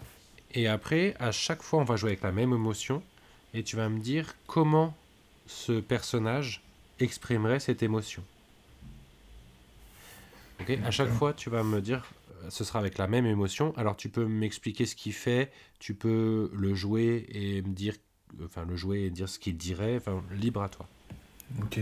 Et 0.52 0.66
après, 0.68 1.14
à 1.20 1.32
chaque 1.32 1.62
fois, 1.62 1.80
on 1.80 1.84
va 1.84 1.96
jouer 1.96 2.10
avec 2.10 2.22
la 2.22 2.32
même 2.32 2.52
émotion. 2.52 3.02
Et 3.54 3.62
tu 3.64 3.76
vas 3.76 3.88
me 3.88 4.00
dire 4.00 4.34
comment 4.46 4.96
ce 5.46 5.80
personnage 5.80 6.62
exprimerait 6.98 7.60
cette 7.60 7.82
émotion. 7.82 8.24
Ok 10.60 10.78
À 10.84 10.90
chaque 10.90 11.10
fois, 11.10 11.32
tu 11.34 11.50
vas 11.50 11.62
me 11.62 11.80
dire, 11.80 12.14
ce 12.48 12.64
sera 12.64 12.78
avec 12.78 12.98
la 12.98 13.06
même 13.06 13.26
émotion. 13.26 13.72
Alors, 13.76 13.96
tu 13.96 14.08
peux 14.08 14.26
m'expliquer 14.26 14.86
ce 14.86 14.94
qu'il 14.96 15.12
fait. 15.12 15.50
Tu 15.78 15.94
peux 15.94 16.50
le 16.54 16.74
jouer 16.74 17.26
et 17.30 17.62
me 17.62 17.72
dire, 17.74 17.94
enfin, 18.44 18.64
le 18.64 18.76
jouer 18.76 19.02
et 19.02 19.10
dire 19.10 19.28
ce 19.28 19.38
qu'il 19.38 19.56
dirait. 19.56 19.96
Enfin, 19.96 20.22
libre 20.32 20.62
à 20.62 20.68
toi. 20.68 20.88
Ok. 21.62 21.80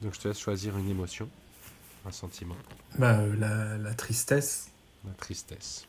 Donc, 0.00 0.14
je 0.14 0.20
te 0.20 0.28
laisse 0.28 0.38
choisir 0.40 0.76
une 0.78 0.88
émotion, 0.88 1.28
un 2.06 2.10
sentiment, 2.12 2.56
Bah, 2.98 3.20
euh, 3.20 3.36
la, 3.36 3.78
la 3.78 3.94
tristesse. 3.94 4.70
la 5.04 5.12
tristesse. 5.12 5.86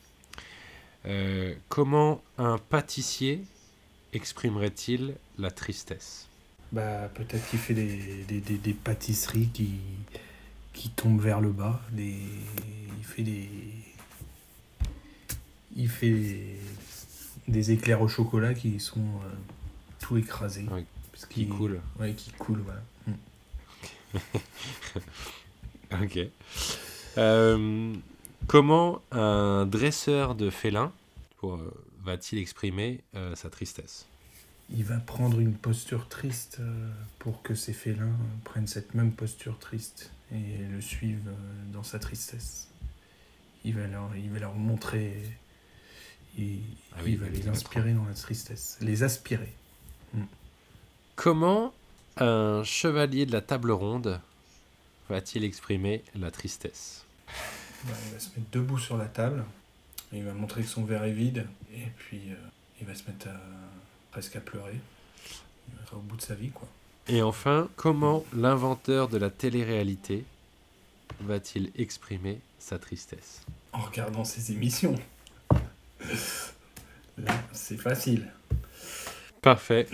Euh, 1.06 1.56
comment 1.70 2.22
un 2.38 2.58
pâtissier 2.58 3.43
exprimerait-il 4.14 5.16
la 5.38 5.51
tristesse? 5.51 6.28
Bah, 6.72 7.10
peut-être 7.14 7.47
qu'il 7.49 7.60
fait 7.60 7.74
des, 7.74 8.24
des, 8.28 8.39
des, 8.41 8.58
des 8.58 8.74
pâtisseries 8.74 9.49
qui, 9.54 9.80
qui 10.74 10.89
tombent 10.89 11.22
vers 11.22 11.41
le 11.41 11.51
bas. 11.51 11.82
Des, 11.91 12.16
il 12.97 13.04
fait 13.04 13.24
des. 13.24 13.49
Il 15.76 15.89
fait 15.89 16.11
des, 16.11 16.59
des 17.47 17.71
éclairs 17.71 18.01
au 18.01 18.07
chocolat 18.07 18.53
qui 18.53 18.80
sont 18.80 18.99
euh, 18.99 19.30
tout 19.99 20.17
écrasés. 20.17 20.65
Parce 21.11 21.26
Qui 21.26 21.45
qu'il- 21.45 21.49
coule. 21.49 21.82
Ouais, 21.99 22.13
qui 22.13 22.32
coulent, 22.32 22.63
voilà. 22.63 22.82
Ok. 26.01 26.19
Euh, 27.17 27.93
comment 28.47 29.01
un 29.11 29.65
dresseur 29.67 30.34
de 30.36 30.49
félins 30.49 30.91
pour, 31.38 31.55
euh, 31.55 31.71
va-t-il 32.03 32.39
exprimer 32.41 33.01
euh, 33.15 33.36
sa 33.36 33.49
tristesse? 33.49 34.05
Il 34.71 34.84
va 34.86 34.97
prendre 34.97 35.39
une 35.39 35.53
posture 35.53 36.07
triste 36.07 36.59
pour 37.19 37.43
que 37.43 37.53
ses 37.53 37.74
félins 37.74 38.15
prennent 38.43 38.65
cette 38.65 38.95
même 38.95 39.11
posture 39.11 39.59
triste 39.59 40.09
et 40.32 40.63
le 40.71 40.82
suivent 40.82 41.30
dans 41.74 41.84
sa 41.84 41.99
tristesse. 41.99 42.69
Il 43.65 43.76
va 43.76 43.86
leur, 43.88 44.09
il 44.15 44.32
va 44.32 44.39
leur 44.39 44.55
montrer, 44.55 45.13
il, 46.38 46.59
Ah 46.95 47.01
oui, 47.03 47.13
il 47.13 47.17
va 47.17 47.29
les 47.29 47.47
inspirer 47.47 47.93
dans 47.93 48.05
la 48.05 48.13
tristesse, 48.13 48.77
les 48.81 49.03
aspirer. 49.03 49.53
Comment 51.15 51.73
un 52.17 52.63
chevalier 52.63 53.25
de 53.25 53.31
la 53.31 53.41
table 53.41 53.71
ronde 53.71 54.19
va-t-il 55.09 55.43
exprimer 55.43 56.03
la 56.15 56.31
tristesse? 56.31 57.05
Bah, 57.86 57.93
il 58.07 58.13
va 58.13 58.19
se 58.19 58.29
mettre 58.29 58.49
debout 58.51 58.79
sur 58.79 58.97
la 58.97 59.05
table, 59.05 59.43
il 60.11 60.23
va 60.23 60.34
montrer 60.34 60.61
que 60.61 60.67
son 60.67 60.86
verre 60.86 61.03
est 61.03 61.11
vide, 61.11 61.47
et 61.73 61.88
puis 61.97 62.21
euh, 62.29 62.36
il 62.81 62.88
va 62.88 62.95
se 62.95 63.03
mettre 63.07 63.27
à, 63.27 63.39
presque 64.11 64.36
à 64.36 64.41
pleurer. 64.41 64.79
Il 65.69 65.75
va 65.75 65.81
être 65.84 65.95
au 65.95 65.99
bout 65.99 66.17
de 66.17 66.21
sa 66.21 66.36
vie, 66.36 66.49
quoi. 66.49 66.67
Et 67.07 67.21
enfin, 67.21 67.69
comment 67.75 68.23
l'inventeur 68.34 69.09
de 69.09 69.17
la 69.17 69.29
télé-réalité 69.29 70.23
va-t-il 71.19 71.71
exprimer 71.75 72.39
sa 72.59 72.79
tristesse? 72.79 73.41
En 73.73 73.79
regardant 73.79 74.23
ses 74.23 74.51
émissions. 74.51 74.95
Là, 77.18 77.34
c'est 77.51 77.78
facile. 77.78 78.32
Parfait. 79.41 79.88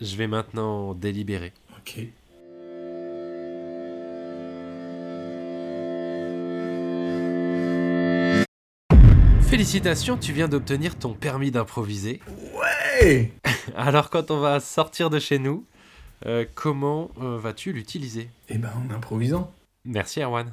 Je 0.00 0.16
vais 0.16 0.26
maintenant 0.26 0.94
délibérer. 0.94 1.52
Ok. 1.76 2.06
Félicitations, 9.48 10.16
tu 10.16 10.32
viens 10.32 10.46
d'obtenir 10.46 10.96
ton 10.96 11.14
permis 11.14 11.50
d'improviser. 11.50 12.20
Hey 13.00 13.32
Alors 13.76 14.10
quand 14.10 14.30
on 14.30 14.40
va 14.40 14.60
sortir 14.60 15.08
de 15.10 15.18
chez 15.18 15.38
nous, 15.38 15.64
euh, 16.26 16.44
comment 16.54 17.10
euh, 17.20 17.38
vas-tu 17.38 17.72
l'utiliser? 17.72 18.28
Eh 18.48 18.58
ben, 18.58 18.70
en 18.76 18.94
improvisant. 18.94 19.52
Merci 19.84 20.20
Erwan. 20.20 20.52